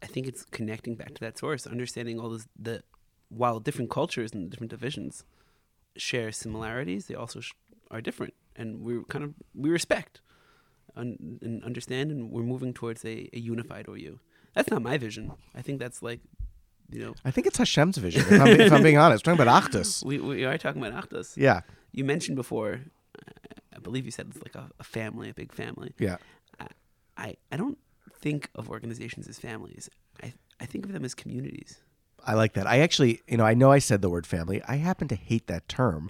I 0.03 0.07
think 0.07 0.27
it's 0.27 0.45
connecting 0.45 0.93
back 0.95 1.15
to 1.15 1.21
that 1.21 1.35
source, 1.39 1.65
understanding 1.65 2.19
all 2.19 2.29
this, 2.29 2.47
the 2.67 2.83
while 3.29 3.59
different 3.59 3.89
cultures 3.89 4.33
and 4.33 4.51
different 4.51 4.69
divisions 4.69 5.23
share 5.97 6.31
similarities, 6.31 7.07
they 7.07 7.15
also 7.15 7.39
sh- 7.39 7.53
are 7.89 8.01
different, 8.01 8.33
and 8.55 8.81
we're 8.81 9.03
kind 9.05 9.23
of 9.23 9.33
we 9.55 9.69
respect 9.71 10.21
un- 10.95 11.39
and 11.41 11.63
understand, 11.63 12.11
and 12.11 12.31
we're 12.31 12.43
moving 12.43 12.73
towards 12.73 13.03
a, 13.05 13.29
a 13.33 13.39
unified 13.39 13.87
OU. 13.87 14.19
That's 14.53 14.69
not 14.69 14.81
my 14.81 14.97
vision. 14.97 15.31
I 15.53 15.61
think 15.61 15.79
that's 15.79 16.01
like, 16.01 16.21
you 16.89 16.99
know, 17.01 17.15
I 17.25 17.31
think 17.31 17.47
it's 17.47 17.57
Hashem's 17.57 17.97
vision. 17.97 18.21
If 18.21 18.41
I'm, 18.41 18.47
if 18.47 18.71
I'm 18.71 18.83
being 18.83 18.97
honest, 18.97 19.25
We're 19.25 19.33
talking 19.35 19.47
about 19.47 19.63
Achdus. 19.63 20.03
we 20.09 20.19
we 20.19 20.45
are 20.45 20.57
talking 20.57 20.83
about 20.83 21.09
Achdus. 21.09 21.35
Yeah, 21.35 21.61
You 21.91 22.03
mentioned 22.05 22.35
before, 22.35 22.81
I 23.75 23.79
believe 23.79 24.05
you 24.05 24.11
said 24.11 24.27
it's 24.29 24.41
like 24.43 24.55
a, 24.55 24.69
a 24.79 24.83
family, 24.83 25.29
a 25.29 25.33
big 25.33 25.51
family. 25.53 25.93
yeah. 25.97 26.17
I, 27.17 27.37
I 27.51 27.55
don't 27.57 27.77
think 28.19 28.49
of 28.55 28.69
organizations 28.69 29.27
as 29.29 29.39
families. 29.39 29.89
I, 30.21 30.33
I 30.59 30.65
think 30.65 30.85
of 30.85 30.91
them 30.91 31.05
as 31.05 31.13
communities. 31.15 31.77
I 32.25 32.33
like 32.33 32.53
that. 32.53 32.67
I 32.67 32.79
actually, 32.79 33.21
you 33.27 33.37
know, 33.37 33.45
I 33.45 33.53
know 33.53 33.71
I 33.71 33.79
said 33.79 34.01
the 34.01 34.09
word 34.09 34.27
family. 34.27 34.61
I 34.67 34.75
happen 34.77 35.07
to 35.09 35.15
hate 35.15 35.47
that 35.47 35.69
term 35.69 36.09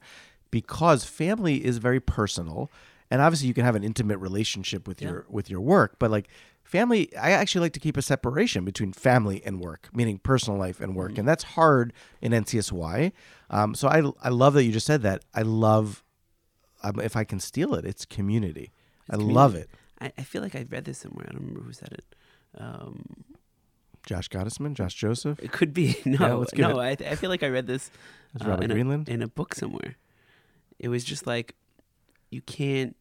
because 0.50 1.04
family 1.06 1.64
is 1.64 1.78
very 1.78 2.00
personal, 2.00 2.72
and 3.12 3.22
obviously 3.22 3.48
you 3.48 3.54
can 3.54 3.66
have 3.66 3.76
an 3.76 3.84
intimate 3.84 4.18
relationship 4.18 4.88
with 4.88 5.02
Yeah. 5.02 5.10
your 5.10 5.26
with 5.30 5.50
your 5.50 5.62
work, 5.62 5.98
but 6.00 6.10
like 6.12 6.28
family, 6.64 7.16
I 7.16 7.32
actually 7.32 7.62
like 7.62 7.74
to 7.74 7.80
keep 7.80 7.96
a 7.98 8.02
separation 8.02 8.66
between 8.66 8.92
family 8.94 9.42
and 9.46 9.60
work, 9.60 9.90
meaning 9.94 10.18
personal 10.20 10.58
life 10.60 10.80
and 10.82 10.96
work, 10.96 11.18
and 11.18 11.28
that's 11.28 11.44
hard 11.44 11.94
in 12.22 12.32
NCSY. 12.32 13.12
Um, 13.50 13.76
so 13.76 13.88
I 13.88 14.02
I 14.28 14.30
love 14.30 14.54
that 14.56 14.64
you 14.64 14.72
just 14.72 14.86
said 14.88 15.02
that. 15.04 15.24
I 15.34 15.44
love 15.44 16.04
um, 16.84 17.00
if 17.00 17.16
I 17.16 17.24
can 17.24 17.40
steal 17.40 17.74
it, 17.76 17.86
it's 17.86 18.06
community. 18.06 18.72
I 19.10 19.16
love 19.18 19.56
it. 19.56 19.70
I, 20.02 20.12
I 20.18 20.24
feel 20.24 20.42
like 20.42 20.56
I 20.56 20.66
read 20.70 20.86
this 20.86 20.98
somewhere. 20.98 21.26
I 21.30 21.32
don't 21.34 21.42
remember 21.42 21.62
who 21.62 21.74
said 21.74 21.94
it. 21.94 22.06
Um, 22.58 23.24
Josh 24.06 24.30
Gottesman, 24.30 24.74
Josh 24.74 24.94
Joseph. 24.94 25.40
it 25.42 25.52
could 25.52 25.74
be 25.74 25.98
no, 26.06 26.44
give 26.54 26.60
no. 26.60 26.80
I, 26.80 26.92
I 26.92 27.16
feel 27.16 27.30
like 27.30 27.44
I 27.44 27.50
read 27.50 27.66
this 27.68 27.90
uh, 28.44 28.58
in, 28.58 28.72
a, 28.72 29.04
in 29.10 29.22
a 29.22 29.28
book 29.28 29.56
somewhere. 29.56 29.96
It 30.80 30.90
was 30.90 31.04
just 31.04 31.26
like 31.26 31.56
you 32.30 32.42
can't, 32.42 32.96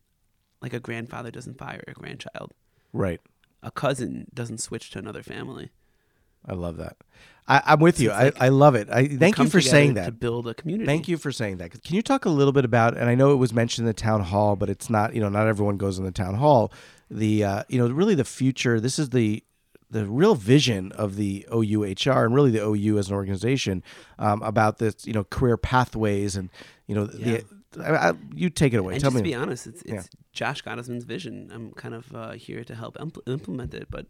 like 0.61 0.73
a 0.73 0.81
grandfather 0.81 1.31
doesn't 1.31 1.59
fire 1.59 1.83
a 1.87 1.93
grandchild. 1.93 2.53
Right. 2.93 3.21
A 3.63 3.71
cousin 3.71 4.27
doesn't 4.35 4.59
switch 4.59 4.91
to 4.91 4.99
another 4.99 5.23
family. 5.23 5.71
I 6.47 6.53
love 6.53 6.77
that. 6.77 6.97
I, 7.49 7.63
I'm 7.67 7.81
with 7.81 8.01
you. 8.01 8.11
it's 8.11 8.19
I, 8.19 8.25
like 8.25 8.41
I 8.43 8.49
love 8.49 8.75
it. 8.75 8.89
I 8.91 9.07
thank 9.09 9.39
you 9.39 9.49
for 9.49 9.61
saying 9.61 9.95
to 9.95 10.03
that. 10.03 10.21
build 10.21 10.47
a 10.47 10.55
community. 10.55 10.87
Thank 10.87 11.09
you 11.09 11.17
for 11.17 11.33
saying 11.33 11.57
that. 11.59 11.71
Can 11.83 11.95
you 11.97 12.03
talk 12.03 12.25
a 12.25 12.31
little 12.31 12.53
bit 12.53 12.65
about? 12.65 12.97
And 12.97 13.09
I 13.09 13.15
know 13.15 13.33
it 13.33 13.37
was 13.37 13.53
mentioned 13.53 13.85
in 13.85 13.87
the 13.87 13.95
town 13.95 14.21
hall, 14.23 14.55
but 14.57 14.69
it's 14.71 14.89
not. 14.91 15.15
You 15.15 15.21
know, 15.21 15.29
not 15.31 15.47
everyone 15.47 15.77
goes 15.79 15.99
in 15.99 16.05
the 16.05 16.11
town 16.13 16.35
hall. 16.35 16.73
The 17.11 17.45
uh, 17.45 17.63
you 17.69 17.79
know 17.79 17.89
really 17.89 18.15
the 18.15 18.25
future. 18.25 18.81
This 18.81 18.99
is 18.99 19.11
the 19.11 19.43
the 19.91 20.07
real 20.07 20.35
vision 20.35 20.93
of 20.93 21.17
the 21.17 21.47
OUHR 21.51 22.25
and 22.25 22.35
really 22.35 22.51
the 22.51 22.63
OU 22.67 22.99
as 22.99 23.09
an 23.09 23.15
organization 23.15 23.83
um, 24.19 24.43
about 24.43 24.79
this. 24.79 25.07
You 25.07 25.13
know, 25.15 25.25
career 25.25 25.57
pathways 25.57 26.37
and 26.37 26.51
you 26.87 26.95
know 26.95 27.09
Yeah. 27.15 27.25
the. 27.39 27.45
I, 27.81 28.11
I, 28.11 28.13
you 28.35 28.51
take 28.51 28.73
it 28.75 28.79
away. 28.79 28.95
And 28.95 29.01
Tell 29.03 29.11
just 29.11 29.23
me. 29.23 29.31
to 29.31 29.37
be 29.37 29.43
honest, 29.43 29.67
it's, 29.67 29.83
Yeah. 29.87 29.97
it's 29.97 30.09
Josh 30.33 30.63
Gottesman's 30.63 31.05
vision. 31.05 31.51
I'm 31.53 31.73
kind 31.73 31.95
of 31.95 32.15
uh, 32.15 32.33
here 32.33 32.65
to 32.65 32.75
help 32.75 32.97
impl- 32.99 33.27
implement 33.27 33.75
it, 33.75 33.89
but 33.91 34.07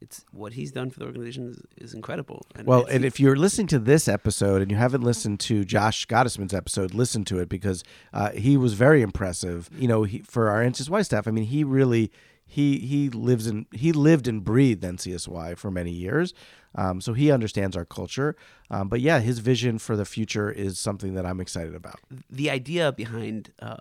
it's 0.00 0.24
what 0.32 0.54
he's 0.54 0.72
done 0.72 0.88
for 0.90 0.98
the 0.98 1.04
organization 1.04 1.48
is, 1.50 1.60
is 1.76 1.94
incredible. 1.94 2.46
And 2.56 2.66
Well, 2.66 2.86
and 2.86 3.04
if 3.04 3.20
you're 3.20 3.36
listening 3.36 3.66
to 3.68 3.78
this 3.78 4.08
episode 4.08 4.62
and 4.62 4.70
you 4.70 4.76
haven't 4.78 5.02
listened 5.02 5.40
to 5.40 5.64
Josh 5.64 6.06
Gottesman's 6.06 6.54
episode, 6.54 6.94
listen 6.94 7.24
to 7.26 7.38
it 7.38 7.48
because 7.50 7.84
uh, 8.14 8.30
he 8.30 8.56
was 8.56 8.72
very 8.72 9.02
impressive. 9.02 9.68
You 9.76 9.88
know, 9.88 10.04
he, 10.04 10.20
for 10.20 10.48
our 10.48 10.62
NCSY 10.64 11.04
staff, 11.04 11.28
I 11.28 11.30
mean, 11.32 11.44
he 11.44 11.64
really 11.64 12.10
he 12.46 12.78
he 12.78 13.10
lives 13.10 13.46
in 13.46 13.66
he 13.72 13.92
lived 13.92 14.26
and 14.26 14.42
breathed 14.42 14.82
NCSY 14.82 15.56
for 15.58 15.70
many 15.70 15.92
years, 15.92 16.32
um, 16.74 17.00
so 17.00 17.12
he 17.14 17.30
understands 17.30 17.76
our 17.76 17.84
culture. 17.84 18.36
Um, 18.70 18.88
but 18.88 19.00
yeah, 19.00 19.20
his 19.20 19.38
vision 19.40 19.78
for 19.78 19.96
the 19.96 20.04
future 20.04 20.50
is 20.50 20.78
something 20.78 21.14
that 21.14 21.26
I'm 21.26 21.40
excited 21.40 21.74
about. 21.74 22.00
the 22.30 22.50
idea 22.50 22.92
behind 22.92 23.52
uh, 23.60 23.76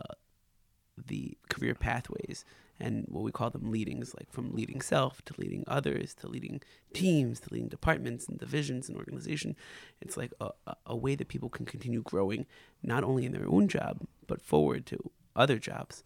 the 0.97 1.37
career 1.49 1.75
pathways 1.75 2.43
and 2.81 3.05
what 3.09 3.23
we 3.23 3.31
call 3.31 3.49
them 3.49 3.69
leadings, 3.71 4.13
like 4.17 4.31
from 4.31 4.53
leading 4.53 4.79
self 4.81 5.21
to 5.25 5.33
leading 5.37 5.63
others 5.67 6.13
to 6.15 6.27
leading 6.27 6.61
teams 6.93 7.41
to 7.41 7.53
leading 7.53 7.67
departments 7.67 8.27
and 8.27 8.39
divisions 8.39 8.87
and 8.87 8.97
organization. 8.97 9.55
It's 10.01 10.15
like 10.15 10.31
a, 10.39 10.49
a- 10.65 10.75
a 10.87 10.95
way 10.95 11.15
that 11.15 11.27
people 11.27 11.49
can 11.49 11.65
continue 11.65 12.01
growing, 12.01 12.45
not 12.81 13.03
only 13.03 13.25
in 13.25 13.33
their 13.33 13.47
own 13.49 13.67
job, 13.67 14.01
but 14.27 14.41
forward 14.41 14.85
to 14.87 14.97
other 15.35 15.57
jobs. 15.59 16.03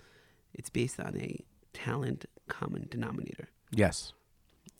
It's 0.53 0.69
based 0.71 0.99
on 0.99 1.15
a 1.17 1.43
talent 1.73 2.25
common 2.47 2.87
denominator. 2.89 3.49
Yes, 3.71 4.13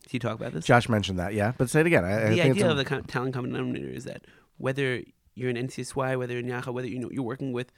Can 0.04 0.10
you 0.12 0.20
talk 0.20 0.36
about 0.39 0.54
this? 0.54 0.66
Josh 0.66 0.89
mentioned 0.89 1.20
that. 1.20 1.34
Yeah, 1.34 1.54
but 1.58 1.70
say 1.70 1.82
it 1.82 1.88
again. 1.88 2.04
I, 2.06 2.26
I 2.28 2.30
the 2.30 2.36
think 2.38 2.52
idea 2.56 2.70
of 2.70 2.78
the 2.78 2.84
talent 3.08 3.34
common 3.34 3.52
denominator 3.52 3.89
is 3.89 4.04
that 4.06 4.26
whether 4.58 5.02
you're 5.36 5.50
an 5.50 5.56
NCSY, 5.56 6.18
whether 6.18 6.34
you're 6.34 6.42
in 6.42 6.48
Yachad, 6.48 6.74
whether 6.74 6.88
you 6.88 7.00
know 7.00 7.10
you're 7.12 7.24
working 7.24 7.54
with, 7.54 7.72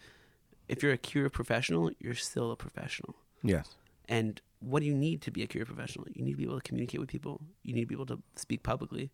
if 0.67 0.81
you're 0.83 0.91
a 0.93 0.97
career 0.97 1.29
professional, 1.29 1.91
you're 1.99 2.15
still 2.15 2.51
a 2.51 2.55
professional. 2.55 3.15
yes. 3.43 3.69
And 4.07 4.39
what 4.59 4.81
do 4.81 4.85
you 4.85 4.93
need 4.93 5.21
to 5.23 5.31
be 5.31 5.41
a 5.41 5.47
career 5.47 5.65
professional? 5.65 6.05
You 6.13 6.23
need 6.23 6.31
to 6.33 6.37
be 6.37 6.43
able 6.43 6.57
to 6.57 6.61
communicate 6.61 6.99
with 6.99 7.09
people. 7.09 7.41
You 7.63 7.73
need 7.73 7.81
to 7.81 7.87
be 7.87 7.95
able 7.95 8.05
to 8.07 8.19
speak 8.35 8.61
publicly. 8.61 9.09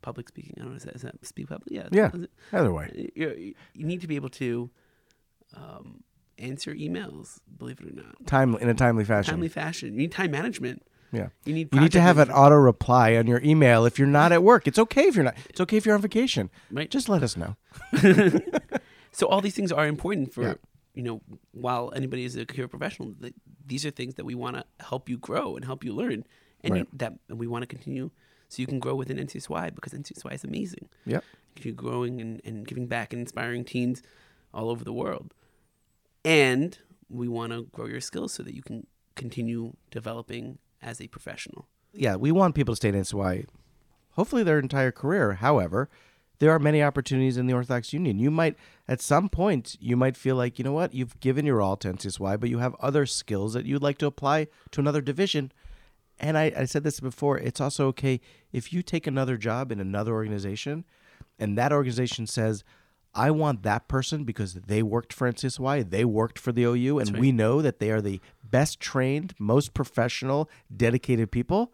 Public 0.00 0.28
speaking. 0.28 0.54
I 0.58 0.62
don't 0.62 0.70
know. 0.70 0.76
Is 0.76 0.84
that, 0.84 0.94
is 0.96 1.02
that 1.02 1.26
speak 1.26 1.48
publicly? 1.48 1.76
Yeah. 1.76 1.88
Yeah. 1.92 2.10
it- 2.14 2.30
Either 2.52 2.72
way, 2.72 3.10
You're, 3.14 3.34
you 3.36 3.54
need 3.74 4.00
to 4.02 4.06
be 4.06 4.16
able 4.16 4.30
to 4.30 4.70
um, 5.54 6.02
answer 6.38 6.74
emails. 6.74 7.38
Believe 7.58 7.80
it 7.80 7.86
or 7.92 7.96
not, 7.96 8.26
time 8.26 8.54
in 8.56 8.68
a 8.68 8.74
timely 8.74 9.04
fashion. 9.04 9.32
timely 9.34 9.48
fashion. 9.48 9.92
You 9.92 9.98
need 9.98 10.12
time 10.12 10.30
management. 10.30 10.82
Yeah. 11.14 11.28
You 11.44 11.54
need. 11.54 11.68
You 11.72 11.80
need 11.80 11.92
to 11.92 12.00
have 12.00 12.18
an 12.18 12.30
auto 12.30 12.56
reply 12.56 13.16
on 13.16 13.26
your 13.26 13.40
email 13.42 13.84
if 13.86 13.98
you're 13.98 14.08
not 14.08 14.32
at 14.32 14.42
work. 14.42 14.66
It's 14.66 14.78
okay 14.78 15.04
if 15.04 15.14
you're 15.14 15.24
not. 15.24 15.36
It's 15.48 15.60
okay 15.60 15.76
if 15.76 15.86
you're 15.86 15.94
on 15.94 16.00
vacation. 16.02 16.50
right. 16.70 16.90
Just 16.90 17.08
let 17.08 17.22
us 17.22 17.36
know. 17.36 17.56
So 19.12 19.28
all 19.28 19.40
these 19.40 19.54
things 19.54 19.70
are 19.70 19.86
important 19.86 20.34
for 20.34 20.42
Yeah. 20.42 20.54
you 20.94 21.04
know 21.04 21.20
while 21.52 21.92
anybody 21.94 22.24
is 22.24 22.34
a 22.34 22.44
career 22.44 22.66
professional. 22.66 23.14
th- 23.20 23.34
These 23.64 23.86
are 23.86 23.90
things 23.92 24.14
that 24.16 24.24
we 24.24 24.34
want 24.34 24.56
to 24.56 24.64
help 24.84 25.08
you 25.08 25.16
grow 25.18 25.54
and 25.54 25.64
help 25.64 25.84
you 25.84 25.92
learn, 25.94 26.24
and 26.64 26.72
Right. 26.72 26.78
you, 26.80 26.86
that 26.98 27.12
and 27.28 27.38
we 27.38 27.46
want 27.46 27.62
to 27.62 27.68
continue 27.68 28.10
so 28.48 28.60
you 28.60 28.66
can 28.66 28.80
grow 28.80 28.96
within 28.96 29.16
NCSY 29.18 29.72
because 29.76 29.92
NCSY 29.94 30.32
is 30.34 30.42
amazing. 30.42 30.88
Yep. 31.06 31.22
You're 31.62 31.74
growing 31.74 32.20
and, 32.20 32.40
and 32.44 32.66
giving 32.66 32.88
back 32.88 33.12
and 33.12 33.20
inspiring 33.20 33.64
teens 33.64 34.02
all 34.52 34.68
over 34.68 34.82
the 34.84 34.92
world, 34.92 35.32
and 36.24 36.76
we 37.08 37.28
want 37.28 37.52
to 37.52 37.62
grow 37.72 37.86
your 37.86 38.00
skills 38.00 38.32
so 38.32 38.42
that 38.42 38.54
you 38.54 38.62
can 38.62 38.86
continue 39.14 39.74
developing 39.92 40.58
as 40.84 41.00
a 41.00 41.08
professional. 41.08 41.66
Yeah, 41.92 42.16
we 42.16 42.30
want 42.30 42.54
people 42.54 42.74
to 42.74 42.76
stay 42.76 42.90
in 42.90 42.94
NCSY, 42.94 43.46
hopefully 44.12 44.42
their 44.42 44.58
entire 44.58 44.92
career. 44.92 45.34
However, 45.34 45.88
there 46.40 46.50
are 46.50 46.58
many 46.58 46.82
opportunities 46.82 47.36
in 47.36 47.46
the 47.46 47.54
Orthodox 47.54 47.92
Union. 47.92 48.18
You 48.18 48.30
might, 48.30 48.56
at 48.86 49.00
some 49.00 49.28
point, 49.28 49.76
you 49.80 49.96
might 49.96 50.16
feel 50.16 50.36
like, 50.36 50.58
you 50.58 50.64
know 50.64 50.72
what, 50.72 50.92
you've 50.92 51.18
given 51.20 51.46
your 51.46 51.62
all 51.62 51.76
to 51.78 51.92
NCSY, 51.92 52.38
but 52.38 52.50
you 52.50 52.58
have 52.58 52.74
other 52.80 53.06
skills 53.06 53.54
that 53.54 53.64
you'd 53.64 53.82
like 53.82 53.98
to 53.98 54.06
apply 54.06 54.48
to 54.72 54.80
another 54.80 55.00
division. 55.00 55.52
And 56.18 56.36
I, 56.36 56.52
I 56.56 56.64
said 56.64 56.84
this 56.84 57.00
before, 57.00 57.38
it's 57.38 57.60
also 57.60 57.86
okay 57.88 58.20
if 58.52 58.72
you 58.72 58.82
take 58.82 59.06
another 59.06 59.36
job 59.36 59.72
in 59.72 59.80
another 59.80 60.12
organization 60.12 60.84
and 61.38 61.56
that 61.58 61.72
organization 61.72 62.26
says, 62.26 62.64
I 63.14 63.30
want 63.30 63.62
that 63.62 63.86
person 63.88 64.24
because 64.24 64.54
they 64.54 64.82
worked 64.82 65.12
for 65.12 65.30
NCSY, 65.30 65.90
they 65.90 66.04
worked 66.04 66.38
for 66.38 66.52
the 66.52 66.64
OU, 66.64 66.98
and 66.98 67.12
right. 67.12 67.20
we 67.20 67.32
know 67.32 67.62
that 67.62 67.78
they 67.78 67.90
are 67.90 68.00
the 68.00 68.20
best 68.42 68.80
trained, 68.80 69.34
most 69.38 69.74
professional, 69.74 70.50
dedicated 70.74 71.30
people. 71.30 71.72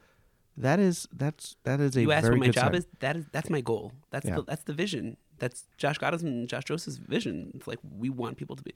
That 0.57 0.79
is 0.79 1.09
that's 1.13 1.57
that 1.65 1.81
is 1.81 1.97
a 1.97 2.03
you 2.03 2.13
asked 2.13 2.29
what 2.29 2.39
my 2.39 2.49
job 2.49 2.65
sign. 2.67 2.75
is. 2.75 2.87
That 2.99 3.17
is 3.17 3.25
that's 3.33 3.49
my 3.49 3.61
goal. 3.63 3.93
That's 4.11 4.27
Yeah. 4.27 4.37
the, 4.37 4.43
that's 4.43 4.65
the 4.65 4.75
vision. 4.75 5.17
That's 5.39 5.65
Josh 5.79 5.99
Gottesman 5.99 6.27
and 6.27 6.49
Josh 6.49 6.65
Joseph's 6.65 6.99
vision. 6.99 7.53
It's 7.55 7.67
like 7.67 7.79
we 7.99 8.11
want 8.11 8.37
people 8.37 8.57
to 8.57 8.63
be. 8.63 8.75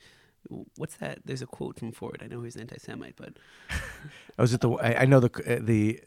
What's 0.77 0.97
that? 0.97 1.21
There's 1.25 1.43
a 1.43 1.47
quote 1.47 1.79
from 1.79 1.93
Ford. 1.93 2.23
I 2.23 2.27
know 2.27 2.43
he's 2.43 2.57
anti-Semite, 2.57 3.17
but 3.17 3.35
Oh, 4.39 4.45
is 4.45 4.55
it 4.55 4.61
the 4.61 4.71
I, 4.71 5.03
I 5.03 5.05
know 5.07 5.21
the 5.21 5.31
uh, 5.57 5.59
the 5.63 6.01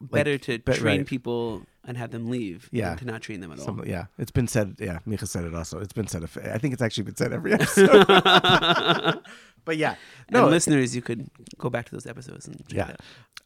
better 0.00 0.38
to 0.38 0.58
but- 0.58 0.76
train 0.76 0.98
right. 1.00 1.06
people 1.06 1.62
and 1.84 1.96
have 1.96 2.10
them 2.10 2.28
leave 2.28 2.68
Yeah. 2.70 2.90
than 2.90 2.98
to 2.98 3.04
not 3.06 3.22
train 3.22 3.40
them 3.40 3.50
at 3.52 3.58
all. 3.58 3.64
some, 3.64 3.82
yeah, 3.86 4.06
it's 4.18 4.30
been 4.30 4.46
said. 4.48 4.76
Yeah, 4.78 4.98
Micha 5.06 5.26
said 5.26 5.44
it 5.44 5.54
also. 5.54 5.78
It's 5.80 5.92
been 5.94 6.06
said. 6.06 6.22
i 6.44 6.58
think 6.58 6.74
it's 6.74 6.82
actually 6.82 7.04
been 7.04 7.16
said 7.16 7.32
every 7.32 7.52
episode. 7.54 8.06
but 9.64 9.76
yeah, 9.76 9.94
no, 10.30 10.42
and 10.42 10.50
listeners, 10.50 10.94
you 10.94 11.02
could 11.02 11.28
go 11.58 11.70
back 11.70 11.86
to 11.86 11.92
those 11.92 12.06
episodes 12.06 12.46
and 12.46 12.58
check 12.68 12.76
Yeah. 12.88 12.96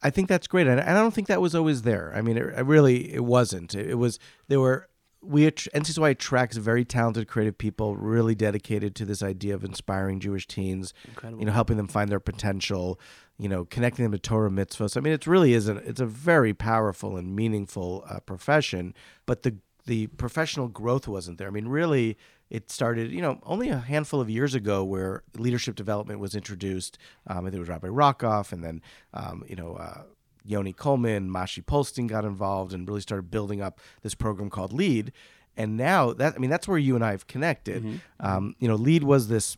I 0.02 0.10
think 0.10 0.28
that's 0.28 0.48
great, 0.48 0.66
and, 0.66 0.80
and 0.80 0.90
I 0.90 0.94
don't 1.00 1.14
think 1.14 1.28
that 1.28 1.40
was 1.40 1.54
always 1.54 1.82
there. 1.82 2.12
I 2.16 2.22
mean, 2.22 2.36
it, 2.36 2.42
it 2.58 2.66
really 2.66 3.14
it 3.14 3.24
wasn't. 3.24 3.74
It, 3.76 3.90
it 3.90 3.94
was 3.94 4.18
there 4.48 4.58
were 4.58 4.88
we 5.22 5.48
NCSY 5.50 6.10
attracts 6.10 6.56
very 6.56 6.84
talented, 6.84 7.28
creative 7.28 7.56
people, 7.56 7.96
really 7.96 8.34
dedicated 8.34 8.94
to 8.96 9.04
this 9.04 9.22
idea 9.22 9.54
of 9.54 9.64
inspiring 9.64 10.20
Jewish 10.20 10.46
teens. 10.46 10.92
Incredible. 11.06 11.40
You 11.40 11.46
know, 11.46 11.52
helping 11.52 11.76
them 11.76 11.88
find 11.88 12.10
their 12.10 12.20
potential. 12.20 12.98
You 13.38 13.48
know, 13.48 13.64
connecting 13.64 14.04
them 14.04 14.12
to 14.12 14.18
Torah 14.18 14.50
mitzvahs. 14.50 14.96
I 14.96 15.00
mean, 15.00 15.12
it 15.12 15.26
really 15.26 15.54
is 15.54 15.68
a 15.68 15.76
it's 15.76 16.00
a 16.00 16.06
very 16.06 16.52
powerful 16.52 17.16
and 17.16 17.34
meaningful 17.34 18.04
uh, 18.08 18.20
profession. 18.20 18.94
But 19.26 19.42
the 19.42 19.56
the 19.86 20.08
professional 20.08 20.68
growth 20.68 21.08
wasn't 21.08 21.38
there. 21.38 21.48
I 21.48 21.50
mean, 21.50 21.68
really, 21.68 22.16
it 22.50 22.70
started, 22.70 23.10
you 23.10 23.22
know, 23.22 23.40
only 23.44 23.68
a 23.68 23.78
handful 23.78 24.20
of 24.20 24.28
years 24.28 24.54
ago 24.54 24.84
where 24.84 25.22
leadership 25.36 25.74
development 25.74 26.20
was 26.20 26.34
introduced. 26.34 26.98
Um, 27.26 27.38
I 27.38 27.42
think 27.44 27.54
it 27.54 27.60
was 27.60 27.68
Rabbi 27.68 27.88
Rockoff, 27.88 28.52
and 28.52 28.62
then, 28.62 28.82
um, 29.14 29.42
you 29.48 29.56
know, 29.56 29.74
uh, 29.74 30.02
Yoni 30.44 30.72
Coleman, 30.72 31.28
Mashi 31.30 31.64
Polston 31.64 32.06
got 32.08 32.24
involved 32.24 32.72
and 32.72 32.88
really 32.88 33.00
started 33.00 33.30
building 33.30 33.60
up 33.60 33.80
this 34.02 34.14
program 34.14 34.50
called 34.50 34.72
Lead. 34.72 35.12
And 35.56 35.76
now 35.76 36.12
that 36.14 36.34
I 36.34 36.38
mean 36.38 36.50
that's 36.50 36.66
where 36.66 36.78
you 36.78 36.94
and 36.94 37.04
I 37.04 37.10
have 37.10 37.26
connected. 37.26 37.84
Um, 38.20 38.54
you 38.58 38.68
know, 38.68 38.74
Lead 38.74 39.04
was 39.04 39.28
this 39.28 39.56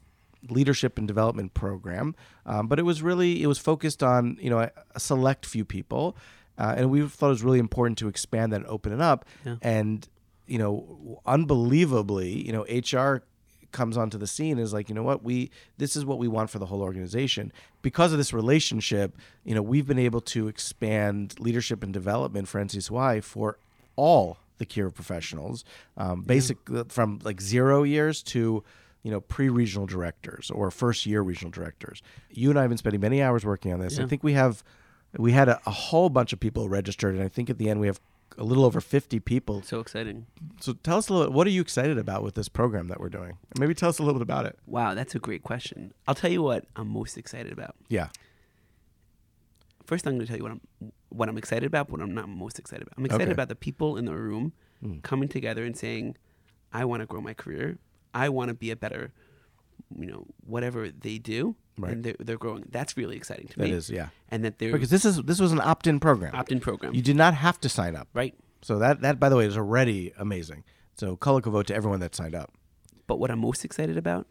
leadership 0.51 0.99
and 0.99 1.09
development 1.09 1.55
program, 1.55 2.15
um, 2.45 2.67
but 2.67 2.79
it 2.79 2.83
was 2.83 3.01
really 3.03 3.43
it 3.43 3.47
was 3.47 3.59
focused 3.59 4.03
on 4.03 4.37
you 4.41 4.51
know 4.51 4.61
a, 4.61 4.71
a 4.95 5.01
select 5.01 5.47
few 5.47 5.65
people, 5.65 6.17
uh, 6.59 6.75
and 6.77 6.91
we 6.91 7.07
thought 7.07 7.27
it 7.27 7.31
was 7.31 7.45
really 7.45 7.61
important 7.61 7.99
to 7.99 8.09
expand 8.09 8.53
that 8.53 8.57
and 8.57 8.67
open 8.67 8.93
it 8.93 9.01
up. 9.01 9.25
Yeah. 9.45 9.57
And 9.63 10.09
you 10.47 10.59
know, 10.59 11.21
unbelievably, 11.25 12.45
you 12.45 12.53
know, 12.53 12.65
HR 12.69 13.23
comes 13.75 13.97
onto 13.97 14.17
the 14.17 14.27
scene 14.27 14.59
is 14.59 14.73
like 14.73 14.89
you 14.89 14.95
know 14.95 15.03
what 15.03 15.25
we 15.25 15.51
this 15.79 15.97
is 15.97 16.05
what 16.05 16.17
we 16.17 16.29
want 16.29 16.49
for 16.49 16.61
the 16.61 16.67
whole 16.67 16.81
organization 16.81 17.53
because 17.85 18.11
of 18.11 18.19
this 18.19 18.33
relationship 18.33 19.17
you 19.45 19.55
know 19.55 19.63
we've 19.63 19.87
been 19.87 19.99
able 19.99 20.21
to 20.21 20.49
expand 20.49 21.39
leadership 21.39 21.85
and 21.85 21.93
development 21.93 22.49
for 22.49 22.61
ncsy 22.61 23.23
for 23.23 23.59
all 23.95 24.39
the 24.59 24.67
Kira 24.67 24.93
professionals 24.93 25.65
um, 25.97 26.23
basic 26.23 26.59
from 26.89 27.21
like 27.23 27.41
zero 27.41 27.85
years 27.85 28.23
to 28.23 28.65
you 29.05 29.11
know 29.11 29.21
pre-regional 29.21 29.87
directors 29.87 30.51
or 30.51 30.71
first 30.71 31.07
year 31.07 31.21
regional 31.23 31.51
directors. 31.51 32.03
You 32.31 32.51
and 32.51 32.59
i 32.59 32.63
have 32.63 32.71
been 32.71 32.79
spending 32.79 33.01
many 33.01 33.23
hours 33.23 33.45
working 33.45 33.73
on 33.73 33.79
this. 33.79 33.99
I 34.01 34.07
think 34.07 34.25
we 34.25 34.33
have 34.33 34.65
we 35.17 35.33
had 35.33 35.49
a, 35.49 35.61
a 35.67 35.71
whole 35.71 36.09
bunch 36.09 36.33
of 36.33 36.41
people 36.41 36.69
registered 36.69 37.15
and 37.15 37.23
i 37.23 37.29
think 37.29 37.49
at 37.49 37.59
the 37.59 37.71
end 37.71 37.79
we 37.81 37.87
have 37.87 38.01
a 38.39 38.45
little 38.45 38.65
over 38.65 38.81
50 38.81 39.21
people 39.21 39.63
So 39.63 39.81
exciting. 39.81 40.27
so 40.61 40.73
tell 40.73 40.99
us 40.99 41.09
a 41.09 41.15
little. 41.15 41.33
What 41.33 41.47
are 41.47 41.51
you 41.51 41.61
excited 41.61 41.99
about 41.99 42.23
with 42.23 42.35
this 42.35 42.49
program 42.49 42.89
that 42.89 43.01
we're 43.01 43.09
doing? 43.09 43.39
Maybe 43.59 43.75
tell 43.75 43.89
us 43.89 43.99
a 43.99 44.03
little 44.03 44.19
bit 44.19 44.23
about 44.23 44.47
it. 44.47 44.59
Wow, 44.67 44.95
that's 44.95 45.15
a 45.15 45.19
great 45.19 45.43
question. 45.43 45.93
I'll 46.09 46.15
tell 46.15 46.31
you 46.31 46.43
what 46.43 46.65
I'm 46.77 46.89
most 46.89 47.17
excited 47.17 47.53
about. 47.53 47.75
Yeah. 47.89 48.09
First, 49.87 50.07
I'm 50.07 50.15
going 50.15 50.23
to 50.23 50.27
tell 50.27 50.37
you 50.39 50.43
what 50.43 50.53
I'm 50.53 50.93
what 51.11 51.29
I'm 51.29 51.39
excited 51.39 51.65
about, 51.67 51.91
what 51.91 52.01
I'm 52.01 52.13
not 52.15 52.29
most 52.29 52.59
excited 52.59 52.83
about. 52.87 52.95
I'm 52.99 53.05
excited 53.05 53.25
Okay. 53.29 53.33
about 53.33 53.49
the 53.49 53.55
people 53.55 53.97
in 53.97 54.05
the 54.05 54.15
room 54.17 54.53
Mm. 54.83 55.03
coming 55.03 55.29
together 55.29 55.65
and 55.65 55.77
saying, 55.77 56.17
"I 56.73 56.85
want 56.85 57.01
to 57.03 57.07
grow 57.07 57.21
my 57.21 57.35
career. 57.35 57.79
I 58.13 58.29
want 58.29 58.49
to 58.49 58.55
be 58.55 58.71
a 58.71 58.77
better, 58.77 59.13
you 59.97 60.07
know, 60.07 60.27
whatever 60.45 60.91
they 60.91 61.19
do." 61.19 61.55
Right. 61.77 61.93
And 61.93 62.05
they're, 62.05 62.17
they're 62.21 62.37
growing. 62.39 62.65
That's 62.71 62.97
really 62.97 63.17
exciting 63.17 63.49
to 63.49 63.57
That 63.59 63.65
me. 63.65 63.71
is, 63.73 63.91
yeah. 63.91 64.09
And 64.31 64.45
that 64.45 64.59
they're 64.59 64.73
Because 64.73 64.91
this 64.91 65.05
is 65.05 65.17
this 65.23 65.41
was 65.41 65.53
an 65.53 65.61
opt-in 65.61 65.99
program. 66.01 66.35
opt-in 66.35 66.61
program, 66.61 66.95
You 66.95 67.03
did 67.03 67.17
not 67.17 67.35
have 67.35 67.61
to 67.63 67.69
sign 67.69 67.97
up. 67.97 68.09
right? 68.15 68.35
So 68.63 68.79
that 68.79 69.01
that 69.03 69.19
by 69.21 69.29
the 69.29 69.37
way 69.37 69.47
is 69.47 69.57
already 69.57 70.13
amazing. 70.19 70.65
So 70.97 71.17
color 71.17 71.41
vote 71.41 71.67
to 71.69 71.75
everyone 71.75 72.01
that 72.01 72.15
signed 72.15 72.35
up. 72.35 72.53
But 73.07 73.19
what 73.19 73.31
I'm 73.31 73.41
most 73.41 73.65
excited 73.65 73.97
about 73.99 74.27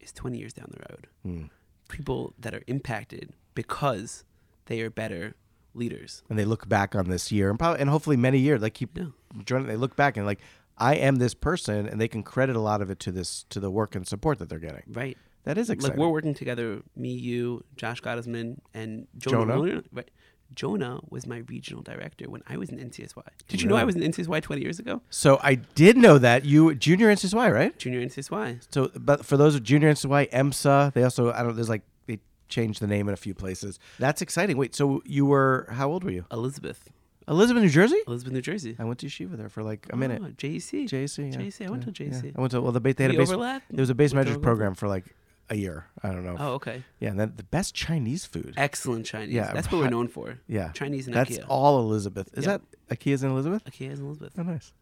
is 0.00 0.12
20 0.12 0.38
years 0.38 0.52
down 0.52 0.68
the 0.70 0.80
road, 0.90 1.06
Hmm. 1.22 1.44
people 1.88 2.34
that 2.38 2.54
are 2.54 2.62
impacted 2.66 3.34
because 3.54 4.24
they 4.66 4.80
are 4.80 4.90
better 4.90 5.34
leaders. 5.74 6.22
And 6.28 6.38
they 6.38 6.44
look 6.44 6.68
back 6.68 6.94
on 6.96 7.08
this 7.08 7.30
year 7.30 7.50
and 7.50 7.58
probably 7.58 7.80
and 7.80 7.90
hopefully 7.90 8.16
many 8.16 8.38
years. 8.38 8.62
Like 8.62 8.74
keep 8.74 8.96
Yeah. 8.96 9.06
joining. 9.44 9.66
They 9.68 9.76
look 9.76 9.94
back 9.96 10.16
and 10.16 10.26
like 10.26 10.40
I 10.78 10.94
am 10.96 11.16
this 11.16 11.34
person, 11.34 11.86
and 11.86 12.00
they 12.00 12.08
can 12.08 12.22
credit 12.22 12.56
a 12.56 12.60
lot 12.60 12.80
of 12.80 12.90
it 12.90 12.98
to 13.00 13.12
this 13.12 13.44
to 13.50 13.60
the 13.60 13.70
work 13.70 13.94
and 13.94 14.08
support 14.08 14.38
that 14.38 14.48
they're 14.48 14.58
getting. 14.58 14.82
Right. 14.88 15.18
That 15.44 15.58
is 15.58 15.70
exciting. 15.70 15.96
Like 15.96 16.00
we're 16.00 16.12
working 16.12 16.34
together, 16.34 16.82
me, 16.96 17.12
you, 17.12 17.64
Josh 17.76 18.00
Gottesman, 18.00 18.58
and 18.74 19.06
Jonah. 19.18 19.54
Jonah? 19.54 19.82
Right. 19.92 20.10
Jonah 20.54 21.00
was 21.08 21.26
my 21.26 21.38
regional 21.38 21.82
director 21.82 22.28
when 22.28 22.42
I 22.46 22.56
was 22.56 22.68
in 22.68 22.78
NCSY. 22.78 23.22
Did 23.48 23.62
you 23.62 23.68
know 23.68 23.76
I 23.76 23.84
was 23.84 23.96
in 23.96 24.02
NCSY 24.02 24.42
20 24.42 24.62
years 24.62 24.78
ago? 24.78 25.00
so 25.10 25.40
I 25.42 25.54
did 25.54 25.96
know 25.96 26.18
that 26.18 26.44
you 26.44 26.74
junior 26.74 27.12
NCSY, 27.12 27.52
right? 27.52 27.78
Junior 27.78 28.04
NCSY. 28.04 28.66
So, 28.70 28.90
but 28.94 29.24
for 29.24 29.36
those 29.36 29.54
of 29.54 29.62
junior 29.62 29.92
NCSY, 29.92 30.30
EMSA, 30.30 30.92
they 30.92 31.02
also 31.04 31.32
I 31.32 31.42
don't. 31.42 31.54
There's 31.56 31.68
like 31.68 31.82
they 32.06 32.20
changed 32.48 32.80
the 32.80 32.86
name 32.86 33.08
in 33.08 33.14
a 33.14 33.16
few 33.16 33.34
places. 33.34 33.78
That's 33.98 34.22
exciting. 34.22 34.56
Wait, 34.56 34.74
so 34.74 35.02
you 35.04 35.26
were 35.26 35.66
how 35.70 35.90
old 35.90 36.04
were 36.04 36.10
you? 36.10 36.26
Elizabeth. 36.30 36.90
Elizabeth, 37.28 37.62
New 37.62 37.68
Jersey. 37.68 38.00
Elizabeth, 38.06 38.32
New 38.32 38.42
Jersey. 38.42 38.76
I 38.78 38.84
went 38.84 38.98
to 38.98 39.06
yeshiva 39.06 39.36
there 39.36 39.48
for 39.48 39.62
like 39.62 39.86
a 39.90 39.92
ah, 39.92 39.96
minute. 39.96 40.20
Oh, 40.24 40.28
JC. 40.30 40.88
JC, 40.88 41.32
yeah. 41.32 41.38
JC. 41.38 41.66
I 41.66 41.70
went 41.70 41.84
yeah, 41.86 41.92
to 41.92 42.04
yeah. 42.04 42.10
JC. 42.10 42.32
I 42.36 42.40
went 42.40 42.50
to 42.50 42.60
well 42.60 42.72
the 42.72 42.80
ba- 42.80 42.94
they 42.94 43.04
had 43.04 43.12
We 43.12 43.16
a 43.16 43.20
base. 43.20 43.28
overlap? 43.28 43.62
There 43.70 43.82
was 43.82 43.90
a 43.90 43.94
beis 43.94 44.12
medrash 44.12 44.42
program 44.42 44.74
for 44.74 44.88
like 44.88 45.14
a 45.50 45.54
year. 45.56 45.86
I 46.02 46.08
don't 46.08 46.24
know. 46.24 46.36
Oh, 46.38 46.52
okay. 46.54 46.82
Yeah, 47.00 47.10
and 47.10 47.20
then 47.20 47.34
the 47.36 47.42
best 47.42 47.74
Chinese 47.74 48.24
food. 48.24 48.54
Excellent 48.56 49.04
Chinese. 49.06 49.34
Yeah, 49.34 49.52
That's 49.52 49.70
what 49.70 49.80
we're 49.82 49.90
known 49.90 50.08
for. 50.08 50.38
Yeah, 50.48 50.70
Chinese 50.72 51.06
and 51.06 51.14
That's 51.16 51.38
IKEA. 51.38 51.44
all 51.48 51.80
Elizabeth. 51.80 52.30
Is 52.34 52.46
Yeah. 52.46 52.58
that 52.88 52.96
IKEA's 52.96 53.22
and 53.22 53.32
Elizabeth? 53.32 53.64
IKEA 53.64 53.90
and 53.92 53.98
Elizabeth. 54.00 54.32
Oh, 54.38 54.42
nice. 54.42 54.72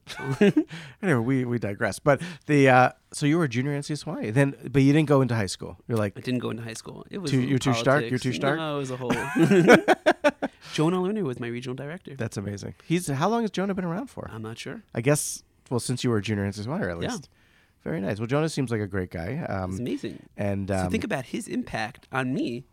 anyway, 1.03 1.21
we 1.25 1.45
we 1.45 1.59
digress. 1.59 1.99
But 1.99 2.21
the 2.47 2.69
uh, 2.69 2.91
so 3.13 3.27
you 3.27 3.39
were 3.39 3.45
a 3.45 3.49
junior 3.49 3.79
NCSY, 3.79 4.33
then 4.33 4.55
but 4.71 4.83
you 4.83 4.93
didn't 4.93 5.09
go 5.09 5.21
into 5.23 5.35
high 5.35 5.47
school. 5.47 5.77
You're 5.89 5.99
like 5.99 6.17
I 6.17 6.21
didn't 6.21 6.41
go 6.41 6.51
into 6.51 6.63
high 6.63 6.75
school. 6.75 7.05
It 7.11 7.19
was 7.19 7.31
Too- 7.31 7.41
you're 7.41 7.59
too 7.59 7.75
stark? 7.75 8.09
You're 8.09 8.19
too 8.19 8.33
stark? 8.33 8.59
No, 8.59 8.77
it 8.77 8.79
was 8.81 8.91
a 8.91 8.97
whole. 8.97 9.11
Jonah 10.73 10.99
Lerner 10.99 11.23
was 11.23 11.41
my 11.41 11.49
regional 11.49 11.75
director. 11.75 12.15
that's 12.17 12.37
amazing. 12.37 12.75
He's 12.85 13.09
how 13.09 13.29
long 13.29 13.43
has 13.43 13.51
Jonah 13.51 13.75
been 13.75 13.85
around 13.85 14.09
for? 14.09 14.31
I'm 14.33 14.43
not 14.43 14.59
sure. 14.59 14.83
I 14.95 15.01
guess 15.01 15.43
well 15.69 15.81
since 15.81 16.05
you 16.05 16.11
were 16.11 16.19
a 16.19 16.23
junior 16.23 16.45
NCSY 16.49 16.81
or 16.81 16.91
at 16.91 16.99
least. 16.99 17.23
Yeah. 17.31 17.37
Very 17.85 18.01
nice. 18.01 18.19
Well, 18.19 18.27
Jonah 18.27 18.49
seems 18.49 18.71
like 18.71 18.81
a 18.81 18.87
great 18.87 19.11
guy. 19.11 19.41
It's 19.43 19.53
Um, 19.53 19.79
amazing. 19.79 20.19
and 20.37 20.71
um, 20.71 20.85
so 20.87 20.91
think 20.91 21.05
about 21.05 21.27
his 21.27 21.49
impact 21.49 22.07
on 22.13 22.35
me. 22.35 22.65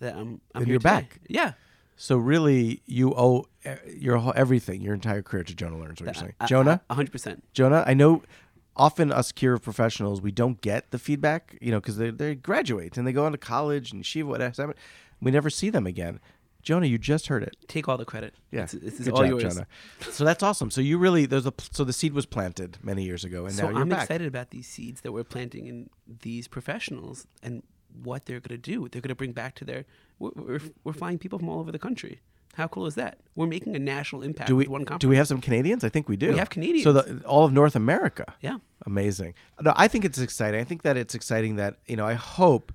That 0.00 0.14
I'm. 0.16 0.40
I'm 0.54 0.64
here 0.64 0.72
you're 0.74 0.78
today. 0.78 0.88
back. 0.88 1.20
Yeah. 1.28 1.52
so 1.96 2.16
really 2.16 2.80
you 2.86 3.12
owe 3.14 3.44
your 3.86 4.16
whole, 4.16 4.32
everything, 4.34 4.80
your 4.80 4.94
entire 4.94 5.20
career 5.20 5.44
to 5.44 5.54
Jonah 5.54 5.76
Lerner's. 5.76 6.00
What 6.00 6.06
you're 6.06 6.14
saying, 6.14 6.34
I- 6.40 6.44
I- 6.44 6.46
Jonah? 6.46 6.80
hundred 6.90 7.12
percent. 7.12 7.44
Jonah, 7.52 7.84
I 7.86 7.92
know 7.92 8.22
often 8.76 9.12
us 9.12 9.30
Kira 9.30 9.60
professionals, 9.60 10.22
we 10.22 10.30
don't 10.32 10.58
get 10.62 10.90
the 10.90 10.98
feedback, 10.98 11.58
you 11.60 11.70
know, 11.70 11.80
because 11.80 11.98
they, 11.98 12.08
they 12.10 12.34
graduate 12.34 12.96
and 12.96 13.06
they 13.06 13.12
go 13.12 13.26
on 13.26 13.32
to 13.32 13.38
college 13.38 13.92
and 13.92 14.02
yeshiva, 14.02 14.24
whatever. 14.24 14.74
We 15.20 15.30
never 15.30 15.50
see 15.50 15.68
them 15.68 15.86
again. 15.86 16.18
Jonah, 16.62 16.86
you 16.86 16.98
just 16.98 17.26
heard 17.28 17.42
it. 17.42 17.56
Take 17.68 17.88
all 17.88 17.96
the 17.96 18.04
credit. 18.04 18.34
Yeah, 18.50 18.64
It's- 18.64 18.72
this 18.82 19.00
is 19.00 19.06
Good 19.06 19.14
all 19.14 19.20
job, 19.22 19.30
yours. 19.40 19.54
Jonah. 19.54 19.66
So 20.10 20.24
that's 20.24 20.42
awesome. 20.42 20.70
So 20.70 20.80
you 20.80 20.98
really 20.98 21.26
there's 21.26 21.46
a 21.46 21.52
so 21.72 21.84
the 21.84 21.92
seed 21.92 22.12
was 22.12 22.26
planted 22.26 22.78
many 22.82 23.04
years 23.04 23.24
ago, 23.24 23.46
and 23.46 23.54
So 23.54 23.64
now 23.64 23.70
you're 23.70 23.80
I'm 23.82 23.88
back. 23.88 24.02
excited 24.02 24.26
about 24.26 24.50
these 24.50 24.66
seeds 24.68 25.00
that 25.02 25.12
we're 25.12 25.24
planting 25.24 25.66
in 25.66 25.90
these 26.22 26.48
professionals 26.48 27.26
and 27.42 27.62
what 28.02 28.26
they're 28.26 28.40
going 28.40 28.60
to 28.60 28.70
do. 28.72 28.88
They're 28.88 29.00
going 29.02 29.08
to 29.08 29.14
bring 29.14 29.32
back 29.32 29.54
to 29.56 29.64
their. 29.64 29.84
We're, 30.18 30.30
we're, 30.36 30.60
we're 30.84 30.92
flying 30.92 31.18
people 31.18 31.38
from 31.38 31.48
all 31.48 31.60
over 31.60 31.72
the 31.72 31.78
country. 31.78 32.20
How 32.54 32.66
cool 32.66 32.86
is 32.86 32.96
that? 32.96 33.18
We're 33.36 33.46
making 33.46 33.74
a 33.76 33.78
national 33.78 34.22
impact 34.22 34.48
Do 34.48 34.56
we 34.56 34.64
with 34.64 34.68
one 34.70 34.80
conference. 34.84 35.00
do 35.02 35.08
we 35.08 35.16
have 35.16 35.28
some 35.28 35.40
Canadians? 35.40 35.84
I 35.84 35.88
think 35.88 36.08
we 36.08 36.16
do. 36.16 36.30
We 36.30 36.38
have 36.38 36.50
Canadians. 36.50 36.82
So 36.84 36.92
the, 36.92 37.22
all 37.24 37.44
of 37.44 37.52
North 37.52 37.76
America. 37.76 38.34
Yeah. 38.40 38.58
Amazing. 38.86 39.34
No, 39.60 39.72
I 39.76 39.86
think 39.88 40.04
it's 40.04 40.18
exciting. 40.18 40.60
I 40.60 40.64
think 40.64 40.82
that 40.82 40.96
it's 40.96 41.14
exciting 41.14 41.56
that 41.56 41.76
you 41.86 41.96
know. 41.96 42.06
I 42.06 42.14
hope 42.14 42.72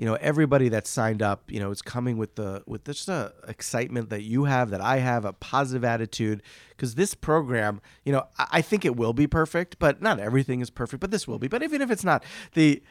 you 0.00 0.06
know 0.06 0.14
everybody 0.14 0.70
that 0.70 0.86
signed 0.86 1.20
up. 1.20 1.52
You 1.52 1.60
know, 1.60 1.70
is 1.70 1.82
coming 1.82 2.16
with 2.16 2.36
the 2.36 2.62
with 2.66 2.84
just 2.84 3.06
a 3.10 3.34
excitement 3.46 4.08
that 4.08 4.22
you 4.22 4.44
have, 4.44 4.70
that 4.70 4.80
I 4.80 4.96
have, 4.96 5.26
a 5.26 5.34
positive 5.34 5.84
attitude. 5.84 6.42
Because 6.70 6.94
this 6.94 7.12
program, 7.12 7.82
you 8.06 8.12
know, 8.12 8.24
I, 8.38 8.46
I 8.50 8.62
think 8.62 8.86
it 8.86 8.96
will 8.96 9.12
be 9.12 9.26
perfect, 9.26 9.78
but 9.78 10.00
not 10.00 10.18
everything 10.18 10.62
is 10.62 10.70
perfect. 10.70 11.02
But 11.02 11.10
this 11.10 11.28
will 11.28 11.38
be. 11.38 11.48
But 11.48 11.62
even 11.62 11.82
if 11.82 11.90
it's 11.90 12.02
not, 12.02 12.24
the 12.54 12.82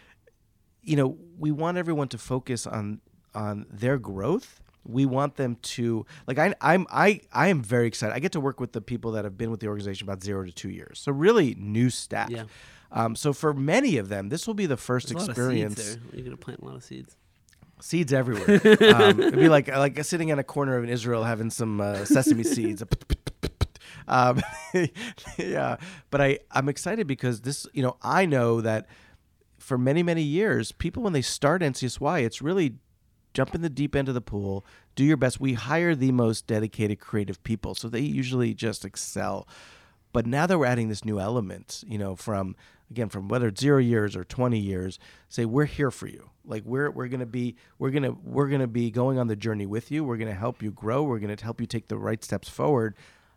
you 0.83 0.95
know, 0.95 1.17
we 1.39 1.49
want 1.49 1.79
everyone 1.79 2.09
to 2.09 2.19
focus 2.19 2.67
on 2.67 3.01
on 3.33 3.65
their 3.71 3.97
growth. 3.97 4.61
We 4.85 5.07
want 5.07 5.35
them 5.35 5.57
to 5.61 6.05
like 6.27 6.37
I 6.37 6.53
I'm 6.61 6.85
I 6.91 7.21
I 7.33 7.47
am 7.47 7.63
very 7.63 7.87
excited. 7.87 8.13
I 8.13 8.19
get 8.19 8.33
to 8.33 8.39
work 8.39 8.59
with 8.59 8.73
the 8.73 8.81
people 8.81 9.13
that 9.13 9.23
have 9.23 9.35
been 9.35 9.49
with 9.49 9.61
the 9.61 9.67
organization 9.67 10.05
about 10.05 10.21
0 10.21 10.45
to 10.45 10.51
2 10.51 10.69
years. 10.69 10.99
So 10.99 11.11
really 11.11 11.55
new 11.57 11.89
staff. 11.89 12.29
Yeah. 12.29 12.43
Um, 12.91 13.15
so 13.15 13.33
for 13.33 13.53
many 13.53 13.97
of 13.97 14.09
them, 14.09 14.29
this 14.29 14.47
will 14.47 14.53
be 14.53 14.65
the 14.65 14.77
first 14.77 15.09
There's 15.09 15.27
experience. 15.27 15.77
of 15.79 15.85
seeds 15.85 15.95
there. 15.97 16.03
You're 16.13 16.25
going 16.25 16.37
to 16.37 16.43
plant 16.43 16.59
a 16.61 16.65
lot 16.65 16.75
of 16.75 16.83
seeds. 16.83 17.15
Seeds 17.81 18.11
everywhere. 18.11 18.61
um, 18.95 19.19
it'd 19.19 19.35
be 19.35 19.47
like 19.47 19.67
like 19.69 20.03
sitting 20.03 20.29
in 20.29 20.39
a 20.39 20.43
corner 20.43 20.77
of 20.77 20.89
Israel 20.89 21.23
having 21.23 21.49
some 21.49 21.79
uh, 21.79 22.03
sesame 22.03 22.43
seeds. 22.43 22.83
um, 24.07 24.41
yeah, 25.37 25.77
but 26.09 26.19
I 26.19 26.39
I'm 26.51 26.67
excited 26.67 27.07
because 27.07 27.41
this 27.41 27.65
you 27.71 27.81
know 27.81 27.95
I 28.01 28.25
know 28.25 28.59
that 28.59 28.87
for 29.59 29.77
many 29.77 30.03
many 30.03 30.23
years 30.23 30.73
people 30.73 31.03
when 31.03 31.13
they 31.13 31.21
start 31.21 31.61
NCSY 31.61 32.23
it's 32.23 32.41
really 32.41 32.75
jump 33.33 33.55
in 33.55 33.61
the 33.61 33.69
deep 33.69 33.95
end 33.95 34.07
of 34.07 34.13
the 34.13 34.21
pool, 34.21 34.65
do 34.95 35.03
your 35.03 35.17
best. 35.17 35.39
We 35.39 35.53
hire 35.53 35.95
the 35.95 36.11
most 36.11 36.47
dedicated 36.47 36.99
creative 36.99 37.41
people, 37.43 37.75
so 37.75 37.87
they 37.87 38.01
usually 38.01 38.53
just 38.53 38.85
excel. 38.85 39.47
But 40.11 40.25
now 40.25 40.47
that 40.47 40.57
we're 40.57 40.65
adding 40.65 40.89
this 40.89 41.05
new 41.05 41.19
element, 41.19 41.83
you 41.87 41.97
know, 41.97 42.15
from 42.15 42.55
again 42.89 43.09
from 43.09 43.27
whether 43.27 43.47
it's 43.47 43.61
zero 43.61 43.77
years 43.77 44.15
or 44.15 44.23
twenty 44.23 44.59
years, 44.59 44.99
say 45.27 45.45
we're 45.45 45.65
here 45.65 45.91
for 45.91 46.07
you. 46.07 46.29
Like 46.45 46.63
we're 46.65 46.89
we're 46.89 47.07
gonna 47.07 47.25
be 47.25 47.55
we're 47.77 47.91
gonna 47.91 48.11
we're 48.23 48.49
gonna 48.49 48.67
be 48.67 48.89
going 48.89 49.19
on 49.19 49.27
the 49.27 49.35
journey 49.35 49.65
with 49.65 49.91
you. 49.91 50.03
We're 50.03 50.17
gonna 50.17 50.33
help 50.33 50.63
you 50.63 50.71
grow. 50.71 51.03
We're 51.03 51.19
gonna 51.19 51.37
help 51.41 51.61
you 51.61 51.67
take 51.67 51.87
the 51.87 51.97
right 51.97 52.23
steps 52.23 52.49
forward. 52.49 52.95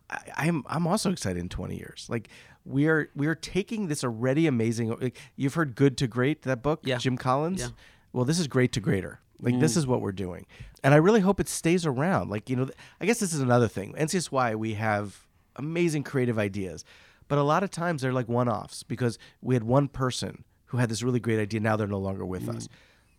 I, 0.08 0.18
I'm 0.36 0.64
I'm 0.66 0.86
also 0.86 1.10
excited 1.10 1.38
in 1.38 1.48
20 1.48 1.76
years. 1.76 2.06
Like 2.08 2.28
we 2.64 2.86
are 2.86 3.10
we 3.14 3.26
are 3.26 3.34
taking 3.34 3.88
this 3.88 4.04
already 4.04 4.46
amazing. 4.46 4.96
Like, 4.98 5.18
you've 5.36 5.54
heard 5.54 5.74
"Good 5.74 5.98
to 5.98 6.06
Great" 6.06 6.42
that 6.42 6.62
book, 6.62 6.80
Yeah. 6.84 6.98
Jim 6.98 7.18
Collins. 7.18 7.60
Yeah. 7.60 7.68
Well, 8.12 8.24
this 8.24 8.38
is 8.38 8.46
great 8.46 8.72
to 8.72 8.80
greater. 8.80 9.20
Like 9.40 9.58
this 9.58 9.74
mm. 9.74 9.78
is 9.78 9.86
what 9.88 10.00
we're 10.00 10.12
doing, 10.12 10.46
and 10.84 10.94
I 10.94 10.98
really 10.98 11.20
hope 11.20 11.40
it 11.40 11.48
stays 11.48 11.84
around. 11.84 12.30
Like 12.30 12.48
you 12.48 12.54
know, 12.54 12.66
th- 12.66 12.76
I 13.00 13.06
guess 13.06 13.18
this 13.18 13.32
is 13.34 13.40
another 13.40 13.66
thing. 13.66 13.92
NCSY 13.98 14.54
we 14.54 14.74
have 14.74 15.26
amazing 15.56 16.02
creative 16.02 16.38
ideas, 16.38 16.84
but 17.28 17.38
a 17.38 17.42
lot 17.42 17.62
of 17.62 17.70
times 17.70 18.02
they're 18.02 18.12
like 18.12 18.28
one-offs 18.28 18.82
because 18.82 19.18
we 19.40 19.54
had 19.54 19.64
one 19.64 19.88
person 19.88 20.44
who 20.66 20.78
had 20.78 20.88
this 20.88 21.02
really 21.02 21.20
great 21.20 21.38
idea. 21.38 21.60
Now 21.60 21.76
they're 21.76 21.86
no 21.86 21.98
longer 21.98 22.24
with 22.24 22.48
us. 22.48 22.66
Mm. 22.66 22.70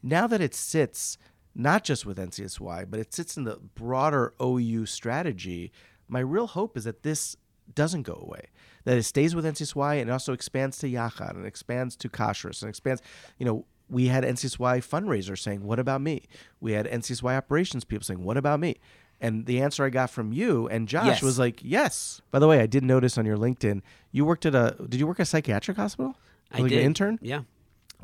Now 0.03 0.27
that 0.27 0.41
it 0.41 0.53
sits 0.53 1.17
not 1.55 1.83
just 1.83 2.05
with 2.05 2.17
NCSY, 2.17 2.89
but 2.89 2.99
it 2.99 3.13
sits 3.13 3.37
in 3.37 3.43
the 3.43 3.57
broader 3.75 4.33
OU 4.41 4.87
strategy. 4.87 5.71
My 6.07 6.19
real 6.19 6.47
hope 6.47 6.77
is 6.77 6.83
that 6.85 7.03
this 7.03 7.37
doesn't 7.73 8.03
go 8.03 8.19
away. 8.21 8.49
That 8.85 8.97
it 8.97 9.03
stays 9.03 9.35
with 9.35 9.45
NCSY 9.45 10.01
and 10.01 10.11
also 10.11 10.33
expands 10.33 10.77
to 10.79 10.87
Yachad 10.87 11.35
and 11.35 11.45
expands 11.45 11.95
to 11.97 12.09
Kashrus 12.09 12.61
and 12.61 12.69
expands. 12.69 13.01
You 13.37 13.45
know, 13.45 13.65
we 13.89 14.07
had 14.07 14.23
NCSY 14.23 14.79
fundraisers 14.79 15.39
saying, 15.39 15.63
"What 15.63 15.79
about 15.79 16.01
me?" 16.01 16.23
We 16.59 16.73
had 16.73 16.87
NCSY 16.87 17.37
operations 17.37 17.85
people 17.85 18.03
saying, 18.03 18.23
"What 18.23 18.37
about 18.37 18.59
me?" 18.59 18.77
And 19.23 19.45
the 19.47 19.61
answer 19.61 19.83
I 19.85 19.89
got 19.89 20.09
from 20.11 20.31
you 20.33 20.67
and 20.67 20.87
Josh 20.87 21.05
Yes. 21.07 21.21
was 21.23 21.39
like, 21.39 21.61
"Yes." 21.63 22.21
By 22.29 22.37
the 22.39 22.47
way, 22.47 22.59
I 22.59 22.67
did 22.67 22.83
notice 22.83 23.17
on 23.17 23.25
your 23.25 23.37
LinkedIn, 23.37 23.81
you 24.11 24.25
worked 24.25 24.45
at 24.45 24.53
a. 24.53 24.75
Did 24.87 24.99
you 24.99 25.07
work 25.07 25.19
at 25.19 25.23
a 25.23 25.25
psychiatric 25.25 25.77
hospital? 25.77 26.15
I 26.51 26.59
like 26.59 26.69
did. 26.69 26.79
an 26.79 26.85
intern. 26.85 27.17
Yeah. 27.21 27.41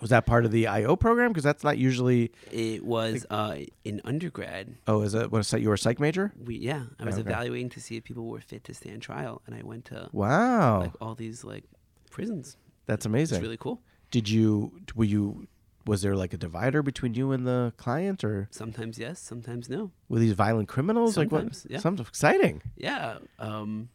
Was 0.02 0.12
that 0.12 0.26
part 0.26 0.46
of 0.46 0.52
the 0.52 0.66
IO 0.66 0.96
program? 0.96 1.32
Because 1.32 1.44
that's 1.44 1.62
not 1.62 1.78
usually. 1.78 2.32
It 2.52 2.86
was 2.86 3.26
uh, 3.30 3.58
in 3.84 4.00
undergrad. 4.06 4.76
Oh, 4.88 5.02
is 5.02 5.14
it? 5.14 5.30
Was 5.30 5.52
that 5.52 5.60
you 5.60 5.68
were 5.68 5.74
a 5.74 5.78
psych 5.78 6.00
major? 6.00 6.32
We 6.42 6.56
yeah, 6.56 6.84
I 6.98 7.04
was 7.04 7.16
Okay. 7.16 7.30
evaluating 7.30 7.68
to 7.72 7.82
see 7.82 7.98
if 7.98 8.06
people 8.06 8.26
were 8.26 8.40
fit 8.40 8.64
to 8.64 8.74
stand 8.74 9.02
trial, 9.02 9.42
and 9.46 9.54
I 9.54 9.62
went 9.62 9.84
to 9.86 10.10
Wow, 10.14 10.80
like 10.80 10.94
all 11.02 11.16
these 11.16 11.44
like 11.44 11.66
prisons. 12.10 12.56
that's 12.86 13.06
amazing. 13.06 13.36
It's 13.40 13.44
really 13.44 13.58
cool. 13.58 13.82
Did 14.10 14.30
you? 14.30 14.72
Were 14.96 15.04
you? 15.04 15.48
Was 15.90 16.02
there 16.04 16.16
like 16.16 16.34
a 16.34 16.38
divider 16.38 16.82
between 16.84 17.14
you 17.16 17.32
and 17.32 17.46
the 17.46 17.74
client, 17.78 18.24
or 18.24 18.48
Sometimes 18.52 18.98
yes, 19.00 19.20
sometimes 19.20 19.70
no. 19.70 19.92
were 20.10 20.20
these 20.20 20.34
violent 20.34 20.68
criminals? 20.70 21.18
like 21.18 21.30
Sometimes, 21.30 21.64
what? 21.64 21.72
yeah. 21.72 21.80
Something 21.80 22.06
exciting. 22.06 22.62
Yeah. 22.78 23.18
Um, 23.40 23.90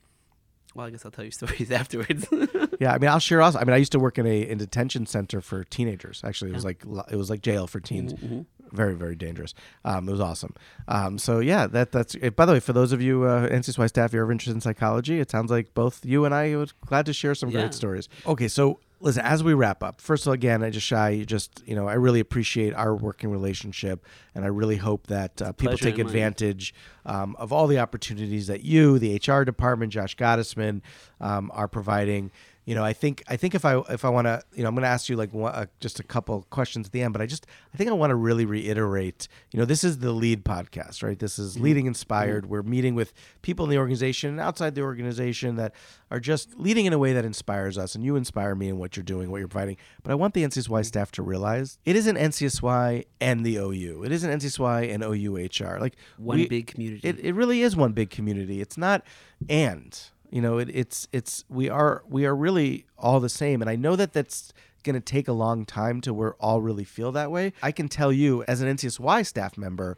well, 0.75 0.87
I 0.87 0.91
guess 0.91 1.05
I'll 1.05 1.13
tell 1.13 1.25
you 1.25 1.31
stories 1.43 1.71
afterwards. 1.71 2.27
Yeah, 2.81 2.93
I 2.93 2.99
mean, 2.99 3.09
I'll 3.09 3.21
share 3.21 3.41
also. 3.41 3.61
I 3.61 3.65
mean, 3.65 3.73
I 3.73 3.77
used 3.77 3.93
to 3.93 4.01
work 4.01 4.19
in 4.19 4.27
a 4.27 4.41
in 4.51 4.59
detention 4.59 5.07
center 5.07 5.41
for 5.41 5.63
teenagers. 5.63 6.21
Actually, 6.25 6.51
it 6.51 6.55
was 6.55 6.65
like 6.65 6.83
it 7.09 7.15
was 7.17 7.31
like 7.31 7.41
jail 7.41 7.69
for 7.69 7.79
teens. 7.79 8.13
Mhm. 8.15 8.47
Very 8.73 8.97
very 8.97 9.15
dangerous. 9.15 9.55
Um, 9.85 10.09
it 10.09 10.11
was 10.11 10.21
awesome. 10.21 10.55
Um, 10.89 11.17
so 11.17 11.39
yeah, 11.39 11.69
that 11.69 11.93
that's. 11.93 12.17
It. 12.17 12.35
By 12.35 12.47
the 12.47 12.53
way, 12.55 12.61
for 12.61 12.73
those 12.73 12.91
of 12.91 13.01
you 13.01 13.23
uh, 13.23 13.49
NCSY 13.49 13.89
staff, 13.89 14.07
if 14.11 14.15
you're 14.15 14.25
ever 14.25 14.33
interested 14.33 14.55
in 14.57 14.61
psychology, 14.61 15.21
it 15.21 15.31
sounds 15.31 15.53
like 15.53 15.73
both 15.75 16.05
you 16.05 16.25
and 16.25 16.35
I 16.35 16.57
would 16.57 16.73
glad 16.85 17.07
to 17.07 17.13
share 17.13 17.37
some 17.37 17.51
Yeah. 17.51 17.61
great 17.61 17.75
stories. 17.75 18.09
Okay, 18.27 18.49
so 18.49 18.81
listen, 19.05 19.23
as 19.23 19.45
we 19.45 19.53
wrap 19.53 19.83
up, 19.83 20.01
first 20.01 20.25
of 20.25 20.29
all, 20.29 20.33
again, 20.33 20.65
I 20.65 20.71
just 20.71 20.87
Shai, 20.87 21.25
just 21.25 21.63
you 21.67 21.77
know, 21.77 21.87
I 21.87 21.95
really 21.95 22.21
appreciate 22.21 22.75
our 22.75 22.97
working 22.97 23.31
relationship, 23.31 24.05
and 24.35 24.45
I 24.45 24.49
really 24.49 24.77
hope 24.77 25.07
that 25.09 25.41
uh, 25.41 25.53
people 25.53 25.77
take 25.77 25.99
advantage 25.99 26.75
um, 27.05 27.37
of 27.39 27.53
all 27.53 27.67
the 27.67 27.79
opportunities 27.79 28.47
that 28.47 28.63
you, 28.63 28.99
the 28.99 29.17
HR 29.17 29.45
department, 29.45 29.93
Josh 29.93 30.17
Gottesman, 30.17 30.81
um, 31.21 31.51
are 31.55 31.69
providing. 31.69 32.33
You 32.65 32.75
know, 32.75 32.83
I 32.83 32.95
think 32.95 33.23
I 33.29 33.37
think 33.37 33.55
if 33.55 33.65
I 33.65 33.79
if 33.91 34.05
I 34.05 34.09
want 34.09 34.27
to, 34.27 34.43
you 34.55 34.63
know, 34.63 34.69
I'm 34.69 34.75
going 34.75 34.85
to 34.85 34.89
ask 34.89 35.09
you 35.11 35.17
like 35.17 35.35
one, 35.35 35.53
uh, 35.53 35.67
just 35.81 36.01
a 36.01 36.03
couple 36.03 36.47
questions 36.49 36.87
at 36.87 36.93
the 36.93 37.03
end, 37.03 37.13
but 37.13 37.21
I 37.21 37.27
just 37.27 37.47
I 37.75 37.77
think 37.77 37.91
I 37.91 37.93
want 37.93 38.11
to 38.11 38.15
really 38.15 38.47
reiterate. 38.47 39.29
You 39.53 39.59
know, 39.59 39.67
this 39.67 39.85
is 39.85 39.99
the 39.99 40.13
lead 40.13 40.45
podcast, 40.45 41.03
right? 41.03 41.19
This 41.19 41.39
is 41.39 41.55
mm-hmm. 41.55 41.65
leading 41.65 41.83
mm-hmm. 41.83 41.89
inspired. 41.89 42.47
We're 42.47 42.63
meeting 42.63 42.95
with 42.95 43.13
people 43.43 43.67
in 43.67 43.71
the 43.71 43.77
organization 43.77 44.31
and 44.31 44.41
outside 44.41 44.75
the 44.75 44.81
organization 44.81 45.57
that 45.57 45.75
are 46.11 46.21
just 46.21 46.59
leading 46.59 46.87
in 46.87 46.95
a 46.95 46.99
way 46.99 47.13
that 47.13 47.25
inspires 47.25 47.77
us, 47.77 47.95
and 47.95 48.03
you 48.03 48.17
inspire 48.17 48.55
me 48.55 48.69
in 48.69 48.79
what 48.79 48.97
you're 48.97 49.05
doing, 49.05 49.31
what 49.31 49.39
you're 49.39 49.49
providing. 49.49 49.77
But 50.03 50.13
I 50.13 50.15
want 50.15 50.33
the 50.33 50.43
NCSY 50.45 50.69
mm-hmm. 50.69 50.83
staff 50.85 51.13
to 51.13 51.23
realize 51.23 51.79
it 51.85 51.97
isn't 51.97 52.17
NCSY 52.17 53.05
and 53.21 53.45
the 53.45 53.57
OU. 53.57 54.05
It 54.05 54.13
isn't 54.13 54.41
NCSY 54.41 54.93
and 54.93 55.03
OUHR. 55.03 55.81
Like 55.81 55.97
One 56.17 56.39
we- 56.39 56.49
big 56.49 56.69
community. 56.69 57.07
it, 57.07 57.19
it 57.21 57.35
really 57.35 57.61
is 57.61 57.77
one 57.77 57.93
big 57.93 58.09
community. 58.09 58.63
It's 58.63 58.79
not 58.79 59.03
and 59.51 59.99
you 60.35 60.41
know 60.43 60.59
it, 60.59 60.69
it's 60.81 61.07
it's 61.13 61.45
we 61.49 61.69
are 61.69 62.03
we 62.09 62.27
are 62.27 62.35
really 62.35 62.87
all 62.99 63.21
the 63.21 63.29
same. 63.29 63.63
And 63.63 63.71
I 63.71 63.77
know 63.77 63.95
that 63.97 64.13
that's 64.13 64.53
going 64.83 64.95
to 64.95 65.01
take 65.17 65.29
a 65.29 65.33
long 65.33 65.65
time 65.65 66.01
to 66.03 66.13
where 66.13 66.35
all 66.35 66.61
really 66.61 66.85
feel 66.85 67.13
that 67.13 67.31
way. 67.31 67.53
I 67.63 67.71
can 67.73 67.89
tell 67.89 68.13
you 68.13 68.43
as 68.49 68.61
an 68.61 68.69
NCSY 68.77 69.25
staff 69.25 69.57
member 69.57 69.97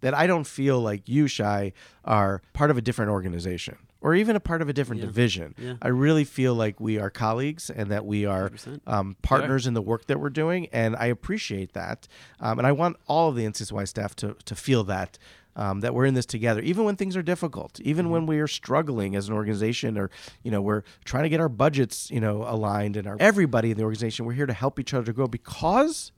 that 0.00 0.14
I 0.14 0.26
don't 0.28 0.46
feel 0.46 0.78
like 0.80 1.08
you, 1.08 1.26
Shai, 1.26 1.72
are 2.04 2.40
part 2.52 2.70
of 2.70 2.76
a 2.76 2.80
different 2.82 3.10
organization 3.10 3.76
or 4.00 4.14
even 4.14 4.36
a 4.36 4.40
part 4.40 4.62
of 4.62 4.68
a 4.68 4.72
different 4.72 5.00
Yeah. 5.00 5.06
division. 5.06 5.54
Yeah. 5.58 5.74
I 5.82 5.88
really 5.88 6.22
feel 6.24 6.54
like 6.54 6.78
we 6.78 6.98
are 7.00 7.10
colleagues 7.10 7.68
and 7.68 7.90
that 7.90 8.04
we 8.06 8.24
are 8.26 8.52
um, 8.86 9.16
partners 9.22 9.66
in 9.66 9.74
the 9.74 9.82
work 9.82 10.06
that 10.06 10.20
we're 10.20 10.30
doing, 10.30 10.68
and 10.72 10.94
I 10.96 11.06
appreciate 11.06 11.72
that. 11.72 12.06
Um, 12.38 12.58
and 12.58 12.66
I 12.66 12.72
want 12.72 12.96
all 13.08 13.30
of 13.30 13.34
the 13.36 13.44
NCSY 13.44 13.88
staff 13.88 14.14
to 14.16 14.36
to 14.44 14.54
feel 14.54 14.84
that. 14.84 15.18
Um, 15.58 15.80
that 15.80 15.92
we're 15.92 16.04
in 16.06 16.14
this 16.14 16.24
together, 16.24 16.60
even 16.62 16.84
when 16.84 16.94
things 16.94 17.16
are 17.16 17.22
difficult, 17.22 17.80
even 17.80 18.10
when 18.10 18.26
we 18.26 18.38
are 18.38 18.46
struggling 18.46 19.16
as 19.16 19.28
an 19.28 19.34
organization, 19.34 19.98
or 19.98 20.08
you 20.44 20.52
know 20.52 20.62
we're 20.62 20.84
trying 21.04 21.24
to 21.24 21.28
get 21.28 21.40
our 21.40 21.48
budgets, 21.48 22.10
you 22.12 22.20
know, 22.20 22.44
aligned, 22.46 22.96
and 22.96 23.08
our 23.08 23.16
everybody 23.18 23.72
in 23.72 23.76
the 23.76 23.82
organization, 23.82 24.24
we're 24.24 24.34
here 24.34 24.46
to 24.46 24.52
help 24.52 24.78
each 24.78 24.94
other 24.94 25.04
to 25.06 25.12
grow 25.12 25.26
because 25.26 26.12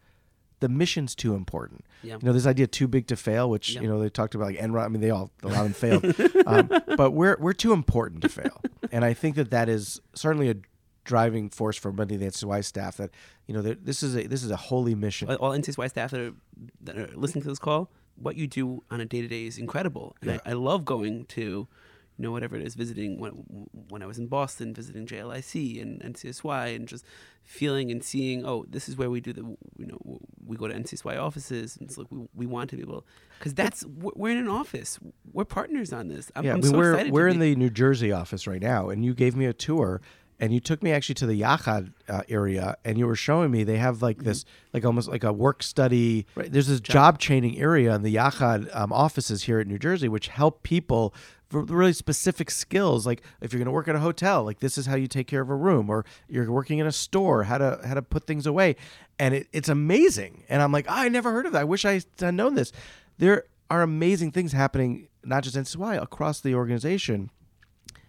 the 0.60 0.68
mission's 0.68 1.14
too 1.14 1.34
important. 1.34 1.86
Yeah. 2.02 2.18
You 2.20 2.26
know, 2.26 2.32
this 2.34 2.46
idea 2.46 2.66
too 2.66 2.86
big 2.86 3.06
to 3.06 3.16
fail, 3.16 3.48
which 3.48 3.74
Yeah. 3.74 3.80
you 3.80 3.88
know 3.88 3.98
they 3.98 4.10
talked 4.10 4.34
about 4.34 4.48
like 4.48 4.58
Enron. 4.58 4.84
I 4.84 4.88
mean, 4.88 5.00
they 5.00 5.08
all 5.08 5.30
a 5.42 5.48
lot 5.48 5.64
of 5.64 5.80
them 5.80 6.02
failed, 6.02 6.04
um, 6.46 6.68
but 6.98 7.12
we're 7.12 7.38
we're 7.40 7.54
too 7.54 7.72
important 7.72 8.20
to 8.20 8.28
fail, 8.28 8.60
and 8.92 9.06
I 9.06 9.14
think 9.14 9.36
that 9.36 9.50
that 9.52 9.70
is 9.70 10.02
certainly 10.14 10.50
a 10.50 10.56
driving 11.04 11.48
force 11.48 11.78
for 11.78 11.92
many 11.94 12.14
of 12.14 12.20
the 12.20 12.26
NCSY 12.26 12.62
staff. 12.62 12.98
That 12.98 13.10
you 13.46 13.54
know, 13.54 13.62
this 13.62 14.02
is 14.02 14.14
a 14.16 14.26
this 14.26 14.44
is 14.44 14.50
a 14.50 14.56
holy 14.56 14.94
mission. 14.94 15.30
all 15.30 15.52
NCSY 15.52 15.88
staff 15.88 16.10
that 16.10 16.20
are, 16.20 16.32
that 16.82 16.98
are 16.98 17.06
listening 17.16 17.40
to 17.44 17.48
this 17.48 17.58
call, 17.58 17.90
what 18.20 18.36
you 18.36 18.46
do 18.46 18.82
on 18.90 19.00
a 19.00 19.04
day 19.04 19.22
to 19.22 19.28
day 19.28 19.46
is 19.46 19.58
incredible. 19.58 20.14
And 20.20 20.30
Yeah. 20.30 20.38
I, 20.44 20.50
I 20.50 20.52
love 20.52 20.84
going 20.84 21.24
to, 21.26 21.40
you 21.40 21.68
know, 22.18 22.30
whatever 22.32 22.54
it 22.56 22.62
is, 22.62 22.74
visiting 22.74 23.18
when 23.18 23.32
when 23.88 24.02
I 24.02 24.06
was 24.06 24.18
in 24.18 24.26
Boston, 24.26 24.74
visiting 24.74 25.06
JLIC 25.06 25.80
and 25.80 26.00
NCSY, 26.02 26.76
and 26.76 26.86
just 26.86 27.04
feeling 27.44 27.90
and 27.90 28.04
seeing, 28.04 28.44
oh, 28.44 28.64
this 28.68 28.88
is 28.88 28.96
where 28.96 29.10
we 29.10 29.20
do 29.20 29.32
the, 29.32 29.42
you 29.42 29.86
know, 29.86 30.20
we 30.46 30.56
go 30.56 30.68
to 30.68 30.74
NCSY 30.74 31.18
offices, 31.18 31.76
and 31.78 31.88
it's 31.88 31.98
like 31.98 32.06
we, 32.10 32.28
we 32.34 32.46
want 32.46 32.70
to 32.70 32.76
be 32.76 32.82
able, 32.82 33.06
because 33.38 33.54
that's 33.54 33.84
we're 33.86 34.30
in 34.30 34.36
an 34.38 34.48
office, 34.48 34.98
we're 35.32 35.46
partners 35.46 35.92
on 35.92 36.08
this. 36.08 36.30
I'm, 36.36 36.44
yeah, 36.44 36.52
I'm 36.52 36.58
I 36.58 36.60
mean, 36.60 36.70
so 36.70 36.78
we're 36.78 36.92
excited. 36.92 37.08
to 37.08 37.12
we're 37.14 37.28
in 37.28 37.38
the 37.40 37.56
New 37.56 37.70
Jersey 37.70 38.12
office 38.12 38.46
right 38.46 38.60
now, 38.62 38.90
and 38.90 39.04
you 39.04 39.14
gave 39.14 39.34
me 39.34 39.46
a 39.46 39.54
tour, 39.54 40.00
and 40.40 40.52
you 40.52 40.60
took 40.60 40.82
me 40.82 40.90
actually 40.90 41.14
to 41.16 41.26
the 41.26 41.40
Yachad 41.40 41.92
uh, 42.08 42.22
area, 42.28 42.76
and 42.84 42.98
you 42.98 43.06
were 43.06 43.14
showing 43.14 43.50
me 43.50 43.62
they 43.62 43.76
have 43.76 44.02
like 44.02 44.24
this, 44.24 44.44
like 44.72 44.84
almost 44.84 45.08
like 45.08 45.22
a 45.22 45.32
work 45.32 45.62
study. 45.62 46.26
Right? 46.34 46.50
There's 46.50 46.66
this 46.66 46.80
job, 46.80 47.18
training 47.18 47.58
area 47.58 47.94
in 47.94 48.02
the 48.02 48.14
Yachad 48.14 48.74
um, 48.74 48.92
offices 48.92 49.44
here 49.44 49.60
in 49.60 49.68
New 49.68 49.78
Jersey, 49.78 50.08
which 50.08 50.28
help 50.28 50.62
people 50.62 51.14
for 51.50 51.62
really 51.64 51.92
specific 51.92 52.50
skills. 52.50 53.06
Like 53.06 53.22
if 53.40 53.52
you're 53.52 53.58
going 53.58 53.66
to 53.66 53.72
work 53.72 53.88
at 53.88 53.94
a 53.94 54.00
hotel, 54.00 54.42
like 54.42 54.60
this 54.60 54.78
is 54.78 54.86
how 54.86 54.96
you 54.96 55.06
take 55.06 55.26
care 55.26 55.42
of 55.42 55.50
a 55.50 55.54
room, 55.54 55.90
or 55.90 56.04
you're 56.28 56.50
working 56.50 56.78
in 56.78 56.86
a 56.86 56.92
store, 56.92 57.44
how 57.44 57.58
to 57.58 57.80
how 57.84 57.94
to 57.94 58.02
put 58.02 58.26
things 58.26 58.46
away, 58.46 58.76
and 59.18 59.34
it, 59.34 59.48
it's 59.52 59.68
amazing. 59.68 60.44
And 60.48 60.62
I'm 60.62 60.72
like, 60.72 60.86
"Ah, 60.88 61.02
I 61.02 61.08
never 61.08 61.30
heard 61.32 61.46
of 61.46 61.52
that. 61.52 61.60
I 61.60 61.64
wish 61.64 61.84
I 61.84 62.00
had 62.18 62.34
known 62.34 62.54
this. 62.54 62.72
There 63.18 63.44
are 63.70 63.82
amazing 63.82 64.32
things 64.32 64.52
happening, 64.52 65.08
not 65.24 65.44
just 65.44 65.54
in 65.56 65.62
NCSY, 65.62 66.02
across 66.02 66.40
the 66.40 66.54
organization. 66.54 67.30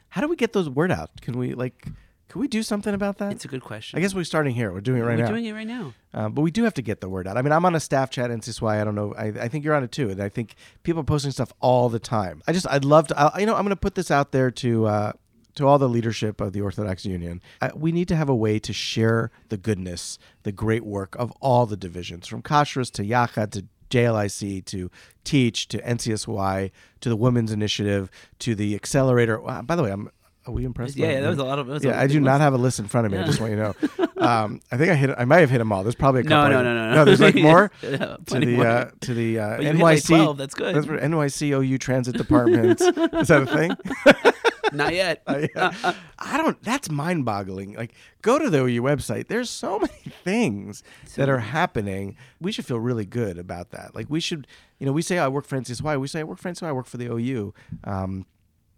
How 0.09 0.21
do 0.21 0.27
we 0.27 0.35
get 0.35 0.53
those 0.53 0.69
word 0.69 0.91
out? 0.91 1.21
Can 1.21 1.37
we 1.37 1.53
like, 1.53 1.87
can 2.31 2.39
we 2.39 2.47
do 2.47 2.63
something 2.63 2.93
about 2.93 3.17
that? 3.17 3.33
It's 3.33 3.43
a 3.43 3.49
good 3.49 3.61
question. 3.61 3.99
I 3.99 4.01
guess 4.01 4.15
we're 4.15 4.23
starting 4.23 4.55
here. 4.55 4.71
We're 4.71 4.79
doing 4.79 5.01
it 5.01 5.03
right 5.03 5.17
now. 5.17 5.23
we're 5.23 5.25
now. 5.25 5.31
doing 5.31 5.45
it 5.47 5.51
right 5.51 5.67
now. 5.67 5.93
Um, 6.13 6.31
but 6.31 6.43
we 6.43 6.49
do 6.49 6.63
have 6.63 6.73
to 6.75 6.81
get 6.81 7.01
the 7.01 7.09
word 7.09 7.27
out. 7.27 7.35
I 7.35 7.41
mean, 7.41 7.51
I'm 7.51 7.65
on 7.65 7.75
a 7.75 7.79
staff 7.81 8.09
chat 8.09 8.31
at 8.31 8.39
NCSY. 8.39 8.79
I 8.79 8.85
don't 8.85 8.95
know. 8.95 9.13
I, 9.15 9.25
I 9.27 9.47
think 9.49 9.65
you're 9.65 9.75
on 9.75 9.83
it 9.83 9.91
too. 9.91 10.09
And 10.09 10.23
I 10.23 10.29
think 10.29 10.55
people 10.83 11.01
are 11.01 11.03
posting 11.03 11.31
stuff 11.31 11.51
all 11.59 11.89
the 11.89 11.99
time. 11.99 12.41
I 12.47 12.53
just, 12.53 12.65
I'd 12.69 12.85
love 12.85 13.07
to, 13.07 13.19
I, 13.19 13.39
you 13.39 13.45
know, 13.45 13.55
I'm 13.55 13.63
going 13.63 13.71
to 13.71 13.75
put 13.75 13.95
this 13.95 14.09
out 14.09 14.31
there 14.31 14.49
to, 14.49 14.85
uh, 14.85 15.11
to 15.55 15.67
all 15.67 15.77
the 15.77 15.89
leadership 15.89 16.39
of 16.39 16.53
the 16.53 16.61
Orthodox 16.61 17.05
Union. 17.05 17.41
I, 17.59 17.71
we 17.75 17.91
need 17.91 18.07
to 18.07 18.15
have 18.15 18.29
a 18.29 18.35
way 18.35 18.59
to 18.59 18.71
share 18.71 19.29
the 19.49 19.57
goodness, 19.57 20.17
the 20.43 20.53
great 20.53 20.85
work 20.85 21.17
of 21.19 21.33
all 21.41 21.65
the 21.65 21.75
divisions, 21.75 22.27
from 22.27 22.41
Kashrus 22.41 22.89
to 22.93 23.03
Yachad 23.03 23.51
to 23.51 23.65
JLIC 23.89 24.63
to 24.67 24.89
Teach 25.25 25.67
to 25.67 25.79
NCSY 25.79 26.71
to 27.01 27.09
the 27.09 27.17
Women's 27.17 27.51
Initiative 27.51 28.09
to 28.39 28.55
the 28.55 28.73
Accelerator. 28.73 29.41
Wow, 29.41 29.63
by 29.63 29.75
the 29.75 29.83
way, 29.83 29.91
I'm. 29.91 30.11
Are 30.51 30.53
we 30.53 30.65
impressed? 30.65 30.97
Yeah, 30.97 31.07
by- 31.07 31.13
yeah, 31.13 31.19
that 31.21 31.29
was 31.29 31.37
a 31.39 31.43
lot 31.45 31.59
of. 31.59 31.83
yeah, 31.83 31.99
I 31.99 32.07
do 32.07 32.19
not 32.19 32.41
have 32.41 32.53
a 32.53 32.57
list 32.57 32.79
in 32.79 32.87
front 32.87 33.05
of 33.07 33.11
me. 33.13 33.17
I 33.19 33.23
just 33.23 33.39
want 33.39 33.51
you 33.53 33.57
to 33.57 33.63
know. 33.63 34.07
Um, 34.21 34.61
I 34.71 34.77
think 34.77 34.91
I 34.91 34.93
hit. 34.93 35.09
I 35.17 35.25
might 35.25 35.39
have 35.39 35.49
hit 35.49 35.57
them 35.57 35.71
all. 35.71 35.81
There's 35.81 35.95
probably 35.95 36.21
a 36.21 36.23
No, 36.25 36.29
couple. 36.43 36.51
no, 36.51 36.59
I- 36.59 36.63
no, 36.63 36.73
no, 36.75 36.89
no. 36.91 36.95
No, 36.97 37.05
there's 37.05 37.19
like 37.21 37.33
more 37.49 37.71
Yeah, 37.81 38.17
to 38.27 38.39
the 38.39 38.55
more. 38.55 38.67
uh, 38.67 38.91
to 38.99 39.13
the 39.15 39.39
uh, 39.39 39.57
hit 39.61 39.75
like 39.77 39.97
NYC. 39.97 40.07
12, 40.09 40.37
that's 40.37 40.53
good. 40.53 40.75
That's 40.75 40.85
what 40.85 40.99
NYC 40.99 41.49
OU 41.59 41.77
Transit 41.79 42.17
Department. 42.17 42.79
Is 42.79 43.27
that 43.29 43.41
a 43.41 43.45
thing? 43.47 43.71
Not 44.73 44.93
yet. 44.93 45.23
Uh, 45.25 45.47
yeah. 45.55 45.93
I 46.19 46.37
don't. 46.37 46.61
That's 46.61 46.91
mind-boggling. 46.91 47.73
Like, 47.73 47.93
go 48.21 48.37
to 48.37 48.47
the 48.49 48.59
OU 48.59 48.83
website. 48.83 49.27
There's 49.27 49.49
so 49.49 49.79
many 49.79 50.13
things 50.23 50.83
that 51.15 51.27
are 51.27 51.39
happening. 51.39 52.15
We 52.39 52.51
should 52.51 52.65
feel 52.67 52.79
really 52.79 53.05
good 53.07 53.39
about 53.39 53.71
that. 53.71 53.95
Like, 53.95 54.05
we 54.07 54.19
should. 54.19 54.45
You 54.77 54.85
know, 54.85 54.91
we 54.91 55.01
say 55.01 55.17
I 55.17 55.29
work 55.29 55.45
for 55.47 55.57
NCSY. 55.59 55.99
We 55.99 56.07
say 56.07 56.19
I 56.19 56.23
work 56.25 56.37
for 56.37 56.49
NCSY. 56.51 56.67
I 56.67 56.71
work 56.73 56.85
for 56.85 56.97
the 56.97 57.07
OU. 57.07 57.55
Um, 57.85 58.27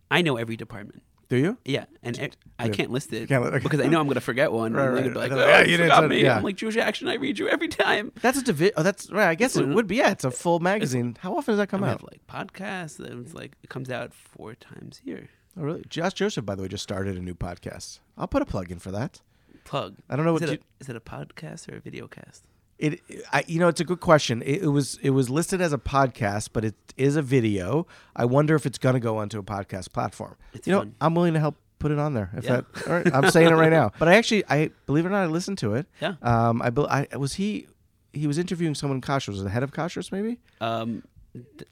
I 0.09 0.21
know 0.21 0.38
every 0.38 0.55
department. 0.55 1.03
Do 1.36 1.41
you? 1.41 1.57
Yeah, 1.65 1.86
and 2.03 2.19
e- 2.19 2.29
I 2.59 2.69
can't 2.69 2.91
list 2.91 3.11
it 3.13 3.27
can't 3.27 3.43
li- 3.43 3.49
okay. 3.49 3.59
because 3.59 3.79
I 3.79 3.88
know 3.88 3.99
I'm 3.99 4.05
going 4.05 4.15
to 4.15 4.21
forget 4.21 4.51
one. 4.51 4.73
Right, 4.73 4.86
and 4.86 4.93
right. 4.93 5.03
gonna 5.05 5.19
I 5.19 5.23
like, 5.23 5.31
oh, 5.31 5.47
Yeah, 5.47 5.59
you 5.61 5.77
didn't 5.77 5.91
forgot 5.95 6.09
me. 6.09 6.21
yeah. 6.23 6.38
I'm 6.38 6.43
like 6.43 6.55
Jewish 6.57 6.77
Action. 6.77 7.07
I 7.07 7.15
read 7.15 7.39
you 7.39 7.47
every 7.49 7.67
time. 7.69 8.11
That's 8.21 8.38
a 8.38 8.43
divi- 8.43 8.71
Oh, 8.77 8.84
that's 8.84 9.09
right. 9.11 9.27
I 9.29 9.36
guess 9.36 9.55
it 9.55 9.67
would 9.67 9.88
be. 9.88 9.95
Yeah, 9.95 10.11
it's 10.11 10.23
a 10.23 10.31
full 10.31 10.59
magazine. 10.59 11.17
How 11.21 11.36
often 11.36 11.53
does 11.53 11.57
that 11.57 11.67
come 11.69 11.81
we 11.81 11.88
out? 11.88 12.01
have 12.01 12.03
like 12.03 12.21
podcasts. 12.27 12.99
It's 12.99 13.34
like 13.34 13.53
it 13.63 13.69
comes 13.69 13.89
out 13.89 14.13
four 14.13 14.53
times 14.55 15.01
a 15.03 15.09
year. 15.09 15.29
Oh, 15.57 15.63
really? 15.63 15.84
Josh 15.89 16.13
Joseph, 16.13 16.45
by 16.45 16.55
the 16.55 16.61
way, 16.63 16.67
just 16.67 16.84
started 16.84 17.17
a 17.17 17.21
new 17.21 17.36
podcast. 17.36 17.99
I'll 18.17 18.27
put 18.27 18.41
a 18.41 18.45
plug 18.45 18.71
in 18.71 18.79
for 18.79 18.91
that. 18.91 19.21
Plug. 19.65 19.95
I 20.09 20.15
don't 20.15 20.25
know 20.25 20.36
Is 20.36 20.41
what 20.41 20.49
it, 20.49 20.53
you- 20.53 20.59
a, 20.79 20.81
is 20.84 20.89
it 20.89 20.95
a 20.95 20.99
podcast 20.99 21.71
or 21.71 21.77
a 21.77 21.79
video 21.79 22.07
cast? 22.07 22.43
It, 22.84 23.01
I, 23.31 23.43
you 23.47 23.59
know, 23.59 23.69
it's 23.69 23.79
a 23.79 23.86
good 23.86 24.01
question. 24.01 24.41
It, 24.41 24.63
it 24.63 24.67
was 24.67 24.99
it 25.01 25.11
was 25.11 25.29
listed 25.29 25.61
as 25.61 25.71
a 25.71 25.77
podcast, 25.77 26.49
but 26.53 26.65
it 26.65 26.75
is 26.97 27.15
a 27.15 27.21
video. 27.21 27.88
I 28.15 28.25
wonder 28.25 28.55
if 28.55 28.65
it's 28.65 28.77
going 28.77 28.93
to 28.93 28.99
go 28.99 29.17
onto 29.17 29.39
a 29.39 29.43
podcast 29.43 29.93
platform. 29.93 30.36
It's 30.53 30.67
you 30.67 30.73
know, 30.73 30.79
fun. 30.79 30.95
I'm 30.99 31.15
willing 31.15 31.34
to 31.34 31.39
help 31.39 31.55
put 31.79 31.91
it 31.91 31.99
on 31.99 32.13
there. 32.13 32.29
If 32.36 32.43
Yeah. 32.43 32.61
that, 32.61 32.65
all 32.88 32.93
right, 32.93 33.13
I'm 33.13 33.29
saying 33.31 33.47
it 33.49 33.55
right 33.55 33.71
now. 33.71 33.91
But 33.99 34.09
I 34.09 34.15
actually, 34.15 34.43
I 34.49 34.69
believe 34.86 35.05
it 35.05 35.07
or 35.07 35.11
not, 35.11 35.23
I 35.23 35.27
listened 35.27 35.59
to 35.59 35.75
it. 35.75 35.88
Yeah. 36.01 36.15
Um, 36.21 36.61
I, 36.61 37.07
I 37.13 37.17
was 37.17 37.34
he, 37.36 37.67
he 38.11 38.27
was 38.27 38.38
interviewing 38.38 38.75
someone 38.75 38.97
in 38.97 39.01
Kashrus. 39.01 39.29
Was 39.29 39.43
the 39.43 39.49
head 39.49 39.63
of 39.63 39.71
Kashrus? 39.71 40.11
Maybe 40.11 40.39
Um, 40.59 41.03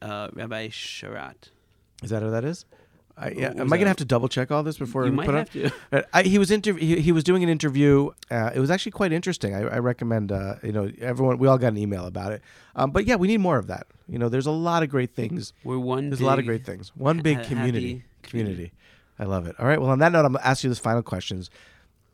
uh, 0.00 0.28
Rabbi 0.32 0.68
Sharat. 0.68 1.50
is 2.02 2.08
that 2.10 2.22
who 2.22 2.30
that 2.30 2.44
is? 2.44 2.64
I, 3.16 3.30
yeah. 3.30 3.52
Am 3.56 3.72
I 3.72 3.76
gonna 3.76 3.88
have 3.88 3.96
to 3.98 4.04
double 4.04 4.28
check 4.28 4.50
all 4.50 4.62
this 4.62 4.78
before 4.78 5.04
You 5.04 5.10
we 5.10 5.16
might 5.16 5.26
put 5.26 5.34
have 5.34 5.56
it? 5.56 5.68
to. 5.70 5.74
Uh, 5.92 6.02
I, 6.14 6.22
he 6.22 6.38
was 6.38 6.50
interv- 6.50 6.78
he, 6.78 7.00
he 7.00 7.12
was 7.12 7.22
doing 7.24 7.42
an 7.42 7.48
interview. 7.48 8.10
Uh, 8.30 8.50
it 8.54 8.58
was 8.60 8.70
actually 8.70 8.92
quite 8.92 9.12
interesting. 9.12 9.54
I, 9.54 9.60
I 9.62 9.78
recommend 9.78 10.32
uh, 10.32 10.54
you 10.62 10.72
know 10.72 10.90
everyone. 11.00 11.38
We 11.38 11.46
all 11.48 11.58
got 11.58 11.68
an 11.68 11.78
email 11.78 12.06
about 12.06 12.32
it. 12.32 12.42
Um, 12.74 12.90
but 12.90 13.04
yeah, 13.06 13.16
we 13.16 13.28
need 13.28 13.38
more 13.38 13.58
of 13.58 13.66
that. 13.66 13.86
You 14.08 14.18
know, 14.18 14.28
there's 14.28 14.46
a 14.46 14.50
lot 14.50 14.82
of 14.82 14.88
great 14.88 15.14
things. 15.14 15.52
We're 15.64 15.78
one. 15.78 16.08
There's 16.10 16.20
a 16.20 16.24
lot 16.26 16.38
of 16.38 16.46
great 16.46 16.64
things. 16.64 16.90
One 16.96 17.18
big 17.20 17.38
ha- 17.38 17.44
community. 17.44 18.04
Community. 18.22 18.68
community. 18.68 18.72
I 19.18 19.24
love 19.24 19.46
it. 19.46 19.56
All 19.58 19.66
right. 19.66 19.80
Well, 19.80 19.90
on 19.90 19.98
that 19.98 20.10
note, 20.12 20.24
I'm 20.24 20.32
gonna 20.32 20.44
ask 20.44 20.64
you 20.64 20.70
this 20.70 20.78
final 20.78 21.02
questions. 21.02 21.50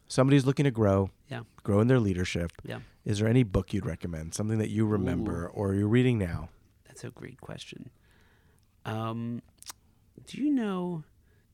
Somebody's 0.08 0.46
looking 0.46 0.64
to 0.64 0.70
grow, 0.70 1.10
Yeah. 1.30 1.42
grow 1.62 1.80
in 1.80 1.86
their 1.88 2.00
leadership. 2.00 2.50
Yeah. 2.64 2.80
Is 3.04 3.18
there 3.18 3.28
any 3.28 3.42
book 3.42 3.72
you'd 3.74 3.86
recommend? 3.86 4.34
Something 4.34 4.58
that 4.58 4.70
you 4.70 4.86
remember 4.86 5.46
or 5.48 5.74
you're 5.74 5.86
reading 5.88 6.18
now? 6.18 6.48
That's 6.86 7.04
a 7.04 7.10
great 7.10 7.40
question. 7.40 7.90
Um, 8.84 9.42
do 10.28 10.40
you 10.42 10.50
know 10.50 11.04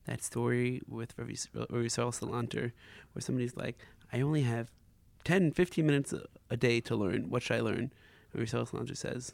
that 0.05 0.21
story 0.23 0.81
with 0.87 1.13
Rav 1.17 1.27
Yisrael 1.29 1.67
Salanter 2.13 2.71
where 3.13 3.21
somebody's 3.21 3.55
like, 3.55 3.77
I 4.13 4.21
only 4.21 4.41
have 4.43 4.69
10, 5.23 5.51
15 5.53 5.85
minutes 5.85 6.13
a, 6.13 6.23
a 6.51 6.57
day 6.57 6.79
to 6.81 6.95
learn. 6.95 7.29
What 7.31 7.41
should 7.41 7.57
I 7.57 7.61
learn? 7.61 7.91
Rav 8.33 8.45
Yisrael 8.45 8.69
Salanter 8.69 8.95
says, 8.95 9.33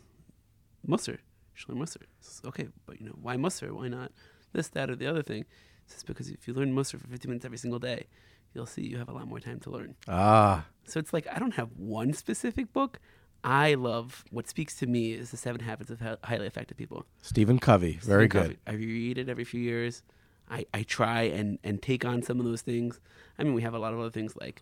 Mussar. 0.87 1.17
You 1.17 1.55
should 1.55 1.69
learn 1.69 1.79
Mussar. 1.79 2.03
Says, 2.21 2.41
okay, 2.45 2.67
but 2.85 2.99
you 3.01 3.07
know, 3.07 3.15
why 3.21 3.35
Mussar? 3.35 3.71
Why 3.71 3.87
not 3.89 4.11
this, 4.53 4.69
that, 4.69 4.89
or 4.89 4.95
the 4.95 5.07
other 5.07 5.23
thing? 5.23 5.45
Says, 5.87 6.03
because 6.03 6.29
if 6.29 6.47
you 6.47 6.53
learn 6.53 6.73
Mussar 6.73 6.99
for 7.01 7.07
15 7.07 7.29
minutes 7.29 7.45
every 7.45 7.57
single 7.57 7.79
day, 7.79 8.05
you'll 8.53 8.65
see 8.65 8.83
you 8.83 8.97
have 8.97 9.09
a 9.09 9.13
lot 9.13 9.27
more 9.27 9.39
time 9.39 9.59
to 9.61 9.69
learn. 9.69 9.95
Ah, 10.07 10.65
So 10.85 10.99
it's 10.99 11.13
like 11.13 11.27
I 11.33 11.39
don't 11.39 11.55
have 11.55 11.69
one 11.75 12.13
specific 12.13 12.71
book. 12.71 12.99
I 13.43 13.73
love 13.73 14.23
what 14.29 14.47
speaks 14.47 14.75
to 14.77 14.87
me 14.87 15.13
is 15.13 15.31
the 15.31 15.37
Seven 15.37 15.61
Habits 15.61 15.89
of 15.89 15.99
Highly 16.23 16.45
Effective 16.47 16.77
People. 16.77 17.05
Stephen 17.21 17.57
Covey. 17.59 17.93
Very 18.01 18.27
Stephen 18.27 18.27
good. 18.49 18.57
Covey. 18.65 18.77
I 18.77 18.79
read 18.83 19.17
it 19.17 19.29
every 19.29 19.43
few 19.43 19.59
years. 19.61 20.03
I, 20.49 20.65
I 20.73 20.83
try 20.83 21.21
and, 21.23 21.57
and 21.63 21.81
take 21.81 22.05
on 22.05 22.21
some 22.21 22.39
of 22.39 22.45
those 22.45 22.61
things. 22.61 22.99
I 23.39 23.43
mean, 23.43 23.53
we 23.53 23.61
have 23.63 23.73
a 23.73 23.79
lot 23.79 23.93
of 23.93 23.99
other 23.99 24.11
things 24.11 24.35
like 24.35 24.61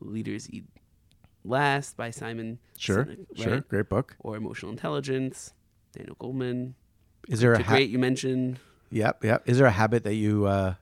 Leaders 0.00 0.50
Eat 0.50 0.64
Last 1.44 1.96
by 1.96 2.10
Simon 2.10 2.58
Sure. 2.76 3.04
Sinek, 3.04 3.26
Sure. 3.36 3.60
Great 3.60 3.88
book. 3.88 4.16
or 4.18 4.36
Emotional 4.36 4.70
Intelligence, 4.72 5.54
Daniel 5.92 6.16
Goleman. 6.16 6.74
Is 7.28 7.40
there 7.40 7.52
a 7.54 7.62
ha- 7.62 7.72
great 7.72 7.88
you 7.90 7.98
mentioned. 7.98 8.58
Yep, 8.90 9.24
yep. 9.24 9.42
Is 9.46 9.58
there 9.58 9.66
a 9.66 9.70
habit 9.70 10.02
that 10.04 10.14
you 10.14 10.46
uh, 10.46 10.74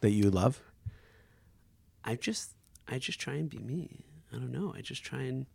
that 0.00 0.10
you 0.10 0.30
love? 0.30 0.60
I 2.04 2.14
just 2.16 2.50
I 2.86 2.98
just 2.98 3.18
try 3.20 3.34
and 3.34 3.48
be 3.48 3.58
me. 3.58 4.04
I 4.32 4.36
don't 4.36 4.52
know. 4.52 4.74
I 4.76 4.80
just 4.80 5.02
try 5.04 5.20
and 5.22 5.46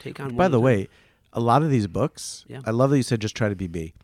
take 0.00 0.20
on. 0.20 0.36
By 0.36 0.48
the 0.48 0.60
way, 0.60 0.88
a 1.32 1.40
lot 1.40 1.62
of 1.62 1.70
these 1.70 1.86
books, 1.86 2.44
Yeah. 2.48 2.60
I 2.64 2.70
love 2.70 2.90
that 2.90 2.96
you 2.96 3.02
said 3.02 3.20
just 3.20 3.36
try 3.36 3.48
to 3.48 3.56
be 3.56 3.68
me. 3.68 3.94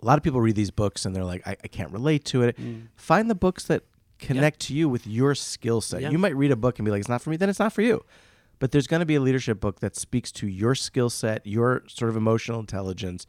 A 0.00 0.04
lot 0.04 0.18
of 0.18 0.24
people 0.24 0.40
read 0.40 0.56
these 0.56 0.70
books 0.70 1.04
and 1.04 1.14
they're 1.14 1.24
like, 1.24 1.46
I, 1.46 1.56
I 1.62 1.68
can't 1.68 1.90
relate 1.90 2.24
to 2.26 2.42
it. 2.42 2.58
Mm. 2.58 2.88
Find 2.96 3.30
the 3.30 3.34
books 3.34 3.64
that 3.64 3.84
connect 4.18 4.60
to 4.60 4.74
you 4.74 4.88
with 4.88 5.06
your 5.06 5.34
skill 5.34 5.80
set. 5.80 6.02
Yeah. 6.02 6.10
You 6.10 6.18
might 6.18 6.36
read 6.36 6.50
a 6.50 6.56
book 6.56 6.78
and 6.78 6.84
be 6.84 6.90
like, 6.90 7.00
it's 7.00 7.08
not 7.08 7.22
for 7.22 7.30
me, 7.30 7.36
then 7.36 7.48
it's 7.48 7.58
not 7.58 7.72
for 7.72 7.82
you. 7.82 8.04
But 8.58 8.70
there's 8.70 8.86
going 8.86 9.00
to 9.00 9.06
be 9.06 9.14
a 9.16 9.20
leadership 9.20 9.60
book 9.60 9.80
that 9.80 9.96
speaks 9.96 10.30
to 10.32 10.46
your 10.46 10.74
skill 10.74 11.10
set, 11.10 11.46
your 11.46 11.82
sort 11.88 12.10
of 12.10 12.16
emotional 12.16 12.60
intelligence. 12.60 13.26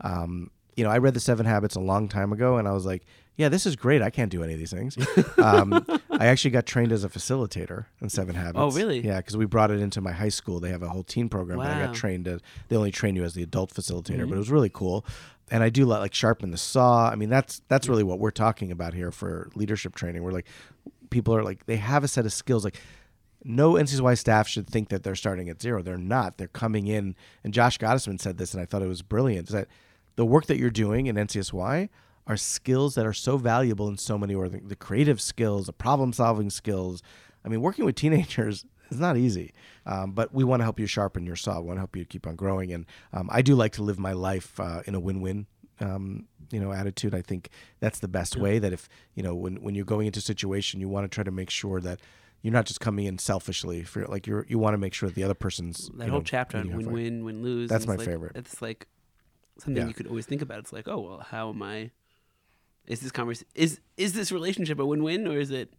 Um, 0.00 0.50
you 0.76 0.84
know, 0.84 0.90
I 0.90 0.98
read 0.98 1.14
The 1.14 1.20
Seven 1.20 1.46
Habits 1.46 1.74
a 1.74 1.80
long 1.80 2.08
time 2.08 2.32
ago 2.32 2.56
and 2.58 2.68
I 2.68 2.72
was 2.72 2.84
like, 2.84 3.04
yeah, 3.36 3.48
this 3.48 3.66
is 3.66 3.76
great. 3.76 4.02
I 4.02 4.10
can't 4.10 4.30
do 4.30 4.42
any 4.42 4.52
of 4.54 4.58
these 4.58 4.70
things. 4.72 4.96
um, 5.38 5.84
I 6.10 6.26
actually 6.26 6.52
got 6.52 6.66
trained 6.66 6.92
as 6.92 7.04
a 7.04 7.08
facilitator 7.08 7.84
in 8.00 8.08
Seven 8.08 8.34
Habits. 8.34 8.58
Oh, 8.58 8.70
really? 8.70 9.00
Yeah, 9.00 9.18
because 9.18 9.36
we 9.36 9.44
brought 9.44 9.70
it 9.70 9.80
into 9.80 10.00
my 10.00 10.12
high 10.12 10.28
school. 10.30 10.58
They 10.60 10.70
have 10.70 10.82
a 10.82 10.88
whole 10.88 11.02
teen 11.02 11.28
program, 11.28 11.58
but 11.58 11.66
I 11.68 11.86
got 11.86 11.94
trained 11.94 12.26
as 12.28 12.40
they 12.68 12.76
only 12.76 12.90
train 12.90 13.14
you 13.16 13.24
as 13.24 13.34
the 13.34 13.42
adult 13.42 13.72
facilitator, 13.74 14.20
Mm-hmm. 14.20 14.28
but 14.30 14.34
it 14.36 14.38
was 14.38 14.50
really 14.50 14.70
cool. 14.72 15.04
And 15.50 15.62
I 15.62 15.68
do 15.68 15.86
let, 15.86 16.00
like 16.00 16.14
sharpen 16.14 16.50
the 16.50 16.56
saw. 16.58 17.08
I 17.08 17.14
mean, 17.14 17.28
that's 17.28 17.62
that's 17.68 17.88
really 17.88 18.02
what 18.02 18.18
we're 18.18 18.30
talking 18.32 18.72
about 18.72 18.94
here 18.94 19.12
for 19.12 19.48
leadership 19.54 19.94
training. 19.94 20.22
We're 20.24 20.32
like, 20.32 20.46
people 21.10 21.34
are 21.36 21.44
like 21.44 21.66
they 21.66 21.76
have 21.76 22.02
a 22.02 22.08
set 22.08 22.24
of 22.26 22.32
skills. 22.32 22.64
Like, 22.64 22.80
no 23.44 23.74
NCSY 23.74 24.18
staff 24.18 24.48
should 24.48 24.66
think 24.66 24.88
that 24.88 25.04
they're 25.04 25.14
starting 25.14 25.48
at 25.48 25.62
zero. 25.62 25.82
They're 25.82 25.96
not. 25.98 26.38
They're 26.38 26.48
coming 26.48 26.88
in. 26.88 27.14
And 27.44 27.54
Josh 27.54 27.78
Gottesman 27.78 28.20
said 28.20 28.38
this, 28.38 28.54
and 28.54 28.60
I 28.60 28.64
thought 28.66 28.82
it 28.82 28.88
was 28.88 29.02
brilliant. 29.02 29.48
Is 29.48 29.52
that 29.54 29.68
the 30.16 30.24
work 30.26 30.46
that 30.46 30.56
you're 30.58 30.70
doing 30.70 31.06
in 31.06 31.14
NCSY 31.14 31.88
are 32.26 32.36
skills 32.36 32.94
that 32.96 33.06
are 33.06 33.12
so 33.12 33.36
valuable 33.36 33.88
in 33.88 33.96
so 33.96 34.18
many 34.18 34.34
or 34.34 34.48
the, 34.48 34.60
the 34.60 34.76
creative 34.76 35.20
skills, 35.20 35.66
the 35.66 35.72
problem 35.72 36.12
solving 36.12 36.50
skills. 36.50 37.02
I 37.44 37.48
mean, 37.48 37.60
working 37.60 37.84
with 37.84 37.94
teenagers 37.94 38.64
is 38.90 38.98
not 38.98 39.16
easy, 39.16 39.52
um, 39.86 40.12
but 40.12 40.34
we 40.34 40.42
want 40.44 40.60
to 40.60 40.64
help 40.64 40.80
you 40.80 40.86
sharpen 40.86 41.24
your 41.24 41.36
saw. 41.36 41.60
We 41.60 41.66
want 41.68 41.76
to 41.76 41.80
help 41.82 41.94
you 41.96 42.04
keep 42.04 42.26
on 42.26 42.34
growing. 42.36 42.72
And 42.72 42.86
um, 43.12 43.28
I 43.32 43.42
do 43.42 43.54
like 43.54 43.72
to 43.74 43.82
live 43.82 43.98
my 43.98 44.12
life 44.12 44.58
uh, 44.58 44.82
in 44.86 44.94
a 44.94 45.00
win 45.00 45.20
win. 45.20 45.46
Um, 45.78 46.26
you 46.50 46.58
know, 46.58 46.72
attitude. 46.72 47.14
I 47.14 47.20
think 47.20 47.50
that's 47.80 47.98
the 47.98 48.08
best 48.08 48.34
way. 48.36 48.58
That 48.58 48.72
if 48.72 48.88
you 49.14 49.22
know 49.22 49.34
when 49.34 49.56
when 49.62 49.74
you're 49.74 49.84
going 49.84 50.06
into 50.06 50.18
a 50.20 50.22
situation, 50.22 50.80
you 50.80 50.88
want 50.88 51.04
to 51.04 51.14
try 51.14 51.22
to 51.22 51.30
make 51.30 51.50
sure 51.50 51.80
that 51.82 52.00
you're 52.40 52.52
not 52.52 52.64
just 52.66 52.80
coming 52.80 53.04
in 53.04 53.18
selfishly. 53.18 53.82
For 53.82 54.06
like 54.06 54.26
you're 54.26 54.46
you 54.48 54.58
want 54.58 54.72
to 54.74 54.78
make 54.78 54.94
sure 54.94 55.08
that 55.08 55.14
the 55.14 55.22
other 55.24 55.34
person's 55.34 55.90
that 55.96 56.08
whole 56.08 56.20
know, 56.20 56.24
chapter 56.24 56.56
on 56.56 56.74
win 56.74 56.90
win 56.92 57.24
win 57.24 57.42
lose 57.42 57.68
That's 57.68 57.86
my 57.86 57.96
like- 57.96 58.06
favorite. 58.06 58.32
It's 58.36 58.62
like 58.62 58.86
something 59.58 59.82
Yeah. 59.82 59.88
you 59.88 59.92
could 59.94 60.06
always 60.06 60.24
think 60.24 60.40
about. 60.40 60.60
It's 60.60 60.72
like, 60.72 60.88
oh 60.88 60.98
well, 61.00 61.18
how 61.18 61.50
am 61.50 61.62
I? 61.62 61.90
Is 62.86 63.00
this 63.00 63.10
convers 63.12 63.44
is 63.54 63.80
is 63.96 64.12
this 64.12 64.30
relationship 64.32 64.78
a 64.78 64.86
win 64.86 65.02
win 65.02 65.26
or 65.26 65.38
is 65.38 65.50
it? 65.50 65.72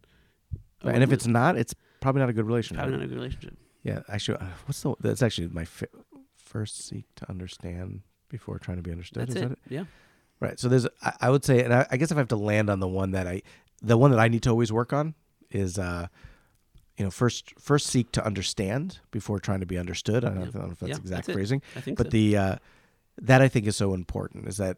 a 0.82 0.88
And 0.88 1.02
if 1.02 1.12
it's 1.12 1.26
not, 1.26 1.56
it's 1.56 1.74
probably 2.00 2.20
not 2.20 2.28
a 2.28 2.32
good 2.32 2.46
relationship. 2.46 2.78
probably 2.82 2.96
not 2.98 3.04
a 3.04 3.08
good 3.08 3.16
relationship. 3.16 3.56
Yeah, 3.82 4.00
actually, 4.08 4.38
uh, 4.38 4.46
what's 4.66 4.80
the? 4.82 4.94
That's 5.00 5.22
actually 5.22 5.48
my 5.48 5.64
fi- 5.64 5.86
first 6.36 6.86
seek 6.86 7.04
to 7.16 7.28
understand 7.30 8.02
before 8.28 8.58
trying 8.58 8.76
to 8.76 8.82
be 8.82 8.90
understood. 8.90 9.22
That's 9.22 9.36
Is 9.36 9.42
it. 9.42 9.48
that 9.48 9.52
it? 9.52 9.58
Yeah. 9.70 9.84
Right. 10.40 10.58
So 10.60 10.68
there's, 10.68 10.86
I, 11.02 11.12
I 11.22 11.30
would 11.30 11.44
say, 11.44 11.64
and 11.64 11.72
I, 11.74 11.86
I 11.90 11.96
guess 11.96 12.10
if 12.10 12.16
I 12.16 12.20
have 12.20 12.28
to 12.28 12.36
land 12.36 12.70
on 12.70 12.78
the 12.80 12.86
one 12.88 13.10
that 13.12 13.26
I, 13.26 13.42
the 13.82 13.96
one 13.96 14.10
that 14.12 14.20
I 14.20 14.28
need 14.28 14.42
to 14.44 14.50
always 14.50 14.72
work 14.72 14.92
on 14.92 15.14
is, 15.50 15.78
uh, 15.78 16.06
you 16.96 17.04
know, 17.04 17.10
first 17.10 17.54
first 17.58 17.86
seek 17.86 18.12
to 18.12 18.24
understand 18.24 18.98
before 19.10 19.40
trying 19.40 19.60
to 19.60 19.66
be 19.66 19.78
understood. 19.78 20.24
I 20.24 20.28
don't, 20.28 20.38
know, 20.40 20.44
if- 20.44 20.54
I 20.56 20.58
don't 20.58 20.66
know 20.68 20.72
if 20.72 20.78
that's 20.80 20.90
Yeah, 20.90 20.96
exact 20.96 21.08
that's 21.10 21.28
it. 21.30 21.32
phrasing, 21.32 21.62
I 21.74 21.80
think 21.80 21.96
but 21.98 22.06
so. 22.06 22.10
the 22.10 22.36
uh, 22.36 22.56
that 23.22 23.40
I 23.42 23.48
think 23.48 23.66
is 23.66 23.76
so 23.76 23.94
important 23.94 24.46
is 24.46 24.58
that 24.58 24.76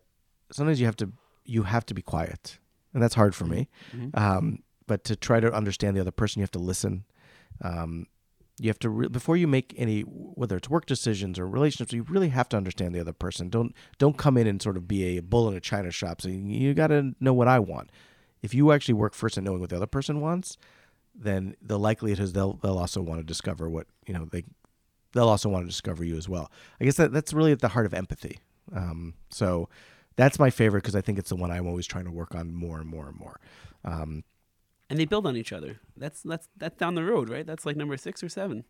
sometimes 0.52 0.78
you 0.80 0.86
have 0.86 0.96
to 0.96 1.10
you 1.50 1.64
have 1.64 1.84
to 1.86 1.94
be 1.94 2.02
quiet, 2.02 2.58
and 2.94 3.02
that's 3.02 3.14
hard 3.14 3.34
for 3.34 3.44
me. 3.44 3.68
Mhm. 3.94 4.16
Um, 4.16 4.58
but 4.86 5.04
to 5.04 5.16
try 5.16 5.40
to 5.40 5.52
understand 5.52 5.96
the 5.96 6.00
other 6.00 6.10
person, 6.10 6.40
you 6.40 6.44
have 6.44 6.50
to 6.52 6.58
listen. 6.58 7.04
Um, 7.62 8.06
you 8.60 8.68
have 8.68 8.78
to 8.80 8.90
re- 8.90 9.08
before 9.08 9.36
you 9.36 9.46
make 9.48 9.72
any 9.76 10.02
whether 10.02 10.56
it's 10.56 10.68
work 10.68 10.84
decisions 10.86 11.38
or 11.38 11.46
relationships 11.48 11.92
you 11.94 12.02
really 12.02 12.28
have 12.28 12.46
to 12.50 12.56
understand 12.58 12.94
the 12.94 13.00
other 13.00 13.14
person 13.14 13.48
don't 13.48 13.74
don't 13.98 14.18
come 14.18 14.36
in 14.36 14.46
and 14.46 14.60
sort 14.60 14.76
of 14.76 14.86
be 14.86 15.16
a 15.16 15.22
bull 15.22 15.48
in 15.48 15.56
a 15.56 15.60
china 15.60 15.90
shop 15.90 16.20
saying 16.20 16.50
you 16.50 16.74
got 16.74 16.88
to 16.88 17.14
know 17.20 17.32
what 17.32 17.48
i 17.48 17.58
want 17.58 17.88
if 18.42 18.52
you 18.52 18.70
actually 18.70 18.92
work 18.92 19.14
first 19.14 19.38
at 19.38 19.44
knowing 19.44 19.60
what 19.60 19.70
the 19.70 19.76
other 19.76 19.86
person 19.86 20.20
wants 20.20 20.58
then 21.14 21.54
the 21.62 21.78
likelihood 21.78 22.20
is 22.20 22.34
they'll 22.34 22.54
they'll 22.62 22.76
also 22.76 23.00
want 23.00 23.18
to 23.18 23.24
discover 23.24 23.70
what 23.70 23.86
you 24.06 24.12
know 24.12 24.26
they 24.30 24.44
they'll 25.14 25.28
also 25.30 25.48
want 25.48 25.64
to 25.64 25.68
discover 25.68 26.04
you 26.04 26.18
as 26.18 26.28
well 26.28 26.50
i 26.82 26.84
guess 26.84 26.96
that 26.96 27.12
that's 27.14 27.32
really 27.32 27.52
at 27.52 27.60
the 27.60 27.68
heart 27.68 27.86
of 27.86 27.94
empathy 27.94 28.40
um, 28.74 29.14
so 29.30 29.70
that's 30.16 30.38
my 30.38 30.50
favorite 30.50 30.80
because 30.82 30.96
i 30.96 31.00
think 31.00 31.18
it's 31.18 31.30
the 31.30 31.36
one 31.36 31.50
i'm 31.50 31.66
always 31.66 31.86
trying 31.86 32.04
to 32.04 32.10
work 32.10 32.34
on 32.34 32.52
more 32.52 32.78
and 32.78 32.88
more 32.88 33.06
and 33.08 33.16
more 33.18 33.38
um, 33.84 34.24
and 34.90 34.98
they 34.98 35.04
build 35.04 35.24
on 35.26 35.36
each 35.36 35.52
other. 35.52 35.78
That's 35.96 36.20
that's 36.22 36.48
that's 36.56 36.76
down 36.76 36.96
the 36.96 37.04
road, 37.04 37.28
right? 37.30 37.46
That's 37.46 37.64
like 37.64 37.76
number 37.76 37.96
six 37.96 38.22
or 38.24 38.28
seven. 38.28 38.64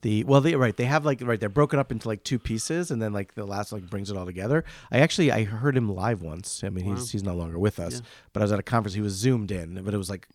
The 0.00 0.24
well, 0.24 0.40
they 0.40 0.54
right. 0.56 0.76
They 0.76 0.86
have 0.86 1.04
like 1.04 1.20
right. 1.22 1.38
They're 1.38 1.48
broken 1.48 1.78
up 1.78 1.92
into 1.92 2.08
like 2.08 2.24
two 2.24 2.38
pieces, 2.38 2.90
and 2.90 3.00
then 3.00 3.12
like 3.12 3.34
the 3.34 3.44
last 3.46 3.70
like 3.70 3.88
brings 3.88 4.10
it 4.10 4.16
all 4.16 4.26
together. 4.26 4.64
I 4.90 4.98
actually 5.00 5.30
I 5.30 5.44
heard 5.44 5.76
him 5.76 5.88
live 5.94 6.22
once. 6.22 6.64
I 6.64 6.70
mean, 6.70 6.86
Wow. 6.86 6.94
he's 6.96 7.10
he's 7.10 7.22
no 7.22 7.34
longer 7.34 7.58
with 7.58 7.78
us, 7.78 7.94
Yeah. 7.94 8.00
but 8.32 8.40
I 8.40 8.44
was 8.44 8.52
at 8.52 8.58
a 8.58 8.62
conference. 8.62 8.94
He 8.94 9.00
was 9.02 9.12
zoomed 9.12 9.50
in, 9.50 9.82
but 9.84 9.94
it 9.94 9.98
was 9.98 10.10
like 10.10 10.26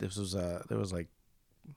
this 0.00 0.16
was 0.16 0.34
uh 0.34 0.62
there 0.68 0.78
was 0.78 0.92
like 0.92 1.08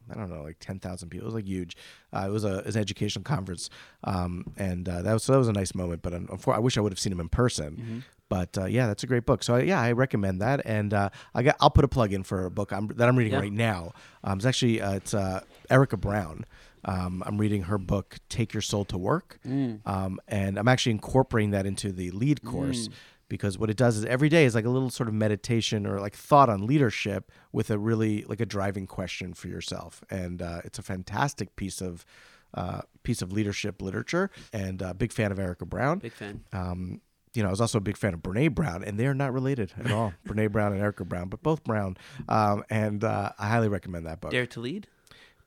I 0.09 0.13
don't 0.15 0.29
know 0.29 0.43
like 0.43 0.57
ten 0.59 0.79
thousand 0.79 1.09
people. 1.09 1.25
It 1.25 1.29
was 1.29 1.35
like 1.35 1.45
huge. 1.47 1.75
Uh, 2.13 2.25
it 2.27 2.31
was 2.31 2.43
a 2.45 2.59
it 2.59 2.65
was 2.67 2.75
an 2.75 2.81
educational 2.81 3.23
conference, 3.23 3.69
um, 4.03 4.53
and 4.57 4.87
uh, 4.87 5.01
that 5.01 5.13
was 5.13 5.23
so 5.23 5.33
that 5.33 5.39
was 5.39 5.47
a 5.47 5.53
nice 5.53 5.75
moment. 5.75 6.01
But 6.01 6.13
I 6.13 6.59
wish 6.59 6.77
I 6.77 6.81
would 6.81 6.91
have 6.91 6.99
seen 6.99 7.11
him 7.11 7.19
in 7.19 7.29
person. 7.29 8.03
But 8.29 8.57
uh, 8.57 8.65
yeah, 8.65 8.87
that's 8.87 9.03
a 9.03 9.07
great 9.07 9.25
book. 9.25 9.41
So 9.43 9.55
yeah, 9.57 9.79
I 9.81 9.93
recommend 9.93 10.41
that, 10.41 10.61
and 10.65 10.93
uh, 10.93 11.09
I 11.33 11.43
got 11.43 11.55
I'll 11.61 11.69
put 11.69 11.85
a 11.85 11.87
plug 11.87 12.11
in 12.13 12.23
for 12.23 12.45
a 12.45 12.51
book 12.51 12.71
I'm, 12.73 12.87
that 12.87 13.07
I'm 13.07 13.15
reading 13.17 13.33
Yeah. 13.33 13.39
right 13.39 13.51
now. 13.53 13.93
Um, 14.23 14.37
it's 14.37 14.45
actually 14.45 14.81
uh, 14.81 14.93
it's 14.95 15.13
uh, 15.13 15.41
Erica 15.69 15.95
Brown. 15.97 16.45
Um, 16.85 17.23
I'm 17.25 17.37
reading 17.37 17.63
her 17.63 17.77
book 17.77 18.17
"Take 18.29 18.53
Your 18.53 18.61
Soul 18.61 18.85
to 18.85 18.97
Work," 18.97 19.39
um, 19.85 20.19
and 20.27 20.57
I'm 20.59 20.67
actually 20.67 20.91
incorporating 20.93 21.51
that 21.51 21.65
into 21.65 21.91
the 21.91 22.11
lead 22.11 22.43
course 22.43 22.87
because 23.29 23.57
what 23.57 23.69
it 23.69 23.77
does 23.77 23.97
is 23.97 24.05
every 24.05 24.29
day 24.29 24.45
is 24.45 24.55
like 24.55 24.65
a 24.65 24.69
little 24.69 24.89
sort 24.89 25.09
of 25.09 25.15
meditation 25.15 25.85
or 25.85 25.99
like 25.99 26.15
thought 26.15 26.49
on 26.49 26.65
leadership 26.65 27.31
with 27.51 27.69
a 27.69 27.77
really 27.77 28.23
like 28.23 28.39
a 28.39 28.45
driving 28.45 28.87
question 28.87 29.33
for 29.33 29.47
yourself, 29.47 30.03
and 30.09 30.41
uh, 30.41 30.61
it's 30.63 30.79
a 30.79 30.83
fantastic 30.83 31.55
piece 31.55 31.81
of 31.81 32.05
uh, 32.53 32.81
piece 33.03 33.21
of 33.21 33.31
leadership 33.31 33.81
literature, 33.81 34.29
and 34.53 34.81
uh, 34.81 34.93
big 34.93 35.11
fan 35.11 35.31
of 35.31 35.39
Erica 35.39 35.65
Brown. 35.65 35.99
Big 35.99 36.13
fan. 36.13 36.43
Um, 36.53 37.01
you 37.33 37.43
know, 37.43 37.49
I 37.49 37.51
was 37.51 37.61
also 37.61 37.77
a 37.77 37.81
big 37.81 37.97
fan 37.97 38.13
of 38.15 38.21
Brene 38.21 38.55
Brown, 38.55 38.83
and 38.83 38.99
they 38.99 39.05
are 39.05 39.13
not 39.13 39.31
related 39.31 39.71
at 39.77 39.91
all. 39.91 40.13
Brene 40.27 40.51
Brown 40.51 40.71
and 40.71 40.81
Erica 40.81 41.05
Brown, 41.05 41.29
but 41.29 41.43
both 41.43 41.63
Brown. 41.63 41.95
Um, 42.27 42.63
and 42.69 43.03
uh, 43.03 43.31
I 43.37 43.47
highly 43.49 43.67
recommend 43.67 44.07
that 44.07 44.21
book. 44.21 44.31
Dare 44.31 44.47
to 44.47 44.59
lead. 44.59 44.87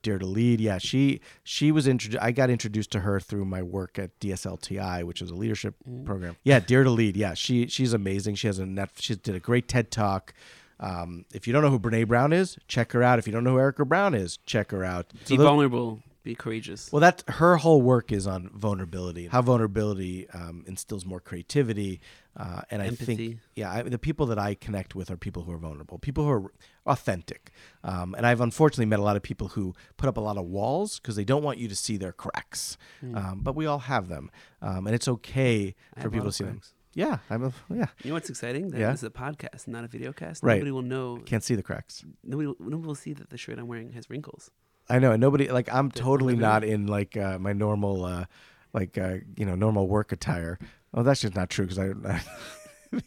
Dare 0.01 0.17
to 0.19 0.25
Lead. 0.25 0.59
Yeah, 0.61 0.77
she 0.77 1.21
she 1.43 1.71
was 1.71 1.87
introduced. 1.87 2.21
I 2.23 2.31
got 2.31 2.49
introduced 2.49 2.91
to 2.91 3.01
her 3.01 3.19
through 3.19 3.45
my 3.45 3.61
work 3.61 3.99
at 3.99 4.19
DSLTI, 4.19 5.03
which 5.03 5.21
is 5.21 5.29
a 5.31 5.35
leadership 5.35 5.75
program. 6.05 6.35
Yeah, 6.43 6.59
Dare 6.59 6.83
to 6.83 6.89
Lead. 6.89 7.15
Yeah, 7.17 7.33
she 7.33 7.67
she's 7.67 7.93
amazing. 7.93 8.35
She 8.35 8.47
has 8.47 8.59
a 8.59 8.65
net. 8.65 8.89
She 8.99 9.15
did 9.15 9.35
a 9.35 9.39
great 9.39 9.67
TED 9.67 9.91
talk. 9.91 10.33
Um, 10.79 11.25
if 11.33 11.45
you 11.45 11.53
don't 11.53 11.61
know 11.61 11.69
who 11.69 11.79
Brene 11.79 12.07
Brown 12.07 12.33
is, 12.33 12.57
check 12.67 12.91
her 12.93 13.03
out. 13.03 13.19
If 13.19 13.27
you 13.27 13.33
don't 13.33 13.43
know 13.43 13.51
who 13.51 13.59
Erica 13.59 13.85
Brown 13.85 14.15
is, 14.15 14.37
check 14.47 14.71
her 14.71 14.83
out. 14.83 15.11
Be 15.13 15.19
So 15.25 15.35
those- 15.37 15.45
vulnerable. 15.45 16.01
Be 16.23 16.35
courageous. 16.35 16.91
well, 16.91 16.99
that's 16.99 17.23
her 17.27 17.57
whole 17.57 17.81
work 17.81 18.11
is 18.11 18.27
on 18.27 18.51
vulnerability. 18.53 19.25
How 19.25 19.41
vulnerability 19.41 20.29
um, 20.29 20.63
instills 20.67 21.03
more 21.03 21.19
creativity, 21.19 21.99
uh, 22.37 22.61
and 22.71 22.81
I 22.81 22.89
think, 22.91 23.39
yeah, 23.55 23.71
I, 23.71 23.81
the 23.83 23.99
people 23.99 24.25
that 24.27 24.39
I 24.39 24.55
connect 24.55 24.95
with 24.95 25.11
are 25.11 25.17
people 25.17 25.43
who 25.43 25.51
are 25.51 25.57
vulnerable, 25.57 25.99
people 25.99 26.23
who 26.23 26.29
are 26.31 26.53
authentic. 26.85 27.51
Um, 27.83 28.15
and 28.15 28.25
I've 28.25 28.41
unfortunately 28.41 28.85
met 28.85 28.99
a 28.99 29.03
lot 29.03 29.15
of 29.17 29.23
people 29.23 29.49
who 29.49 29.73
put 29.97 30.07
up 30.07 30.17
a 30.17 30.21
lot 30.21 30.37
of 30.37 30.45
walls 30.45 30.99
because 30.99 31.15
they 31.15 31.25
don't 31.25 31.43
want 31.43 31.57
you 31.57 31.67
to 31.67 31.75
see 31.75 31.97
their 31.97 32.13
cracks. 32.13 32.77
Um, 33.15 33.41
but 33.43 33.55
we 33.55 33.65
all 33.65 33.79
have 33.79 34.07
them, 34.07 34.31
um, 34.61 34.87
and 34.87 34.95
it's 34.95 35.07
okay 35.07 35.75
I 35.95 36.01
for 36.01 36.03
have 36.03 36.05
a 36.05 36.07
lot 36.07 36.11
people 36.13 36.29
to 36.29 36.33
see 36.33 36.43
them. 36.45 36.61
Yeah, 36.93 37.19
I'm 37.29 37.43
a, 37.45 37.53
yeah. 37.73 37.85
You 38.03 38.09
know 38.09 38.15
what's 38.15 38.29
exciting? 38.29 38.69
That 38.69 38.79
Yeah. 38.79 38.91
this 38.91 38.99
is 38.99 39.05
a 39.05 39.09
podcast, 39.09 39.67
not 39.67 39.85
a 39.85 39.87
video 39.87 40.11
cast. 40.11 40.43
Right. 40.43 40.55
Nobody 40.55 40.71
will 40.71 40.81
know. 40.81 41.17
Can't 41.25 41.43
see 41.43 41.55
the 41.55 41.63
cracks. 41.63 42.03
Nobody, 42.23 42.47
will- 42.47 42.57
nobody 42.59 42.87
will 42.87 42.95
see 42.95 43.13
that 43.13 43.29
the 43.29 43.37
shirt 43.37 43.59
I'm 43.59 43.67
wearing 43.67 43.91
has 43.93 44.09
wrinkles. 44.09 44.51
I 44.89 44.99
know, 44.99 45.11
and 45.13 45.21
nobody 45.21 45.47
like 45.49 45.73
I'm 45.73 45.89
totally 45.89 46.35
not 46.35 46.63
in 46.65 46.87
like 46.87 47.15
uh, 47.15 47.39
my 47.39 47.53
normal, 47.53 48.03
uh, 48.03 48.25
like 48.73 48.97
uh, 48.97 49.17
you 49.37 49.45
know, 49.45 49.55
normal 49.55 49.87
work 49.87 50.11
attire. 50.11 50.59
Oh, 50.93 51.03
that's 51.03 51.21
just 51.21 51.35
not 51.35 51.49
true 51.49 51.65
because 51.67 51.79
I. 51.79 52.21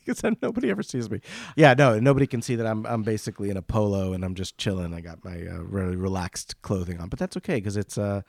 Because 0.07 0.23
nobody 0.41 0.71
ever 0.71 0.83
sees 0.83 1.11
me. 1.11 1.21
Yeah, 1.57 1.75
no, 1.75 2.01
nobody 2.01 2.27
can 2.27 2.41
see 2.41 2.57
that 2.57 2.67
I'm 2.67 2.87
I'm 2.87 3.03
basically 3.03 3.51
in 3.51 3.59
a 3.59 3.63
polo 3.63 4.15
and 4.15 4.25
I'm 4.25 4.35
just 4.35 4.57
chilling. 4.57 4.95
I 4.95 5.03
got 5.03 5.23
my 5.23 5.47
uh, 5.47 5.59
really 5.59 5.95
relaxed 5.97 6.63
clothing 6.63 6.99
on, 7.01 7.11
but 7.11 7.19
that's 7.19 7.37
okay 7.37 7.57
because 7.57 7.77
it's 7.77 7.99
uh, 7.99 8.23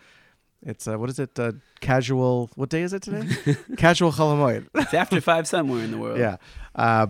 it's 0.61 0.85
uh, 0.85 0.97
what 0.99 1.09
is 1.09 1.17
it? 1.17 1.39
Uh, 1.39 1.53
casual. 1.79 2.49
What 2.55 2.67
day 2.69 2.81
is 2.81 2.91
it 2.91 3.03
today? 3.03 3.55
casual 3.77 4.11
Chol 4.11 4.35
Hamoed. 4.35 4.67
It's 4.75 4.93
after 4.93 5.21
five 5.21 5.47
somewhere 5.47 5.81
in 5.81 5.91
the 5.91 5.97
world. 5.97 6.19
yeah. 6.19 6.35
Uh, 6.75 7.07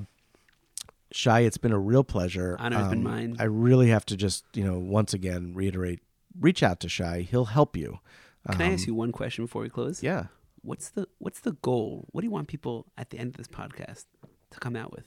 Shai, 1.12 1.40
it's 1.40 1.58
been 1.58 1.72
a 1.72 1.80
real 1.80 2.04
pleasure. 2.04 2.56
Um, 2.60 2.66
Honor 2.68 2.78
has 2.78 2.90
been 2.90 3.04
mine. 3.04 3.38
I 3.40 3.46
really 3.46 3.88
have 3.90 4.06
to 4.08 4.16
just, 4.18 4.44
you 4.54 4.64
know, 4.64 4.78
once 4.78 5.14
again 5.14 5.54
reiterate 5.56 6.02
reach 6.40 6.62
out 6.62 6.80
to 6.82 6.90
Shai. 6.90 7.22
He'll 7.22 7.46
help 7.46 7.76
you. 7.76 7.98
Can 8.52 8.62
I 8.62 8.74
ask 8.74 8.84
Um, 8.84 8.88
you 8.90 8.94
one 8.96 9.12
question 9.12 9.46
before 9.46 9.64
we 9.64 9.70
close? 9.70 10.04
Yeah. 10.04 10.26
What's 10.66 10.90
the 10.90 11.08
What's 11.20 11.40
the 11.40 11.54
goal? 11.54 12.08
What 12.12 12.22
do 12.22 12.26
you 12.26 12.32
want 12.32 12.48
people 12.48 12.88
at 12.98 13.12
the 13.12 13.20
end 13.20 13.30
of 13.30 13.38
this 13.38 13.48
podcast 13.48 14.06
to 14.52 14.60
come 14.60 14.76
out 14.76 14.92
with? 14.92 15.06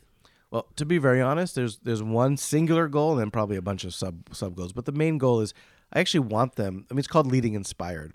Well, 0.51 0.67
to 0.77 0.87
be 0.87 0.99
very 0.99 1.21
honest, 1.21 1.55
there's 1.55 1.79
there's 1.79 2.03
one 2.03 2.37
singular 2.37 2.89
goal 2.89 3.13
and 3.13 3.21
then 3.21 3.31
probably 3.31 3.57
a 3.57 3.63
bunch 3.63 3.85
of 3.85 3.93
sub 3.93 4.33
sub 4.33 4.55
goals. 4.55 4.73
But 4.73 4.85
the 4.85 4.93
main 4.93 5.19
goal 5.19 5.41
is 5.41 5.53
I 5.93 6.01
actually 6.01 6.21
want 6.21 6.55
them. 6.55 6.87
I 6.91 6.95
mean, 6.95 7.01
it's 7.01 7.09
called 7.09 7.27
leading 7.27 7.55
inspired. 7.55 8.13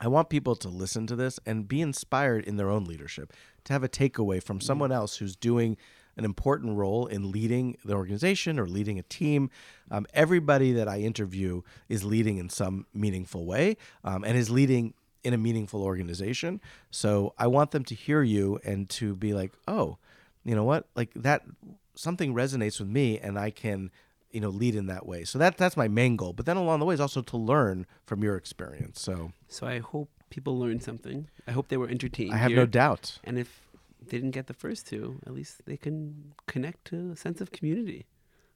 I 0.00 0.08
want 0.08 0.30
people 0.30 0.56
to 0.56 0.68
listen 0.68 1.06
to 1.08 1.16
this 1.16 1.38
and 1.44 1.68
be 1.68 1.82
inspired 1.82 2.44
in 2.44 2.56
their 2.56 2.70
own 2.70 2.84
leadership, 2.84 3.34
to 3.64 3.72
have 3.74 3.84
a 3.84 3.88
takeaway 3.88 4.42
from 4.42 4.60
someone 4.60 4.92
else 4.92 5.16
who's 5.16 5.36
doing 5.36 5.76
an 6.16 6.24
important 6.24 6.76
role 6.76 7.06
in 7.06 7.30
leading 7.30 7.76
the 7.84 7.94
organization 7.94 8.58
or 8.58 8.66
leading 8.66 8.98
a 8.98 9.02
team. 9.02 9.50
Um, 9.90 10.06
everybody 10.14 10.72
that 10.72 10.88
I 10.88 11.00
interview 11.00 11.62
is 11.88 12.02
leading 12.02 12.38
in 12.38 12.48
some 12.48 12.86
meaningful 12.94 13.44
way 13.44 13.76
um, 14.02 14.24
and 14.24 14.38
is 14.38 14.48
leading 14.48 14.94
in 15.24 15.34
a 15.34 15.38
meaningful 15.38 15.82
organization. 15.82 16.60
So 16.90 17.34
I 17.38 17.46
want 17.46 17.70
them 17.72 17.84
to 17.84 17.94
hear 17.94 18.22
you 18.22 18.58
and 18.64 18.88
to 18.90 19.14
be 19.14 19.34
like, 19.34 19.52
oh, 19.68 19.98
you 20.44 20.54
know 20.54 20.64
what? 20.64 20.86
Like 20.94 21.10
that, 21.14 21.42
something 21.94 22.34
resonates 22.34 22.78
with 22.80 22.88
me 22.88 23.18
and 23.18 23.38
I 23.38 23.50
can 23.50 23.90
you 24.30 24.40
know 24.40 24.48
lead 24.48 24.76
in 24.76 24.86
that 24.86 25.06
way 25.06 25.24
so 25.24 25.40
that 25.40 25.58
that's 25.58 25.76
my 25.76 25.88
main 25.88 26.14
goal 26.14 26.32
but 26.32 26.46
then 26.46 26.56
along 26.56 26.78
the 26.78 26.86
way 26.86 26.94
is 26.94 27.00
also 27.00 27.20
to 27.20 27.36
learn 27.36 27.84
from 28.06 28.22
your 28.22 28.36
experience 28.36 29.00
so 29.00 29.32
So 29.48 29.66
I 29.66 29.80
hope 29.80 30.08
people 30.30 30.56
learned 30.56 30.84
something. 30.84 31.26
I 31.48 31.50
hope 31.50 31.66
they 31.66 31.76
were 31.76 31.88
entertained. 31.88 32.32
i 32.32 32.36
have 32.36 32.50
here. 32.52 32.58
no 32.60 32.66
doubt 32.66 33.18
And 33.24 33.36
if 33.40 33.66
they 34.00 34.16
didn't 34.18 34.30
get 34.30 34.46
the 34.46 34.54
first 34.54 34.86
two, 34.86 35.18
at 35.26 35.34
least 35.34 35.62
they 35.66 35.76
can 35.76 36.32
connect 36.46 36.84
to 36.86 37.10
a 37.10 37.16
sense 37.16 37.40
of 37.40 37.50
community. 37.50 38.06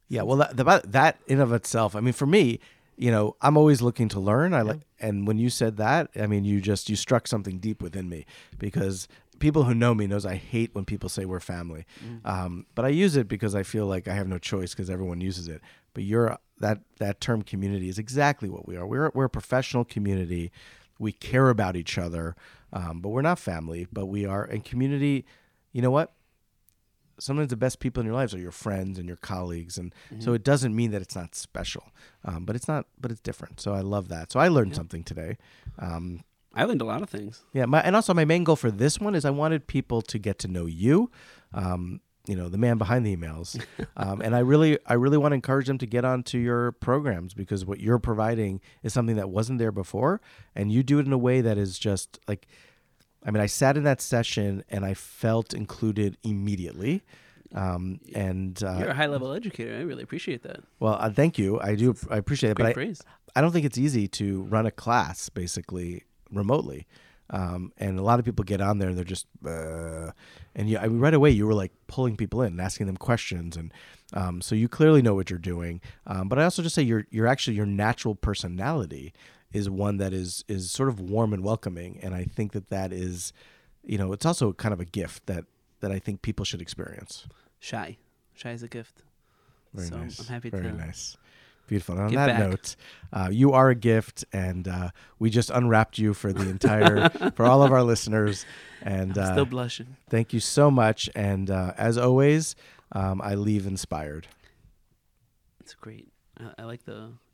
yeah 0.08 0.22
well 0.22 0.36
that, 0.36 0.56
that 0.56 0.92
that 0.92 1.18
in 1.26 1.40
of 1.40 1.52
itself 1.52 1.96
i 1.96 2.00
mean 2.00 2.12
for 2.14 2.26
me 2.26 2.60
you 2.96 3.10
know 3.10 3.36
i'm 3.40 3.56
always 3.56 3.82
looking 3.82 4.08
to 4.08 4.20
learn. 4.20 4.54
I 4.54 4.62
like 4.62 4.80
and 5.00 5.26
when 5.26 5.38
you 5.38 5.50
said 5.50 5.76
that 5.78 6.10
i 6.20 6.26
mean 6.26 6.44
you 6.44 6.60
just 6.60 6.88
you 6.88 6.96
struck 6.96 7.26
something 7.26 7.58
deep 7.58 7.82
within 7.82 8.08
me 8.08 8.24
because 8.58 9.08
people 9.40 9.64
who 9.64 9.74
know 9.74 9.94
me 9.94 10.06
knows 10.06 10.24
i 10.24 10.36
hate 10.36 10.74
when 10.74 10.84
people 10.84 11.08
say 11.08 11.24
we're 11.24 11.40
family. 11.40 11.84
Um, 12.24 12.66
but 12.74 12.84
i 12.84 12.88
use 12.88 13.16
it 13.16 13.28
because 13.28 13.54
i 13.54 13.62
feel 13.62 13.86
like 13.86 14.06
i 14.08 14.14
have 14.14 14.28
no 14.28 14.38
choice 14.38 14.72
because 14.74 14.90
everyone 14.90 15.20
uses 15.20 15.48
it. 15.48 15.60
But 15.92 16.04
you're 16.04 16.38
that 16.60 16.80
that 16.98 17.20
term 17.20 17.42
community 17.42 17.88
is 17.88 17.98
exactly 17.98 18.48
what 18.48 18.66
we 18.66 18.76
are. 18.76 18.86
We're, 18.86 19.10
we're 19.14 19.24
a 19.24 19.30
professional 19.30 19.84
community. 19.84 20.52
We 20.98 21.12
care 21.12 21.50
about 21.50 21.76
each 21.76 21.98
other 21.98 22.36
um, 22.72 23.00
but 23.00 23.10
we're 23.10 23.22
not 23.22 23.38
family 23.38 23.86
but 23.92 24.06
we 24.06 24.24
are. 24.24 24.44
And 24.44 24.64
community 24.64 25.24
you 25.72 25.82
know 25.82 25.90
what 25.90 26.12
sometimes 27.18 27.48
the 27.48 27.56
best 27.56 27.78
people 27.80 28.00
in 28.00 28.06
your 28.06 28.14
lives 28.14 28.34
are 28.34 28.38
your 28.38 28.50
friends 28.50 28.98
and 28.98 29.06
your 29.06 29.16
colleagues 29.16 29.78
and 29.78 29.94
so 30.18 30.32
it 30.32 30.42
doesn't 30.44 30.74
mean 30.74 30.90
that 30.90 31.00
it's 31.02 31.14
not 31.16 31.34
special 31.34 31.92
um, 32.24 32.44
but 32.44 32.56
it's 32.56 32.68
not 32.68 32.86
but 33.00 33.10
it's 33.10 33.20
different 33.20 33.60
so 33.60 33.72
i 33.74 33.80
love 33.80 34.08
that. 34.08 34.32
So 34.32 34.40
i 34.40 34.48
learned 34.48 34.74
something 34.74 35.04
today 35.04 35.36
um, 35.78 36.24
I 36.56 36.64
learned 36.64 36.82
a 36.82 36.84
lot 36.84 37.02
of 37.02 37.10
things. 37.10 37.42
yeah 37.52 37.64
my, 37.66 37.80
and 37.80 37.96
also 37.96 38.14
my 38.14 38.24
main 38.24 38.44
goal 38.44 38.56
for 38.56 38.70
this 38.70 39.00
one 39.00 39.14
is 39.14 39.24
i 39.24 39.30
wanted 39.30 39.66
people 39.66 40.02
to 40.02 40.18
get 40.18 40.38
to 40.40 40.48
know 40.48 40.66
you 40.66 41.10
um, 41.52 42.00
you 42.26 42.36
know 42.36 42.48
the 42.48 42.58
man 42.58 42.78
behind 42.78 43.04
the 43.04 43.14
emails 43.14 43.62
um, 43.96 44.20
and 44.20 44.34
i 44.34 44.38
really 44.38 44.78
i 44.86 44.94
really 44.94 45.18
want 45.18 45.32
to 45.32 45.34
encourage 45.36 45.66
them 45.66 45.78
to 45.78 45.86
get 45.86 46.04
onto 46.04 46.38
your 46.38 46.72
programs 46.72 47.34
because 47.34 47.64
what 47.64 47.80
you're 47.80 47.98
providing 47.98 48.60
is 48.82 48.92
something 48.92 49.16
that 49.16 49.28
wasn't 49.30 49.58
there 49.58 49.72
before 49.72 50.20
and 50.54 50.72
you 50.72 50.82
do 50.82 50.98
it 50.98 51.06
in 51.06 51.12
a 51.12 51.18
way 51.18 51.40
that 51.40 51.58
is 51.58 51.78
just 51.78 52.18
like 52.26 52.46
I 53.24 53.30
mean, 53.30 53.40
I 53.40 53.46
sat 53.46 53.76
in 53.76 53.84
that 53.84 54.00
session 54.00 54.64
and 54.68 54.84
I 54.84 54.94
felt 54.94 55.54
included 55.54 56.18
immediately. 56.22 57.02
Um, 57.54 58.00
and 58.14 58.60
You're 58.60 58.88
uh, 58.88 58.90
a 58.90 58.94
high 58.94 59.06
level 59.06 59.32
educator. 59.32 59.76
I 59.76 59.82
really 59.82 60.02
appreciate 60.02 60.42
that. 60.42 60.60
well, 60.80 60.96
uh, 60.98 61.10
thank 61.10 61.38
you. 61.38 61.60
I 61.60 61.76
do. 61.76 61.94
I 62.10 62.16
appreciate 62.16 62.50
it, 62.50 62.56
Great 62.56 62.74
but 62.74 62.80
I. 62.80 62.94
I 63.36 63.40
don't 63.40 63.52
think 63.52 63.64
it's 63.64 63.78
easy 63.78 64.08
to 64.08 64.42
run 64.42 64.66
a 64.66 64.70
class 64.70 65.28
basically 65.28 66.04
remotely. 66.30 66.86
Um, 67.30 67.72
and 67.78 67.98
a 67.98 68.02
lot 68.02 68.18
of 68.18 68.24
people 68.24 68.44
get 68.44 68.60
on 68.60 68.78
there 68.78 68.90
and 68.90 68.98
they're 68.98 69.04
just, 69.04 69.26
uh, 69.46 70.10
and 70.54 70.68
you, 70.68 70.78
I 70.78 70.88
mean, 70.88 71.00
right 71.00 71.14
away 71.14 71.30
you 71.30 71.46
were 71.46 71.54
like 71.54 71.72
pulling 71.86 72.16
people 72.16 72.42
in 72.42 72.52
and 72.52 72.60
asking 72.60 72.86
them 72.86 72.96
questions, 72.96 73.56
and 73.56 73.72
um, 74.12 74.42
so 74.42 74.54
you 74.54 74.68
clearly 74.68 75.00
know 75.00 75.14
what 75.14 75.30
you're 75.30 75.38
doing. 75.38 75.80
Um, 76.06 76.28
but 76.28 76.38
I 76.38 76.44
also 76.44 76.62
just 76.62 76.74
say 76.74 76.82
you're 76.82 77.06
you're 77.10 77.26
actually 77.26 77.56
your 77.56 77.66
natural 77.66 78.14
personality 78.14 79.14
is 79.54 79.70
one 79.70 79.96
that 79.98 80.12
is 80.12 80.44
is 80.48 80.70
sort 80.70 80.90
of 80.90 81.00
warm 81.00 81.32
and 81.32 81.42
welcoming, 81.42 81.98
and 82.02 82.14
I 82.14 82.24
think 82.24 82.52
that 82.52 82.68
that 82.68 82.92
is, 82.92 83.32
you 83.82 83.96
know, 83.96 84.12
it's 84.12 84.26
also 84.26 84.52
kind 84.52 84.74
of 84.74 84.80
a 84.80 84.84
gift 84.84 85.26
that 85.26 85.44
that 85.80 85.90
I 85.90 85.98
think 85.98 86.20
people 86.20 86.44
should 86.44 86.60
experience. 86.60 87.26
Shai. 87.60 87.96
Shai 88.34 88.50
is 88.50 88.62
a 88.62 88.68
gift. 88.68 89.02
Very 89.72 89.88
so 89.88 89.96
nice. 89.96 90.18
I'm 90.18 90.26
happy 90.26 90.50
to. 90.50 90.56
Very 90.56 90.72
to 90.72 90.76
nice. 90.76 91.16
Beautiful. 91.66 91.94
And 91.94 92.04
on 92.04 92.10
give 92.10 92.18
that 92.18 92.26
back. 92.26 92.38
note, 92.38 92.76
uh, 93.12 93.28
you 93.30 93.52
are 93.52 93.70
a 93.70 93.74
gift, 93.74 94.24
and 94.32 94.68
uh, 94.68 94.90
we 95.18 95.30
just 95.30 95.50
unwrapped 95.50 95.98
you 95.98 96.12
for 96.12 96.32
the 96.32 96.48
entire 96.50 97.08
for 97.36 97.46
all 97.46 97.62
of 97.62 97.72
our 97.72 97.82
listeners. 97.82 98.44
And 98.82 99.16
I'm 99.16 99.24
uh, 99.24 99.32
still 99.32 99.46
blushing. 99.46 99.96
thank 100.10 100.32
you 100.32 100.40
so 100.40 100.70
much. 100.70 101.08
And 101.14 101.50
uh, 101.50 101.72
as 101.78 101.96
always, 101.96 102.54
um, 102.92 103.22
I 103.22 103.36
leave 103.36 103.66
inspired. 103.66 104.26
It's 105.60 105.74
great. 105.74 106.08
I, 106.38 106.62
I 106.62 106.64
like 106.64 106.84
the. 106.84 107.12